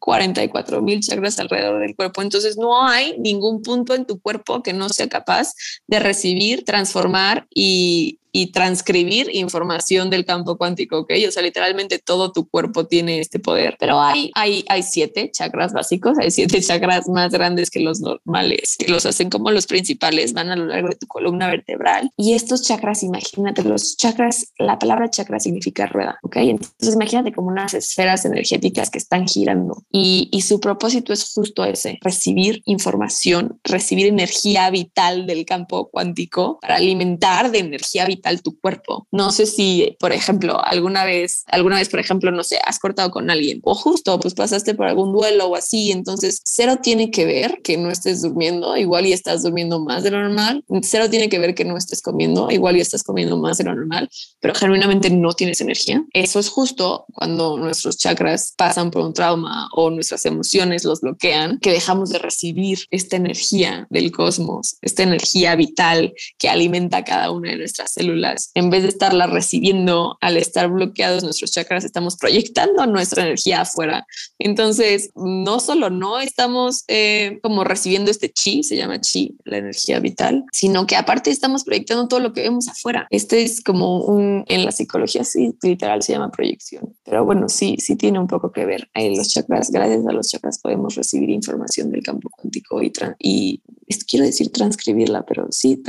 44 0.00 0.80
mm, 0.80 0.84
mil 0.84 1.00
chakras 1.00 1.38
alrededor 1.38 1.80
del 1.80 1.96
cuerpo. 1.96 2.22
Entonces 2.22 2.56
no 2.56 2.82
hay 2.82 3.18
ningún 3.18 3.62
punto 3.62 3.94
en 3.94 4.04
tu 4.04 4.20
cuerpo 4.20 4.62
que 4.62 4.72
no 4.72 4.88
sea 4.88 5.08
capaz 5.08 5.54
de 5.86 6.00
recibir, 6.00 6.64
transformar 6.64 7.46
y, 7.54 8.19
y 8.32 8.52
transcribir 8.52 9.34
información 9.34 10.10
del 10.10 10.24
campo 10.24 10.56
cuántico, 10.56 10.98
¿ok? 10.98 11.12
O 11.26 11.30
sea, 11.30 11.42
literalmente 11.42 11.98
todo 11.98 12.32
tu 12.32 12.48
cuerpo 12.48 12.86
tiene 12.86 13.20
este 13.20 13.38
poder, 13.38 13.76
pero 13.78 14.00
hay, 14.00 14.30
hay, 14.34 14.64
hay 14.68 14.82
siete 14.82 15.30
chakras 15.32 15.72
básicos, 15.72 16.18
hay 16.18 16.30
siete 16.30 16.60
chakras 16.62 17.08
más 17.08 17.32
grandes 17.32 17.70
que 17.70 17.80
los 17.80 18.00
normales, 18.00 18.76
que 18.78 18.88
los 18.88 19.06
hacen 19.06 19.30
como 19.30 19.50
los 19.50 19.66
principales, 19.66 20.32
van 20.32 20.50
a 20.50 20.56
lo 20.56 20.66
largo 20.66 20.88
de 20.88 20.96
tu 20.96 21.06
columna 21.06 21.48
vertebral. 21.48 22.10
Y 22.16 22.34
estos 22.34 22.62
chakras, 22.62 23.02
imagínate, 23.02 23.62
los 23.62 23.96
chakras, 23.96 24.52
la 24.58 24.78
palabra 24.78 25.10
chakra 25.10 25.40
significa 25.40 25.86
rueda, 25.86 26.18
¿ok? 26.22 26.36
Entonces 26.36 26.94
imagínate 26.94 27.32
como 27.32 27.48
unas 27.48 27.74
esferas 27.74 28.24
energéticas 28.24 28.90
que 28.90 28.98
están 28.98 29.26
girando 29.26 29.82
y, 29.90 30.28
y 30.32 30.42
su 30.42 30.60
propósito 30.60 31.12
es 31.12 31.32
justo 31.32 31.64
ese, 31.64 31.98
recibir 32.02 32.62
información, 32.64 33.58
recibir 33.64 34.06
energía 34.06 34.70
vital 34.70 35.26
del 35.26 35.44
campo 35.44 35.90
cuántico 35.90 36.58
para 36.60 36.76
alimentar 36.76 37.50
de 37.50 37.58
energía 37.58 38.06
vital 38.06 38.19
tu 38.42 38.58
cuerpo. 38.58 39.06
No 39.10 39.32
sé 39.32 39.46
si, 39.46 39.96
por 39.98 40.12
ejemplo, 40.12 40.62
alguna 40.64 41.04
vez, 41.04 41.44
alguna 41.46 41.76
vez, 41.76 41.88
por 41.88 42.00
ejemplo, 42.00 42.30
no 42.30 42.44
sé, 42.44 42.58
has 42.64 42.78
cortado 42.78 43.10
con 43.10 43.30
alguien 43.30 43.60
o 43.62 43.74
justo 43.74 44.18
pues 44.20 44.34
pasaste 44.34 44.74
por 44.74 44.86
algún 44.86 45.12
duelo 45.12 45.46
o 45.46 45.56
así, 45.56 45.92
entonces 45.92 46.40
cero 46.44 46.78
tiene 46.82 47.10
que 47.10 47.24
ver 47.24 47.60
que 47.62 47.76
no 47.76 47.90
estés 47.90 48.22
durmiendo, 48.22 48.76
igual 48.76 49.06
y 49.06 49.12
estás 49.12 49.42
durmiendo 49.42 49.80
más 49.80 50.02
de 50.02 50.10
lo 50.10 50.20
normal, 50.20 50.64
cero 50.82 51.10
tiene 51.10 51.28
que 51.28 51.38
ver 51.38 51.54
que 51.54 51.64
no 51.64 51.76
estés 51.76 52.02
comiendo, 52.02 52.50
igual 52.50 52.76
y 52.76 52.80
estás 52.80 53.02
comiendo 53.02 53.36
más 53.36 53.58
de 53.58 53.64
lo 53.64 53.74
normal, 53.74 54.08
pero 54.40 54.54
genuinamente 54.54 55.10
no 55.10 55.32
tienes 55.32 55.60
energía. 55.60 56.04
Eso 56.12 56.38
es 56.38 56.48
justo 56.48 57.06
cuando 57.12 57.56
nuestros 57.56 57.96
chakras 57.98 58.54
pasan 58.56 58.90
por 58.90 59.02
un 59.02 59.14
trauma 59.14 59.68
o 59.74 59.90
nuestras 59.90 60.24
emociones 60.26 60.84
los 60.84 61.00
bloquean, 61.00 61.58
que 61.60 61.72
dejamos 61.72 62.10
de 62.10 62.18
recibir 62.18 62.80
esta 62.90 63.16
energía 63.16 63.86
del 63.90 64.10
cosmos, 64.12 64.76
esta 64.82 65.02
energía 65.02 65.54
vital 65.56 66.12
que 66.38 66.48
alimenta 66.48 67.04
cada 67.04 67.30
una 67.30 67.50
de 67.50 67.58
nuestras 67.58 67.92
células 67.92 68.09
en 68.54 68.70
vez 68.70 68.82
de 68.82 68.88
estarla 68.88 69.26
recibiendo 69.26 70.16
al 70.20 70.36
estar 70.36 70.68
bloqueados 70.68 71.22
nuestros 71.22 71.52
chakras, 71.52 71.84
estamos 71.84 72.16
proyectando 72.16 72.86
nuestra 72.86 73.24
energía 73.24 73.62
afuera. 73.62 74.06
Entonces, 74.38 75.10
no 75.14 75.60
solo 75.60 75.90
no 75.90 76.18
estamos 76.20 76.84
eh, 76.88 77.38
como 77.42 77.64
recibiendo 77.64 78.10
este 78.10 78.30
chi, 78.30 78.62
se 78.62 78.76
llama 78.76 79.00
chi, 79.00 79.36
la 79.44 79.58
energía 79.58 80.00
vital, 80.00 80.44
sino 80.52 80.86
que 80.86 80.96
aparte 80.96 81.30
estamos 81.30 81.64
proyectando 81.64 82.08
todo 82.08 82.20
lo 82.20 82.32
que 82.32 82.42
vemos 82.42 82.68
afuera. 82.68 83.06
Este 83.10 83.42
es 83.42 83.62
como 83.62 84.04
un, 84.04 84.44
en 84.48 84.64
la 84.64 84.72
psicología, 84.72 85.24
sí, 85.24 85.54
literal 85.62 86.02
se 86.02 86.12
llama 86.12 86.30
proyección. 86.30 86.94
Pero 87.04 87.24
bueno, 87.24 87.48
sí, 87.48 87.76
sí 87.78 87.96
tiene 87.96 88.18
un 88.18 88.26
poco 88.26 88.52
que 88.52 88.64
ver. 88.64 88.88
En 88.94 89.16
los 89.16 89.28
chakras, 89.28 89.70
gracias 89.70 90.06
a 90.06 90.12
los 90.12 90.28
chakras 90.28 90.58
podemos 90.58 90.94
recibir 90.94 91.30
información 91.30 91.90
del 91.90 92.02
campo 92.02 92.30
cuántico 92.30 92.82
y, 92.82 92.92
y 93.18 93.62
quiero 94.06 94.24
decir 94.24 94.50
transcribirla, 94.50 95.24
pero 95.24 95.46
sí, 95.50 95.82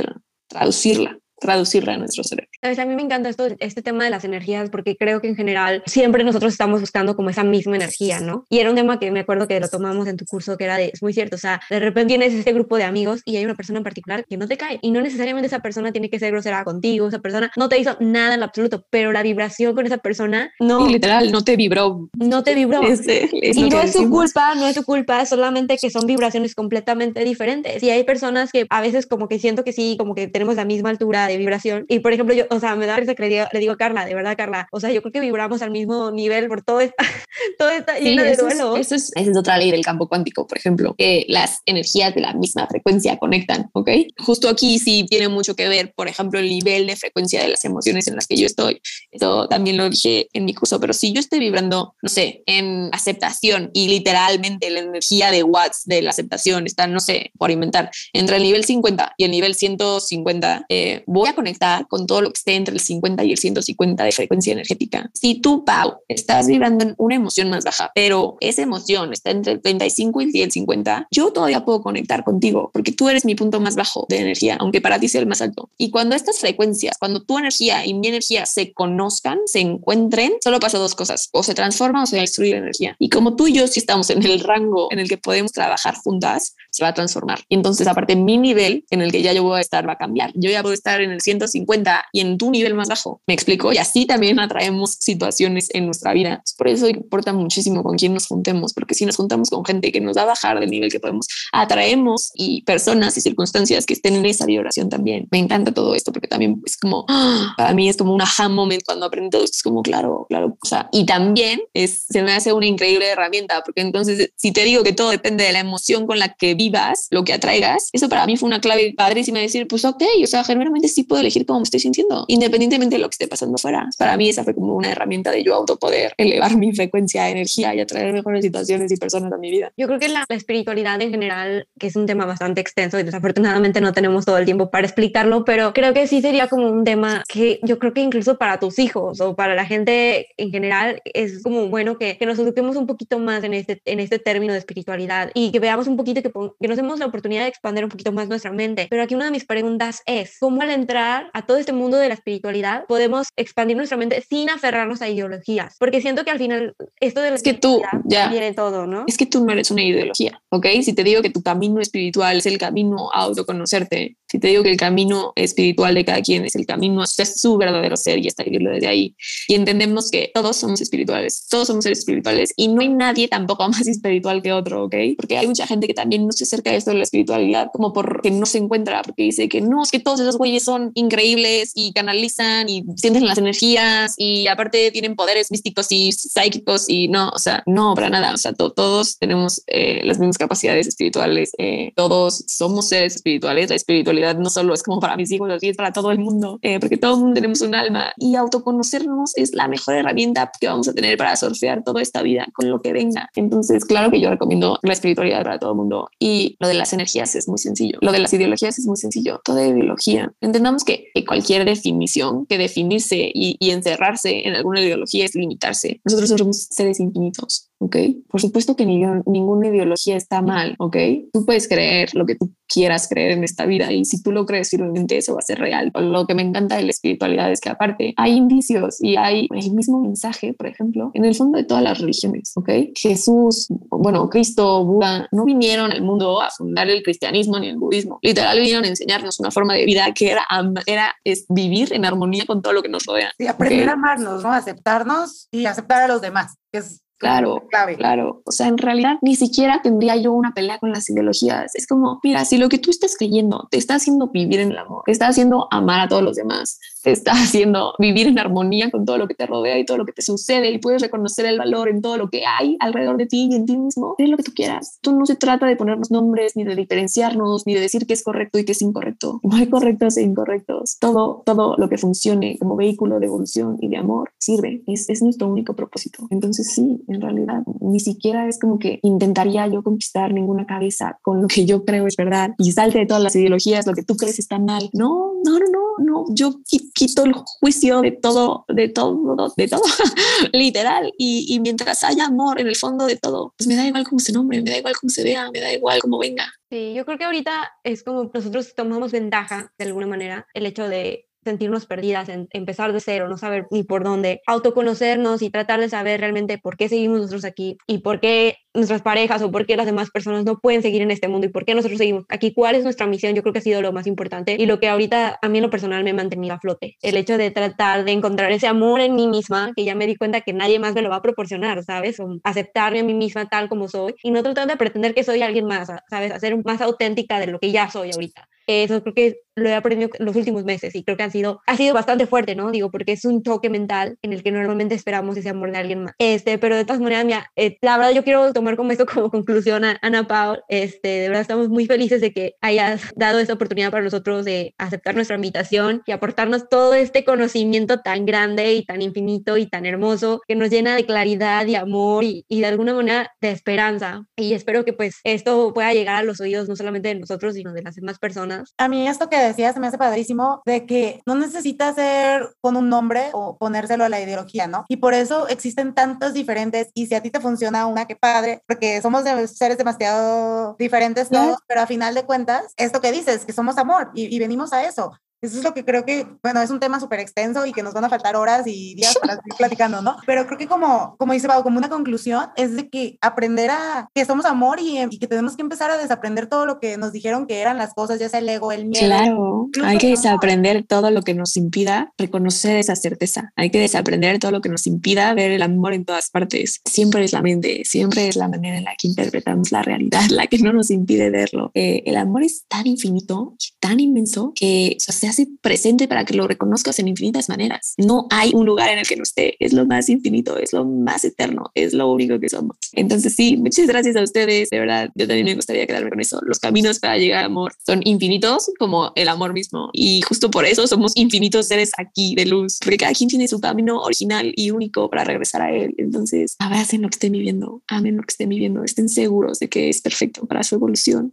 traducirla 0.48 1.21
traducirla 1.42 1.94
a 1.94 1.98
nuestro 1.98 2.24
cerebro. 2.24 2.48
A 2.62 2.84
mí 2.86 2.94
me 2.94 3.02
encanta 3.02 3.28
esto, 3.28 3.46
este 3.58 3.82
tema 3.82 4.04
de 4.04 4.10
las 4.10 4.24
energías 4.24 4.70
porque 4.70 4.96
creo 4.96 5.20
que 5.20 5.28
en 5.28 5.36
general 5.36 5.82
siempre 5.86 6.24
nosotros 6.24 6.52
estamos 6.52 6.80
buscando 6.80 7.16
como 7.16 7.30
esa 7.30 7.44
misma 7.44 7.76
energía, 7.76 8.20
¿no? 8.20 8.46
Y 8.48 8.58
era 8.58 8.70
un 8.70 8.76
tema 8.76 8.98
que 8.98 9.10
me 9.10 9.20
acuerdo 9.20 9.46
que 9.48 9.60
lo 9.60 9.68
tomamos 9.68 10.06
en 10.08 10.16
tu 10.16 10.24
curso 10.24 10.56
que 10.56 10.64
era 10.64 10.76
de, 10.76 10.90
es 10.92 11.02
muy 11.02 11.12
cierto, 11.12 11.36
o 11.36 11.38
sea, 11.38 11.60
de 11.68 11.80
repente 11.80 12.12
tienes 12.12 12.32
este 12.32 12.52
grupo 12.52 12.76
de 12.76 12.84
amigos 12.84 13.20
y 13.24 13.36
hay 13.36 13.44
una 13.44 13.54
persona 13.54 13.78
en 13.78 13.84
particular 13.84 14.24
que 14.28 14.36
no 14.36 14.46
te 14.46 14.56
cae 14.56 14.78
y 14.82 14.90
no 14.90 15.00
necesariamente 15.00 15.46
esa 15.46 15.60
persona 15.60 15.92
tiene 15.92 16.10
que 16.10 16.18
ser 16.18 16.30
grosera 16.30 16.64
contigo, 16.64 17.08
esa 17.08 17.20
persona 17.20 17.50
no 17.56 17.68
te 17.68 17.78
hizo 17.78 17.96
nada 18.00 18.34
en 18.34 18.40
lo 18.40 18.46
absoluto, 18.46 18.84
pero 18.90 19.12
la 19.12 19.22
vibración 19.22 19.74
con 19.74 19.86
esa 19.86 19.98
persona 19.98 20.52
no, 20.60 20.86
literal, 20.86 21.32
no 21.32 21.42
te 21.42 21.56
vibró. 21.56 22.08
No 22.14 22.42
te 22.42 22.54
vibró. 22.54 22.82
Este, 22.82 23.28
y 23.32 23.68
no 23.68 23.80
es 23.80 23.92
su 23.92 24.08
culpa, 24.10 24.54
no 24.54 24.66
es 24.66 24.74
su 24.74 24.84
culpa, 24.84 25.24
solamente 25.26 25.76
que 25.78 25.90
son 25.90 26.06
vibraciones 26.06 26.54
completamente 26.54 27.24
diferentes. 27.24 27.82
Y 27.82 27.90
hay 27.90 28.04
personas 28.04 28.52
que 28.52 28.66
a 28.68 28.80
veces 28.80 29.06
como 29.06 29.28
que 29.28 29.38
siento 29.38 29.64
que 29.64 29.72
sí, 29.72 29.96
como 29.98 30.14
que 30.14 30.28
tenemos 30.28 30.56
la 30.56 30.64
misma 30.64 30.90
altura 30.90 31.26
de 31.32 31.38
vibración. 31.38 31.84
Y 31.88 32.00
por 32.00 32.12
ejemplo, 32.12 32.34
yo, 32.34 32.44
o 32.50 32.60
sea, 32.60 32.76
me 32.76 32.86
da 32.86 32.96
risa 32.96 33.14
que 33.14 33.22
le 33.22 33.28
digo, 33.28 33.44
le 33.52 33.60
digo, 33.60 33.76
Carla, 33.76 34.04
de 34.04 34.14
verdad, 34.14 34.36
Carla, 34.36 34.68
o 34.70 34.80
sea, 34.80 34.90
yo 34.90 35.02
creo 35.02 35.12
que 35.12 35.20
vibramos 35.20 35.62
al 35.62 35.70
mismo 35.70 36.10
nivel 36.10 36.48
por 36.48 36.62
todo 36.62 36.80
esta, 36.80 36.94
todo 37.58 37.70
esta 37.70 37.96
Sí, 37.96 38.16
de 38.16 38.30
eso 38.30 38.48
es, 38.48 38.58
duelo. 38.58 38.76
eso 38.76 38.94
es, 38.94 39.12
esa 39.14 39.30
es 39.30 39.36
otra 39.36 39.58
ley 39.58 39.70
del 39.70 39.84
campo 39.84 40.08
cuántico, 40.08 40.46
por 40.46 40.58
ejemplo, 40.58 40.94
que 40.96 41.24
las 41.28 41.60
energías 41.66 42.14
de 42.14 42.20
la 42.20 42.34
misma 42.34 42.66
frecuencia 42.66 43.18
conectan, 43.18 43.70
¿ok? 43.72 43.90
Justo 44.18 44.48
aquí 44.48 44.78
sí 44.78 45.06
tiene 45.08 45.28
mucho 45.28 45.54
que 45.54 45.68
ver, 45.68 45.92
por 45.94 46.08
ejemplo, 46.08 46.38
el 46.38 46.48
nivel 46.48 46.86
de 46.86 46.96
frecuencia 46.96 47.42
de 47.42 47.48
las 47.48 47.64
emociones 47.64 48.08
en 48.08 48.16
las 48.16 48.26
que 48.26 48.36
yo 48.36 48.46
estoy. 48.46 48.80
Eso 49.10 49.48
también 49.48 49.76
lo 49.76 49.88
dije 49.88 50.28
en 50.32 50.44
mi 50.44 50.54
curso, 50.54 50.80
pero 50.80 50.92
si 50.92 51.12
yo 51.12 51.20
estoy 51.20 51.38
vibrando, 51.38 51.94
no 52.02 52.08
sé, 52.08 52.42
en 52.46 52.90
aceptación 52.92 53.70
y 53.72 53.88
literalmente 53.88 54.70
la 54.70 54.80
energía 54.80 55.30
de 55.30 55.42
watts 55.42 55.82
de 55.84 56.02
la 56.02 56.10
aceptación 56.10 56.66
está, 56.66 56.86
no 56.86 57.00
sé, 57.00 57.32
por 57.38 57.50
inventar, 57.50 57.90
entre 58.12 58.36
el 58.36 58.42
nivel 58.42 58.64
50 58.64 59.14
y 59.16 59.24
el 59.24 59.30
nivel 59.30 59.54
150, 59.54 60.66
eh, 60.68 61.02
voy 61.06 61.21
a 61.28 61.34
conectar 61.34 61.86
con 61.88 62.06
todo 62.06 62.22
lo 62.22 62.30
que 62.30 62.38
esté 62.38 62.54
entre 62.54 62.74
el 62.74 62.80
50 62.80 63.24
y 63.24 63.32
el 63.32 63.38
150 63.38 64.04
de 64.04 64.12
frecuencia 64.12 64.52
energética. 64.52 65.10
Si 65.14 65.40
tú, 65.40 65.64
Pau, 65.64 65.98
estás 66.08 66.46
vibrando 66.46 66.84
en 66.84 66.94
una 66.98 67.14
emoción 67.14 67.50
más 67.50 67.64
baja, 67.64 67.90
pero 67.94 68.36
esa 68.40 68.62
emoción 68.62 69.12
está 69.12 69.30
entre 69.30 69.52
el 69.52 69.60
35 69.60 70.20
y 70.22 70.42
el 70.42 70.50
50, 70.50 71.08
yo 71.10 71.32
todavía 71.32 71.64
puedo 71.64 71.82
conectar 71.82 72.24
contigo 72.24 72.70
porque 72.72 72.92
tú 72.92 73.08
eres 73.08 73.24
mi 73.24 73.34
punto 73.34 73.60
más 73.60 73.76
bajo 73.76 74.06
de 74.08 74.18
energía, 74.18 74.56
aunque 74.60 74.80
para 74.80 74.98
ti 74.98 75.08
sea 75.08 75.20
el 75.20 75.26
más 75.26 75.42
alto. 75.42 75.70
Y 75.78 75.90
cuando 75.90 76.16
estas 76.16 76.38
frecuencias, 76.38 76.96
cuando 76.98 77.22
tu 77.22 77.38
energía 77.38 77.86
y 77.86 77.94
mi 77.94 78.08
energía 78.08 78.46
se 78.46 78.72
conozcan, 78.72 79.38
se 79.46 79.60
encuentren, 79.60 80.32
solo 80.42 80.60
pasa 80.60 80.78
dos 80.78 80.94
cosas, 80.94 81.28
o 81.32 81.42
se 81.42 81.54
transforma 81.54 82.02
o 82.02 82.06
se 82.06 82.16
destruye 82.16 82.52
la 82.52 82.58
energía. 82.58 82.96
Y 82.98 83.08
como 83.08 83.36
tú 83.36 83.46
y 83.46 83.52
yo 83.52 83.66
si 83.66 83.80
estamos 83.80 84.10
en 84.10 84.22
el 84.24 84.40
rango 84.40 84.88
en 84.90 84.98
el 84.98 85.08
que 85.08 85.18
podemos 85.18 85.52
trabajar 85.52 85.94
juntas, 85.94 86.54
se 86.72 86.82
va 86.82 86.88
a 86.88 86.94
transformar. 86.94 87.40
Y 87.48 87.54
entonces 87.54 87.86
aparte 87.86 88.16
mi 88.16 88.38
nivel 88.38 88.84
en 88.90 89.02
el 89.02 89.12
que 89.12 89.22
ya 89.22 89.32
yo 89.32 89.42
voy 89.42 89.58
a 89.58 89.60
estar 89.60 89.86
va 89.86 89.92
a 89.92 89.98
cambiar. 89.98 90.32
Yo 90.34 90.50
ya 90.50 90.62
puedo 90.62 90.74
estar 90.74 91.00
en 91.00 91.10
el 91.10 91.20
150 91.20 92.06
y 92.12 92.20
en 92.20 92.38
tu 92.38 92.50
nivel 92.50 92.74
más 92.74 92.88
bajo. 92.88 93.20
¿Me 93.26 93.34
explico? 93.34 93.72
Y 93.72 93.78
así 93.78 94.06
también 94.06 94.40
atraemos 94.40 94.96
situaciones 94.98 95.68
en 95.74 95.86
nuestra 95.86 96.12
vida. 96.12 96.42
Por 96.56 96.68
eso 96.68 96.88
importa 96.88 97.32
muchísimo 97.32 97.82
con 97.82 97.96
quién 97.96 98.14
nos 98.14 98.26
juntemos, 98.26 98.72
porque 98.72 98.94
si 98.94 99.06
nos 99.06 99.16
juntamos 99.16 99.50
con 99.50 99.64
gente 99.64 99.92
que 99.92 100.00
nos 100.00 100.16
va 100.16 100.22
a 100.22 100.26
bajar 100.26 100.60
del 100.60 100.70
nivel 100.70 100.90
que 100.90 100.98
podemos, 100.98 101.26
atraemos 101.52 102.30
y 102.34 102.62
personas 102.62 103.16
y 103.16 103.20
circunstancias 103.20 103.84
que 103.86 103.94
estén 103.94 104.16
en 104.16 104.24
esa 104.24 104.46
vibración 104.46 104.88
también. 104.88 105.28
Me 105.30 105.38
encanta 105.38 105.72
todo 105.72 105.94
esto 105.94 106.10
porque 106.10 106.28
también 106.28 106.62
es 106.64 106.76
como, 106.78 107.04
para 107.56 107.74
mí 107.74 107.88
es 107.88 107.96
como 107.96 108.14
un 108.14 108.22
aha 108.22 108.48
moment 108.48 108.82
cuando 108.84 109.06
aprendo 109.06 109.30
todo 109.30 109.44
esto. 109.44 109.56
Es 109.56 109.62
como, 109.62 109.82
claro, 109.82 110.26
claro. 110.28 110.56
O 110.62 110.66
sea, 110.66 110.88
y 110.92 111.04
también 111.04 111.60
es, 111.74 112.06
se 112.08 112.22
me 112.22 112.32
hace 112.32 112.52
una 112.52 112.66
increíble 112.66 113.08
herramienta 113.08 113.62
porque 113.62 113.82
entonces 113.82 114.30
si 114.36 114.52
te 114.52 114.64
digo 114.64 114.82
que 114.82 114.92
todo 114.92 115.10
depende 115.10 115.44
de 115.44 115.52
la 115.52 115.60
emoción 115.60 116.06
con 116.06 116.18
la 116.18 116.34
que 116.34 116.54
vivas, 116.62 117.08
lo 117.10 117.24
que 117.24 117.32
atraigas, 117.32 117.88
eso 117.92 118.08
para 118.08 118.26
mí 118.26 118.36
fue 118.36 118.46
una 118.46 118.60
clave 118.60 118.94
padrísima 118.96 119.38
de 119.38 119.44
decir, 119.44 119.66
pues 119.66 119.84
ok, 119.84 120.02
o 120.22 120.26
sea, 120.26 120.44
generalmente 120.44 120.88
sí 120.88 121.04
puedo 121.04 121.20
elegir 121.20 121.44
cómo 121.44 121.60
me 121.60 121.64
estoy 121.64 121.80
sintiendo, 121.80 122.24
independientemente 122.28 122.96
de 122.96 123.02
lo 123.02 123.08
que 123.08 123.14
esté 123.14 123.28
pasando 123.28 123.58
fuera. 123.58 123.88
Para 123.98 124.16
mí 124.16 124.28
esa 124.28 124.44
fue 124.44 124.54
como 124.54 124.74
una 124.74 124.90
herramienta 124.90 125.30
de 125.30 125.42
yo 125.42 125.54
autopoder 125.54 126.14
elevar 126.16 126.56
mi 126.62 126.72
frecuencia 126.72 127.28
energía 127.28 127.74
y 127.74 127.80
atraer 127.80 128.12
mejores 128.12 128.44
situaciones 128.44 128.92
y 128.92 128.96
personas 128.96 129.32
a 129.32 129.38
mi 129.38 129.50
vida. 129.50 129.72
Yo 129.76 129.86
creo 129.86 129.98
que 129.98 130.08
la, 130.08 130.24
la 130.28 130.36
espiritualidad 130.36 131.00
en 131.00 131.10
general, 131.10 131.66
que 131.78 131.88
es 131.88 131.96
un 131.96 132.06
tema 132.06 132.26
bastante 132.26 132.60
extenso 132.60 132.98
y 132.98 133.02
desafortunadamente 133.02 133.80
no 133.80 133.92
tenemos 133.92 134.24
todo 134.24 134.38
el 134.38 134.44
tiempo 134.44 134.70
para 134.70 134.86
explicarlo, 134.86 135.44
pero 135.44 135.72
creo 135.72 135.92
que 135.94 136.06
sí 136.06 136.20
sería 136.20 136.48
como 136.48 136.68
un 136.70 136.84
tema 136.84 137.24
que 137.28 137.60
yo 137.62 137.78
creo 137.78 137.92
que 137.92 138.00
incluso 138.00 138.38
para 138.38 138.60
tus 138.60 138.78
hijos 138.78 139.20
o 139.20 139.34
para 139.34 139.54
la 139.54 139.64
gente 139.64 140.28
en 140.36 140.50
general 140.50 141.00
es 141.04 141.42
como 141.42 141.68
bueno 141.68 141.98
que, 141.98 142.16
que 142.18 142.26
nos 142.26 142.38
eduquemos 142.38 142.76
un 142.76 142.86
poquito 142.86 143.18
más 143.18 143.44
en 143.44 143.54
este, 143.54 143.80
en 143.84 144.00
este 144.00 144.18
término 144.18 144.52
de 144.52 144.58
espiritualidad 144.58 145.30
y 145.34 145.50
que 145.50 145.60
veamos 145.60 145.86
un 145.86 145.96
poquito, 145.96 146.22
que, 146.22 146.30
que 146.60 146.68
nos 146.68 146.76
demos 146.76 146.98
la 146.98 147.06
oportunidad 147.06 147.42
de 147.42 147.48
expandir 147.48 147.84
un 147.84 147.90
poquito 147.90 148.12
más 148.12 148.28
nuestra 148.28 148.52
mente. 148.52 148.86
Pero 148.90 149.02
aquí 149.02 149.14
una 149.14 149.26
de 149.26 149.30
mis 149.30 149.44
preguntas 149.44 150.02
es, 150.06 150.36
¿cómo 150.40 150.62
al 150.62 150.70
entrar 150.70 151.30
a 151.32 151.46
todo 151.46 151.56
este 151.58 151.72
mundo 151.72 151.96
de 151.96 152.08
la 152.08 152.14
espiritualidad 152.14 152.84
podemos 152.86 153.28
expandir 153.36 153.76
nuestra 153.76 153.96
mente 153.96 154.22
sin 154.28 154.50
aferrarnos 154.50 155.02
a 155.02 155.08
ideologías? 155.08 155.76
Porque 155.78 156.00
siento 156.00 156.24
que 156.24 156.30
al 156.30 156.38
final 156.38 156.74
esto 157.00 157.20
de 157.20 157.30
la 157.30 157.36
Es 157.36 157.42
que 157.42 157.54
tú, 157.54 157.82
ya. 158.04 158.28
viene 158.28 158.52
todo, 158.54 158.86
¿no? 158.86 159.04
Es 159.06 159.16
que 159.16 159.26
tú 159.26 159.44
no 159.44 159.52
eres 159.52 159.70
una 159.70 159.82
ideología, 159.82 160.40
¿ok? 160.50 160.66
Si 160.82 160.92
te 160.92 161.04
digo 161.04 161.22
que 161.22 161.30
tu 161.30 161.42
camino 161.42 161.80
espiritual 161.80 162.38
es 162.38 162.46
el 162.46 162.58
camino 162.58 163.10
a 163.12 163.22
autoconocerte, 163.22 164.16
si 164.32 164.38
te 164.38 164.48
digo 164.48 164.62
que 164.62 164.70
el 164.70 164.78
camino 164.78 165.34
espiritual 165.36 165.94
de 165.94 166.06
cada 166.06 166.22
quien 166.22 166.46
es 166.46 166.56
el 166.56 166.64
camino 166.64 167.02
hacia 167.02 167.26
su 167.26 167.58
verdadero 167.58 167.98
ser 167.98 168.18
y 168.18 168.28
hasta 168.28 168.44
vivirlo 168.44 168.70
desde 168.70 168.86
ahí, 168.86 169.14
y 169.46 169.54
entendemos 169.54 170.10
que 170.10 170.30
todos 170.32 170.56
somos 170.56 170.80
espirituales, 170.80 171.46
todos 171.50 171.66
somos 171.68 171.84
seres 171.84 171.98
espirituales 171.98 172.54
y 172.56 172.68
no 172.68 172.80
hay 172.80 172.88
nadie 172.88 173.28
tampoco 173.28 173.68
más 173.68 173.86
espiritual 173.86 174.40
que 174.40 174.54
otro, 174.54 174.84
¿ok? 174.84 174.94
Porque 175.18 175.36
hay 175.36 175.46
mucha 175.46 175.66
gente 175.66 175.86
que 175.86 175.92
también 175.92 176.24
no 176.26 176.32
se 176.32 176.44
acerca 176.44 176.70
a 176.70 176.74
esto 176.76 176.92
de 176.92 176.96
la 176.96 177.02
espiritualidad 177.02 177.68
como 177.74 177.92
porque 177.92 178.30
no 178.30 178.46
se 178.46 178.56
encuentra, 178.56 179.02
porque 179.02 179.24
dice 179.24 179.50
que 179.50 179.60
no, 179.60 179.82
es 179.82 179.90
que 179.90 180.00
todos 180.00 180.18
esos 180.20 180.38
güeyes 180.38 180.64
son 180.64 180.92
increíbles 180.94 181.72
y 181.74 181.92
canalizan 181.92 182.70
y 182.70 182.84
sienten 182.96 183.26
las 183.26 183.36
energías 183.36 184.14
y 184.16 184.46
aparte 184.46 184.90
tienen 184.92 185.14
poderes 185.14 185.50
místicos 185.50 185.88
y 185.90 186.12
psíquicos 186.12 186.86
y 186.88 187.08
no, 187.08 187.28
o 187.28 187.38
sea, 187.38 187.62
no, 187.66 187.94
para 187.94 188.08
nada, 188.08 188.32
o 188.32 188.38
sea, 188.38 188.54
to- 188.54 188.72
todos 188.72 189.18
tenemos 189.18 189.62
eh, 189.66 190.00
las 190.04 190.18
mismas 190.18 190.38
capacidades 190.38 190.86
espirituales, 190.86 191.50
eh, 191.58 191.92
todos 191.96 192.44
somos 192.46 192.88
seres 192.88 193.16
espirituales, 193.16 193.68
la 193.68 193.76
espiritualidad 193.76 194.21
no 194.36 194.50
solo 194.50 194.74
es 194.74 194.82
como 194.82 195.00
para 195.00 195.16
mis 195.16 195.30
hijos, 195.30 195.50
así 195.50 195.68
es 195.68 195.76
para 195.76 195.92
todo 195.92 196.10
el 196.10 196.18
mundo, 196.18 196.58
eh, 196.62 196.80
porque 196.80 196.96
todo 196.96 197.14
el 197.14 197.20
mundo 197.20 197.34
tenemos 197.34 197.60
un 197.60 197.74
alma 197.74 198.12
y 198.16 198.36
autoconocernos 198.36 199.32
es 199.36 199.54
la 199.54 199.68
mejor 199.68 199.94
herramienta 199.94 200.50
que 200.60 200.68
vamos 200.68 200.88
a 200.88 200.94
tener 200.94 201.16
para 201.16 201.36
surfear 201.36 201.82
toda 201.84 202.02
esta 202.02 202.22
vida 202.22 202.46
con 202.52 202.70
lo 202.70 202.80
que 202.80 202.92
venga. 202.92 203.30
Entonces, 203.34 203.84
claro 203.84 204.10
que 204.10 204.20
yo 204.20 204.30
recomiendo 204.30 204.78
la 204.82 204.92
espiritualidad 204.92 205.42
para 205.42 205.58
todo 205.58 205.70
el 205.70 205.76
mundo 205.76 206.08
y 206.18 206.56
lo 206.60 206.68
de 206.68 206.74
las 206.74 206.92
energías 206.92 207.34
es 207.34 207.48
muy 207.48 207.58
sencillo, 207.58 207.98
lo 208.00 208.12
de 208.12 208.18
las 208.18 208.32
ideologías 208.32 208.78
es 208.78 208.86
muy 208.86 208.96
sencillo, 208.96 209.40
toda 209.44 209.66
ideología. 209.66 210.32
Entendamos 210.40 210.84
que, 210.84 211.10
cualquier 211.26 211.64
definición, 211.64 212.46
que 212.46 212.58
definirse 212.58 213.30
y 213.32 213.70
encerrarse 213.70 214.46
en 214.46 214.54
alguna 214.54 214.80
ideología 214.80 215.24
es 215.24 215.34
limitarse. 215.34 216.00
Nosotros 216.04 216.28
somos 216.30 216.66
seres 216.70 217.00
infinitos. 217.00 217.71
¿Ok? 217.82 217.96
Por 218.28 218.40
supuesto 218.40 218.76
que 218.76 218.86
ni- 218.86 219.02
ninguna 219.26 219.68
ideología 219.68 220.16
está 220.16 220.40
mal, 220.40 220.76
¿ok? 220.78 220.96
Tú 221.32 221.44
puedes 221.44 221.68
creer 221.68 222.14
lo 222.14 222.24
que 222.26 222.36
tú 222.36 222.52
quieras 222.72 223.08
creer 223.08 223.32
en 223.32 223.44
esta 223.44 223.66
vida 223.66 223.92
y 223.92 224.04
si 224.04 224.22
tú 224.22 224.32
lo 224.32 224.46
crees 224.46 224.70
firmemente 224.70 225.16
eso 225.18 225.34
va 225.34 225.40
a 225.40 225.42
ser 225.42 225.58
real. 225.58 225.90
Lo 225.94 226.26
que 226.26 226.34
me 226.34 226.42
encanta 226.42 226.76
de 226.76 226.84
la 226.84 226.90
espiritualidad 226.90 227.50
es 227.50 227.60
que 227.60 227.68
aparte 227.68 228.14
hay 228.16 228.32
indicios 228.32 229.02
y 229.02 229.16
hay 229.16 229.48
el 229.50 229.72
mismo 229.72 230.00
mensaje, 230.00 230.54
por 230.54 230.68
ejemplo, 230.68 231.10
en 231.14 231.24
el 231.24 231.34
fondo 231.34 231.58
de 231.58 231.64
todas 231.64 231.82
las 231.82 231.98
religiones, 231.98 232.52
¿ok? 232.54 232.70
Jesús, 232.94 233.66
bueno, 233.90 234.28
Cristo, 234.30 234.84
Buda, 234.84 235.28
no 235.32 235.44
vinieron 235.44 235.92
al 235.92 236.02
mundo 236.02 236.40
a 236.40 236.50
fundar 236.50 236.88
el 236.88 237.02
cristianismo 237.02 237.58
ni 237.58 237.68
el 237.68 237.76
budismo. 237.78 238.18
Literal 238.22 238.58
vinieron 238.58 238.84
a 238.84 238.88
enseñarnos 238.88 239.40
una 239.40 239.50
forma 239.50 239.74
de 239.74 239.84
vida 239.84 240.12
que 240.14 240.30
era, 240.30 240.46
era 240.86 241.14
es 241.24 241.44
vivir 241.48 241.92
en 241.92 242.04
armonía 242.04 242.44
con 242.46 242.62
todo 242.62 242.72
lo 242.72 242.82
que 242.82 242.88
nos 242.88 243.04
rodea. 243.04 243.32
Sí, 243.38 243.46
aprender 243.48 243.88
a 243.88 243.92
amarnos, 243.94 244.42
¿no? 244.42 244.52
Aceptarnos 244.52 245.48
y 245.50 245.66
aceptar 245.66 246.02
a 246.02 246.08
los 246.08 246.20
demás, 246.20 246.54
que 246.72 246.78
es 246.78 247.02
Claro, 247.22 247.62
clave. 247.70 247.96
Claro, 247.96 248.42
o 248.44 248.50
sea, 248.50 248.66
en 248.66 248.78
realidad 248.78 249.18
ni 249.22 249.36
siquiera 249.36 249.80
tendría 249.80 250.16
yo 250.16 250.32
una 250.32 250.54
pelea 250.54 250.80
con 250.80 250.90
las 250.90 251.08
ideologías. 251.08 251.72
Es 251.76 251.86
como, 251.86 252.18
mira, 252.24 252.44
si 252.44 252.58
lo 252.58 252.68
que 252.68 252.78
tú 252.78 252.90
estás 252.90 253.16
creyendo 253.16 253.68
te 253.70 253.78
está 253.78 253.94
haciendo 253.94 254.26
vivir 254.26 254.58
en 254.58 254.72
el 254.72 254.78
amor, 254.78 255.04
te 255.06 255.12
está 255.12 255.28
haciendo 255.28 255.68
amar 255.70 256.00
a 256.00 256.08
todos 256.08 256.24
los 256.24 256.34
demás, 256.34 256.80
te 257.02 257.10
está 257.10 257.32
haciendo 257.42 257.94
vivir 257.98 258.26
en 258.26 258.38
armonía 258.38 258.90
con 258.90 259.04
todo 259.04 259.18
lo 259.18 259.28
que 259.28 259.34
te 259.34 259.46
rodea 259.46 259.78
y 259.78 259.84
todo 259.84 259.98
lo 259.98 260.06
que 260.06 260.12
te 260.12 260.22
sucede 260.22 260.70
y 260.70 260.78
puedes 260.78 261.02
reconocer 261.02 261.46
el 261.46 261.58
valor 261.58 261.88
en 261.88 262.00
todo 262.00 262.16
lo 262.16 262.30
que 262.30 262.44
hay 262.46 262.76
alrededor 262.80 263.16
de 263.16 263.26
ti 263.26 263.48
y 263.50 263.54
en 263.54 263.66
ti 263.66 263.76
mismo, 263.76 264.14
es 264.18 264.28
lo 264.28 264.36
que 264.36 264.42
tú 264.42 264.52
quieras. 264.54 264.94
Esto 264.94 265.12
no 265.12 265.26
se 265.26 265.36
trata 265.36 265.66
de 265.66 265.76
ponernos 265.76 266.10
nombres, 266.10 266.56
ni 266.56 266.64
de 266.64 266.76
diferenciarnos, 266.76 267.66
ni 267.66 267.74
de 267.74 267.80
decir 267.80 268.06
qué 268.06 268.14
es 268.14 268.22
correcto 268.22 268.58
y 268.58 268.64
qué 268.64 268.72
es 268.72 268.82
incorrecto. 268.82 269.40
No 269.52 269.58
hay 269.58 269.66
correctos 269.66 270.16
e 270.16 270.22
incorrectos. 270.22 270.96
Todo, 270.98 271.42
todo 271.44 271.76
lo 271.76 271.90
que 271.90 271.98
funcione 271.98 272.56
como 272.58 272.74
vehículo 272.74 273.20
de 273.20 273.26
evolución 273.26 273.76
y 273.82 273.88
de 273.88 273.98
amor 273.98 274.32
sirve. 274.38 274.82
Es, 274.86 275.10
es 275.10 275.22
nuestro 275.22 275.48
único 275.48 275.76
propósito. 275.76 276.26
Entonces 276.30 276.72
sí, 276.72 277.04
en 277.06 277.20
realidad 277.20 277.62
ni 277.80 278.00
siquiera 278.00 278.48
es 278.48 278.58
como 278.58 278.78
que 278.78 278.98
intentaría 279.02 279.66
yo 279.66 279.82
conquistar 279.82 280.32
ninguna 280.32 280.64
cabeza 280.64 281.18
con 281.20 281.42
lo 281.42 281.48
que 281.48 281.66
yo 281.66 281.84
creo 281.84 282.06
es 282.06 282.16
verdad 282.16 282.54
y 282.58 282.72
salte 282.72 283.00
de 283.00 283.06
todas 283.06 283.22
las 283.22 283.36
ideologías, 283.36 283.86
lo 283.86 283.92
que 283.92 284.02
tú 284.02 284.16
crees 284.16 284.38
está 284.38 284.58
mal. 284.58 284.88
No, 284.94 285.34
no, 285.44 285.58
no, 285.58 285.66
no, 285.68 285.94
no. 285.98 286.24
Yo 286.34 286.54
quito 286.92 287.24
el 287.24 287.32
juicio 287.32 288.00
de 288.00 288.12
todo, 288.12 288.64
de 288.68 288.88
todo, 288.88 289.52
de 289.56 289.68
todo, 289.68 289.82
literal. 290.52 291.12
Y, 291.18 291.46
y 291.48 291.60
mientras 291.60 292.04
haya 292.04 292.26
amor 292.26 292.60
en 292.60 292.68
el 292.68 292.76
fondo 292.76 293.06
de 293.06 293.16
todo, 293.16 293.54
pues 293.56 293.66
me 293.66 293.76
da 293.76 293.86
igual 293.86 294.04
cómo 294.04 294.18
se 294.18 294.32
nombre, 294.32 294.62
me 294.62 294.70
da 294.70 294.78
igual 294.78 294.94
cómo 295.00 295.10
se 295.10 295.24
vea, 295.24 295.50
me 295.50 295.60
da 295.60 295.72
igual 295.72 296.00
cómo 296.00 296.18
venga. 296.18 296.52
Sí, 296.70 296.94
yo 296.94 297.04
creo 297.04 297.18
que 297.18 297.24
ahorita 297.24 297.70
es 297.84 298.02
como 298.02 298.30
nosotros 298.32 298.74
tomamos 298.74 299.12
ventaja 299.12 299.72
de 299.78 299.84
alguna 299.84 300.06
manera 300.06 300.46
el 300.54 300.66
hecho 300.66 300.88
de 300.88 301.28
sentirnos 301.44 301.86
perdidas, 301.86 302.28
en, 302.28 302.48
empezar 302.52 302.92
de 302.92 303.00
cero, 303.00 303.28
no 303.28 303.36
saber 303.36 303.66
ni 303.70 303.82
por 303.82 304.04
dónde, 304.04 304.42
autoconocernos 304.46 305.42
y 305.42 305.50
tratar 305.50 305.80
de 305.80 305.88
saber 305.88 306.20
realmente 306.20 306.58
por 306.58 306.76
qué 306.76 306.88
seguimos 306.88 307.20
nosotros 307.20 307.44
aquí 307.44 307.76
y 307.86 307.98
por 307.98 308.20
qué 308.20 308.56
nuestras 308.74 309.02
parejas 309.02 309.42
o 309.42 309.50
por 309.50 309.66
qué 309.66 309.76
las 309.76 309.86
demás 309.86 310.10
personas 310.10 310.44
no 310.44 310.58
pueden 310.58 310.82
seguir 310.82 311.02
en 311.02 311.10
este 311.10 311.28
mundo 311.28 311.46
y 311.46 311.50
por 311.50 311.64
qué 311.64 311.74
nosotros 311.74 311.98
seguimos 311.98 312.24
aquí, 312.28 312.52
cuál 312.52 312.74
es 312.74 312.84
nuestra 312.84 313.06
misión, 313.06 313.34
yo 313.34 313.42
creo 313.42 313.52
que 313.52 313.58
ha 313.58 313.62
sido 313.62 313.82
lo 313.82 313.92
más 313.92 314.06
importante 314.06 314.56
y 314.58 314.66
lo 314.66 314.80
que 314.80 314.88
ahorita 314.88 315.38
a 315.40 315.48
mí 315.48 315.58
en 315.58 315.64
lo 315.64 315.70
personal 315.70 316.02
me 316.04 316.10
ha 316.10 316.14
mantenido 316.14 316.54
a 316.54 316.60
flote, 316.60 316.96
el 317.02 317.16
hecho 317.16 317.36
de 317.36 317.50
tratar 317.50 318.04
de 318.04 318.12
encontrar 318.12 318.52
ese 318.52 318.66
amor 318.66 319.00
en 319.00 319.14
mí 319.14 319.26
misma, 319.26 319.72
que 319.76 319.84
ya 319.84 319.94
me 319.94 320.06
di 320.06 320.16
cuenta 320.16 320.40
que 320.40 320.52
nadie 320.52 320.78
más 320.78 320.94
me 320.94 321.02
lo 321.02 321.10
va 321.10 321.16
a 321.16 321.22
proporcionar, 321.22 321.82
¿sabes? 321.84 322.18
O 322.20 322.38
aceptarme 322.44 323.00
a 323.00 323.04
mí 323.04 323.14
misma 323.14 323.48
tal 323.48 323.68
como 323.68 323.88
soy 323.88 324.14
y 324.22 324.30
no 324.30 324.42
tratar 324.42 324.68
de 324.68 324.76
pretender 324.76 325.14
que 325.14 325.24
soy 325.24 325.42
alguien 325.42 325.66
más, 325.66 325.88
¿sabes? 326.08 326.32
Hacer 326.32 326.56
más 326.64 326.80
auténtica 326.80 327.38
de 327.38 327.46
lo 327.48 327.58
que 327.58 327.72
ya 327.72 327.90
soy 327.90 328.10
ahorita. 328.12 328.48
Eso 328.66 329.02
creo 329.02 329.14
que 329.14 329.36
lo 329.54 329.68
he 329.68 329.74
aprendido 329.74 330.10
en 330.18 330.24
los 330.24 330.36
últimos 330.36 330.64
meses 330.64 330.94
y 330.94 331.04
creo 331.04 331.16
que 331.16 331.22
ha 331.24 331.30
sido, 331.30 331.60
ha 331.66 331.76
sido 331.76 331.94
bastante 331.94 332.26
fuerte, 332.26 332.54
¿no? 332.54 332.70
Digo, 332.70 332.90
porque 332.90 333.12
es 333.12 333.24
un 333.24 333.42
choque 333.42 333.68
mental 333.68 334.16
en 334.22 334.32
el 334.32 334.42
que 334.42 334.50
normalmente 334.50 334.94
esperamos 334.94 335.36
ese 335.36 335.50
amor 335.50 335.72
de 335.72 335.78
alguien 335.78 336.04
más. 336.04 336.14
Este, 336.18 336.58
pero 336.58 336.76
de 336.76 336.84
todas 336.84 337.00
maneras, 337.00 337.24
mira, 337.24 337.50
eh, 337.56 337.76
la 337.82 337.98
verdad 337.98 338.12
yo 338.12 338.24
quiero 338.24 338.52
tomar 338.52 338.76
como 338.76 338.92
esto 338.92 339.06
como 339.12 339.30
conclusión 339.30 339.84
a 339.84 339.98
Ana 340.02 340.26
Pau, 340.26 340.56
este, 340.68 341.08
de 341.08 341.28
verdad 341.28 341.42
estamos 341.42 341.68
muy 341.68 341.86
felices 341.86 342.20
de 342.20 342.32
que 342.32 342.54
hayas 342.60 343.02
dado 343.16 343.38
esta 343.38 343.54
oportunidad 343.54 343.90
para 343.90 344.04
nosotros 344.04 344.44
de 344.44 344.74
aceptar 344.78 345.14
nuestra 345.14 345.36
invitación 345.36 346.02
y 346.06 346.12
aportarnos 346.12 346.68
todo 346.68 346.94
este 346.94 347.24
conocimiento 347.24 348.00
tan 348.00 348.24
grande 348.24 348.74
y 348.74 348.84
tan 348.84 349.02
infinito 349.02 349.56
y 349.56 349.66
tan 349.66 349.86
hermoso 349.86 350.40
que 350.46 350.54
nos 350.54 350.70
llena 350.70 350.96
de 350.96 351.04
claridad 351.04 351.66
y 351.66 351.74
amor 351.74 352.24
y, 352.24 352.44
y 352.48 352.60
de 352.60 352.66
alguna 352.66 352.94
manera 352.94 353.30
de 353.40 353.50
esperanza. 353.50 354.24
Y 354.36 354.54
espero 354.54 354.84
que 354.84 354.92
pues 354.92 355.20
esto 355.24 355.72
pueda 355.74 355.92
llegar 355.92 356.16
a 356.16 356.22
los 356.22 356.40
oídos 356.40 356.68
no 356.68 356.76
solamente 356.76 357.08
de 357.08 357.16
nosotros, 357.16 357.54
sino 357.54 357.72
de 357.72 357.82
las 357.82 357.96
demás 357.96 358.18
personas. 358.18 358.51
A 358.78 358.88
mí 358.88 359.08
esto 359.08 359.28
que 359.28 359.38
decías 359.38 359.76
me 359.78 359.86
hace 359.86 359.98
padrísimo 359.98 360.62
de 360.64 360.86
que 360.86 361.20
no 361.26 361.34
necesitas 361.34 361.94
ser 361.94 362.54
con 362.60 362.76
un 362.76 362.88
nombre 362.88 363.30
o 363.32 363.56
ponérselo 363.56 364.04
a 364.04 364.08
la 364.08 364.20
ideología, 364.20 364.66
¿no? 364.66 364.84
Y 364.88 364.96
por 364.96 365.14
eso 365.14 365.48
existen 365.48 365.94
tantos 365.94 366.32
diferentes 366.34 366.90
y 366.94 367.06
si 367.06 367.14
a 367.14 367.22
ti 367.22 367.30
te 367.30 367.40
funciona 367.40 367.86
una, 367.86 368.06
qué 368.06 368.16
padre, 368.16 368.62
porque 368.66 369.00
somos 369.02 369.24
de 369.24 369.46
seres 369.48 369.78
demasiado 369.78 370.76
diferentes 370.78 371.28
todos, 371.28 371.58
pero 371.66 371.80
a 371.80 371.86
final 371.86 372.14
de 372.14 372.24
cuentas, 372.24 372.72
esto 372.76 373.00
que 373.00 373.12
dices, 373.12 373.44
que 373.44 373.52
somos 373.52 373.78
amor 373.78 374.10
y, 374.14 374.34
y 374.34 374.38
venimos 374.38 374.72
a 374.72 374.84
eso. 374.84 375.12
Eso 375.42 375.58
es 375.58 375.64
lo 375.64 375.74
que 375.74 375.84
creo 375.84 376.04
que, 376.04 376.24
bueno, 376.40 376.62
es 376.62 376.70
un 376.70 376.78
tema 376.78 377.00
súper 377.00 377.18
extenso 377.18 377.66
y 377.66 377.72
que 377.72 377.82
nos 377.82 377.94
van 377.94 378.04
a 378.04 378.08
faltar 378.08 378.36
horas 378.36 378.64
y 378.66 378.94
días 378.94 379.18
para 379.20 379.34
seguir 379.34 379.54
platicando, 379.58 380.00
¿no? 380.00 380.16
Pero 380.24 380.46
creo 380.46 380.56
que 380.56 380.68
como, 380.68 381.16
como 381.18 381.32
dice 381.32 381.48
Pau, 381.48 381.64
como 381.64 381.78
una 381.78 381.88
conclusión 381.88 382.46
es 382.56 382.76
de 382.76 382.88
que 382.88 383.18
aprender 383.20 383.70
a 383.70 384.08
que 384.14 384.24
somos 384.24 384.44
amor 384.44 384.78
y, 384.78 385.00
y, 385.00 385.18
que 385.18 385.26
tenemos 385.26 385.56
que 385.56 385.62
empezar 385.62 385.90
a 385.90 385.98
desaprender 385.98 386.46
todo 386.46 386.64
lo 386.64 386.78
que 386.78 386.96
nos 386.96 387.12
dijeron 387.12 387.48
que 387.48 387.60
eran 387.60 387.76
las 387.76 387.92
cosas, 387.92 388.20
ya 388.20 388.28
sea 388.28 388.38
el 388.38 388.48
ego, 388.48 388.70
el 388.70 388.86
miedo. 388.86 389.04
Claro, 389.04 389.68
hay 389.84 389.98
que 389.98 390.10
desaprender 390.10 390.84
todo 390.86 391.10
lo 391.10 391.22
que 391.22 391.34
nos 391.34 391.56
impida 391.56 392.12
reconocer 392.18 392.76
esa 392.76 392.94
certeza. 392.94 393.52
Hay 393.56 393.70
que 393.70 393.80
desaprender 393.80 394.38
todo 394.38 394.52
lo 394.52 394.60
que 394.60 394.68
nos 394.68 394.86
impida 394.86 395.34
ver 395.34 395.50
el 395.50 395.62
amor 395.62 395.92
en 395.92 396.04
todas 396.04 396.30
partes. 396.30 396.80
Siempre 396.84 397.24
es 397.24 397.32
la 397.32 397.42
mente, 397.42 397.82
siempre 397.84 398.28
es 398.28 398.36
la 398.36 398.46
manera 398.46 398.78
en 398.78 398.84
la 398.84 398.94
que 398.96 399.08
interpretamos 399.08 399.72
la 399.72 399.82
realidad 399.82 400.22
la 400.30 400.46
que 400.46 400.58
no 400.58 400.72
nos 400.72 400.90
impide 400.90 401.30
verlo. 401.30 401.72
Eh, 401.74 402.04
el 402.06 402.16
amor 402.16 402.44
es 402.44 402.64
tan 402.68 402.86
infinito, 402.86 403.56
tan 403.80 403.98
inmenso 403.98 404.52
que, 404.54 404.96
o 405.08 405.12
sea, 405.12 405.31
hace 405.32 405.48
presente 405.60 406.06
para 406.08 406.24
que 406.24 406.34
lo 406.34 406.46
reconozcas 406.46 406.98
en 406.98 407.08
infinitas 407.08 407.48
maneras. 407.48 407.94
No 407.96 408.26
hay 408.30 408.52
un 408.54 408.66
lugar 408.66 408.90
en 408.90 408.98
el 408.98 409.06
que 409.06 409.16
no 409.16 409.22
esté, 409.22 409.56
es 409.64 409.72
lo 409.72 409.86
más 409.86 410.08
infinito, 410.08 410.58
es 410.58 410.72
lo 410.72 410.84
más 410.84 411.24
eterno, 411.24 411.70
es 411.74 411.92
lo 411.92 412.10
único 412.12 412.38
que 412.38 412.48
somos. 412.48 412.76
Entonces 412.92 413.34
sí, 413.34 413.56
muchas 413.56 413.86
gracias 413.86 414.16
a 414.16 414.22
ustedes, 414.22 414.70
de 414.70 414.78
verdad, 414.78 415.10
yo 415.14 415.26
también 415.26 415.46
me 415.46 415.54
gustaría 415.54 415.86
quedarme 415.86 416.10
con 416.10 416.20
eso. 416.20 416.40
Los 416.42 416.58
caminos 416.58 416.98
para 416.98 417.18
llegar 417.18 417.40
al 417.40 417.46
amor 417.46 417.72
son 417.84 418.00
infinitos 418.04 418.70
como 418.78 419.12
el 419.16 419.28
amor 419.28 419.52
mismo 419.52 419.90
y 419.92 420.20
justo 420.22 420.50
por 420.50 420.64
eso 420.64 420.86
somos 420.86 421.12
infinitos 421.16 421.68
seres 421.68 421.92
aquí 421.96 422.34
de 422.34 422.46
luz, 422.46 422.78
porque 422.82 422.98
cada 422.98 423.12
quien 423.12 423.28
tiene 423.28 423.48
su 423.48 423.60
camino 423.60 424.00
original 424.00 424.52
y 424.54 424.70
único 424.70 425.08
para 425.08 425.24
regresar 425.24 425.62
a 425.62 425.72
él. 425.72 425.94
Entonces, 425.96 426.56
abracen 426.58 427.02
lo 427.02 427.08
que 427.08 427.14
estén 427.14 427.32
viviendo, 427.32 427.82
amen 427.88 428.16
lo 428.16 428.22
que 428.22 428.32
estén 428.32 428.48
viviendo, 428.48 428.84
estén 428.84 429.08
seguros 429.08 429.58
de 429.58 429.68
que 429.68 429.88
es 429.88 430.00
perfecto 430.02 430.46
para 430.46 430.62
su 430.62 430.74
evolución. 430.74 431.32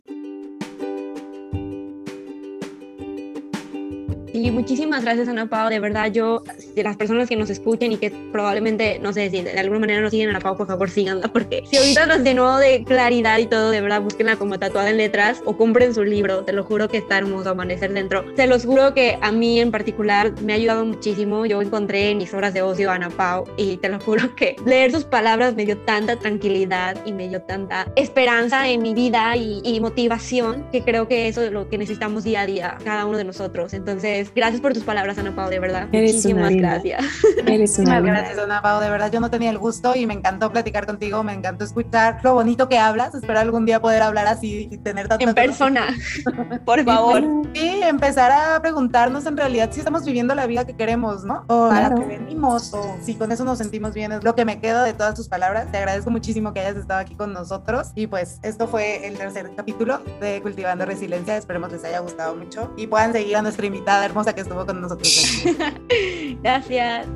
Muchísimas 4.52 5.04
gracias, 5.04 5.28
Ana 5.28 5.48
Pau. 5.48 5.70
De 5.70 5.80
verdad, 5.80 6.12
yo, 6.12 6.44
de 6.76 6.84
las 6.84 6.98
personas 6.98 7.30
que 7.30 7.36
nos 7.36 7.50
escuchen 7.50 7.92
y 7.92 7.98
que 7.98 8.12
probablemente, 8.32 9.00
no 9.00 9.14
sé, 9.14 9.30
si 9.30 9.42
de 9.42 9.60
alguna 9.60 9.80
manera 9.80 10.02
nos 10.02 10.12
siguen 10.12 10.28
a 10.28 10.32
Ana 10.32 10.40
Pau, 10.40 10.58
por 10.58 10.68
favor, 10.68 10.90
síganla, 10.90 11.28
porque 11.28 11.64
si 11.70 11.78
ahorita 11.78 12.06
nos 12.06 12.20
llenó 12.20 12.58
de 12.58 12.84
claridad 12.84 13.38
y 13.40 13.46
todo, 13.46 13.72
de 13.72 13.82
verdad, 13.82 14.02
búsquenla 14.02 14.36
como 14.38 14.60
tatuada 14.60 14.90
en 14.90 14.98
letras 14.98 15.42
o 15.46 15.58
compren 15.58 15.94
su 15.94 16.04
libro. 16.04 16.44
Te 16.44 16.54
lo 16.54 16.64
juro 16.64 16.90
que 16.90 16.98
está 16.98 17.18
hermoso 17.18 17.50
amanecer 17.50 17.94
dentro. 17.94 18.24
Se 18.36 18.48
los 18.48 18.66
juro 18.66 18.94
que 18.94 19.18
a 19.22 19.32
mí 19.32 19.60
en 19.60 19.72
particular 19.72 20.34
me 20.42 20.54
ha 20.54 20.56
ayudado 20.56 20.86
muchísimo. 20.86 21.46
Yo 21.46 21.62
encontré 21.62 22.12
en 22.12 22.18
mis 22.18 22.34
horas 22.34 22.54
de 22.54 22.62
ocio 22.62 22.92
a 22.92 22.96
Ana 22.96 23.10
Pau 23.10 23.46
y 23.58 23.78
te 23.78 23.90
lo 23.90 24.00
juro 24.00 24.36
que 24.36 24.56
leer 24.66 24.92
sus 24.92 25.04
palabras 25.04 25.56
me 25.56 25.66
dio 25.66 25.78
tanta 25.78 26.16
tranquilidad 26.18 26.98
y 27.06 27.14
me 27.14 27.28
dio 27.28 27.42
tanta 27.42 27.92
esperanza 27.96 28.68
en 28.70 28.82
mi 28.82 28.94
vida 28.94 29.36
y, 29.36 29.62
y 29.64 29.80
motivación 29.80 30.66
que 30.72 30.84
creo 30.84 31.08
que 31.08 31.28
eso 31.28 31.42
es 31.42 31.52
lo 31.52 31.70
que 31.70 31.78
necesitamos 31.78 32.24
día 32.24 32.42
a 32.42 32.46
día, 32.46 32.78
cada 32.84 33.06
uno 33.06 33.18
de 33.18 33.24
nosotros. 33.24 33.74
Entonces, 33.74 34.32
gracias 34.40 34.62
por 34.62 34.74
tus 34.74 34.84
palabras, 34.84 35.18
Ana 35.18 35.36
Pau, 35.36 35.50
de 35.50 35.60
verdad. 35.60 35.88
Eres 35.92 36.16
Muchísimas 36.16 36.52
una 36.52 36.62
gracias. 36.62 37.06
Eres 37.46 37.78
una 37.78 38.00
gracias, 38.00 38.38
Ana 38.38 38.62
Pau. 38.62 38.82
De 38.82 38.90
verdad, 38.90 39.12
yo 39.12 39.20
no 39.20 39.30
tenía 39.30 39.50
el 39.50 39.58
gusto 39.58 39.96
y 39.96 40.06
me 40.06 40.14
encantó 40.14 40.52
platicar 40.52 40.86
contigo. 40.86 41.24
Me 41.24 41.34
encantó 41.34 41.66
escuchar 41.66 42.20
lo 42.24 42.34
bonito 42.34 42.70
que 42.70 42.78
hablas. 42.78 43.14
Espero 43.14 43.40
algún 43.40 43.66
día 43.66 43.82
poder 43.82 44.02
hablar 44.02 44.28
así 44.28 44.70
y 44.72 44.78
tener 44.78 45.08
tanto. 45.08 45.28
En 45.28 45.36
persona, 45.36 45.88
por 46.66 46.84
favor. 46.84 47.24
Sí, 47.54 47.82
empezar 47.84 48.32
a 48.32 48.62
preguntarnos 48.62 49.26
en 49.26 49.36
realidad 49.36 49.70
si 49.72 49.80
estamos 49.80 50.06
viviendo 50.06 50.34
la 50.36 50.48
vida 50.48 50.66
que 50.66 50.76
queremos, 50.76 51.26
¿no? 51.26 51.44
O 51.48 51.70
claro. 51.70 51.74
a 51.74 51.90
la 51.90 51.96
que 51.96 52.06
venimos, 52.06 52.74
o 52.74 52.98
si 53.02 53.16
con 53.16 53.32
eso 53.32 53.44
nos 53.44 53.58
sentimos 53.58 53.94
bien. 53.94 54.12
Es 54.12 54.24
lo 54.24 54.36
que 54.36 54.46
me 54.46 54.60
quedo 54.60 54.84
de 54.84 54.94
todas 54.94 55.16
tus 55.16 55.28
palabras. 55.28 55.72
Te 55.72 55.78
agradezco 55.78 56.12
muchísimo 56.12 56.54
que 56.54 56.62
hayas 56.62 56.78
estado 56.78 57.00
aquí 57.02 57.16
con 57.16 57.34
nosotros. 57.34 57.92
Y 57.96 58.08
pues, 58.08 58.40
esto 58.44 58.68
fue 58.68 59.06
el 59.06 59.18
tercer 59.18 59.52
capítulo 59.56 60.02
de 60.22 60.42
Cultivando 60.42 60.86
Resiliencia. 60.86 61.36
Esperemos 61.36 61.72
les 61.72 61.84
haya 61.84 62.00
gustado 62.00 62.36
mucho 62.36 62.72
y 62.78 62.88
puedan 62.88 63.12
seguir 63.12 63.36
a 63.36 63.42
nuestra 63.42 63.66
invitada 63.66 64.02
hermosa 64.30 64.34
que 64.34 64.42
estuvo 64.42 64.66
con 64.66 64.82
nosotros. 64.82 65.44
Gracias. 66.44 67.08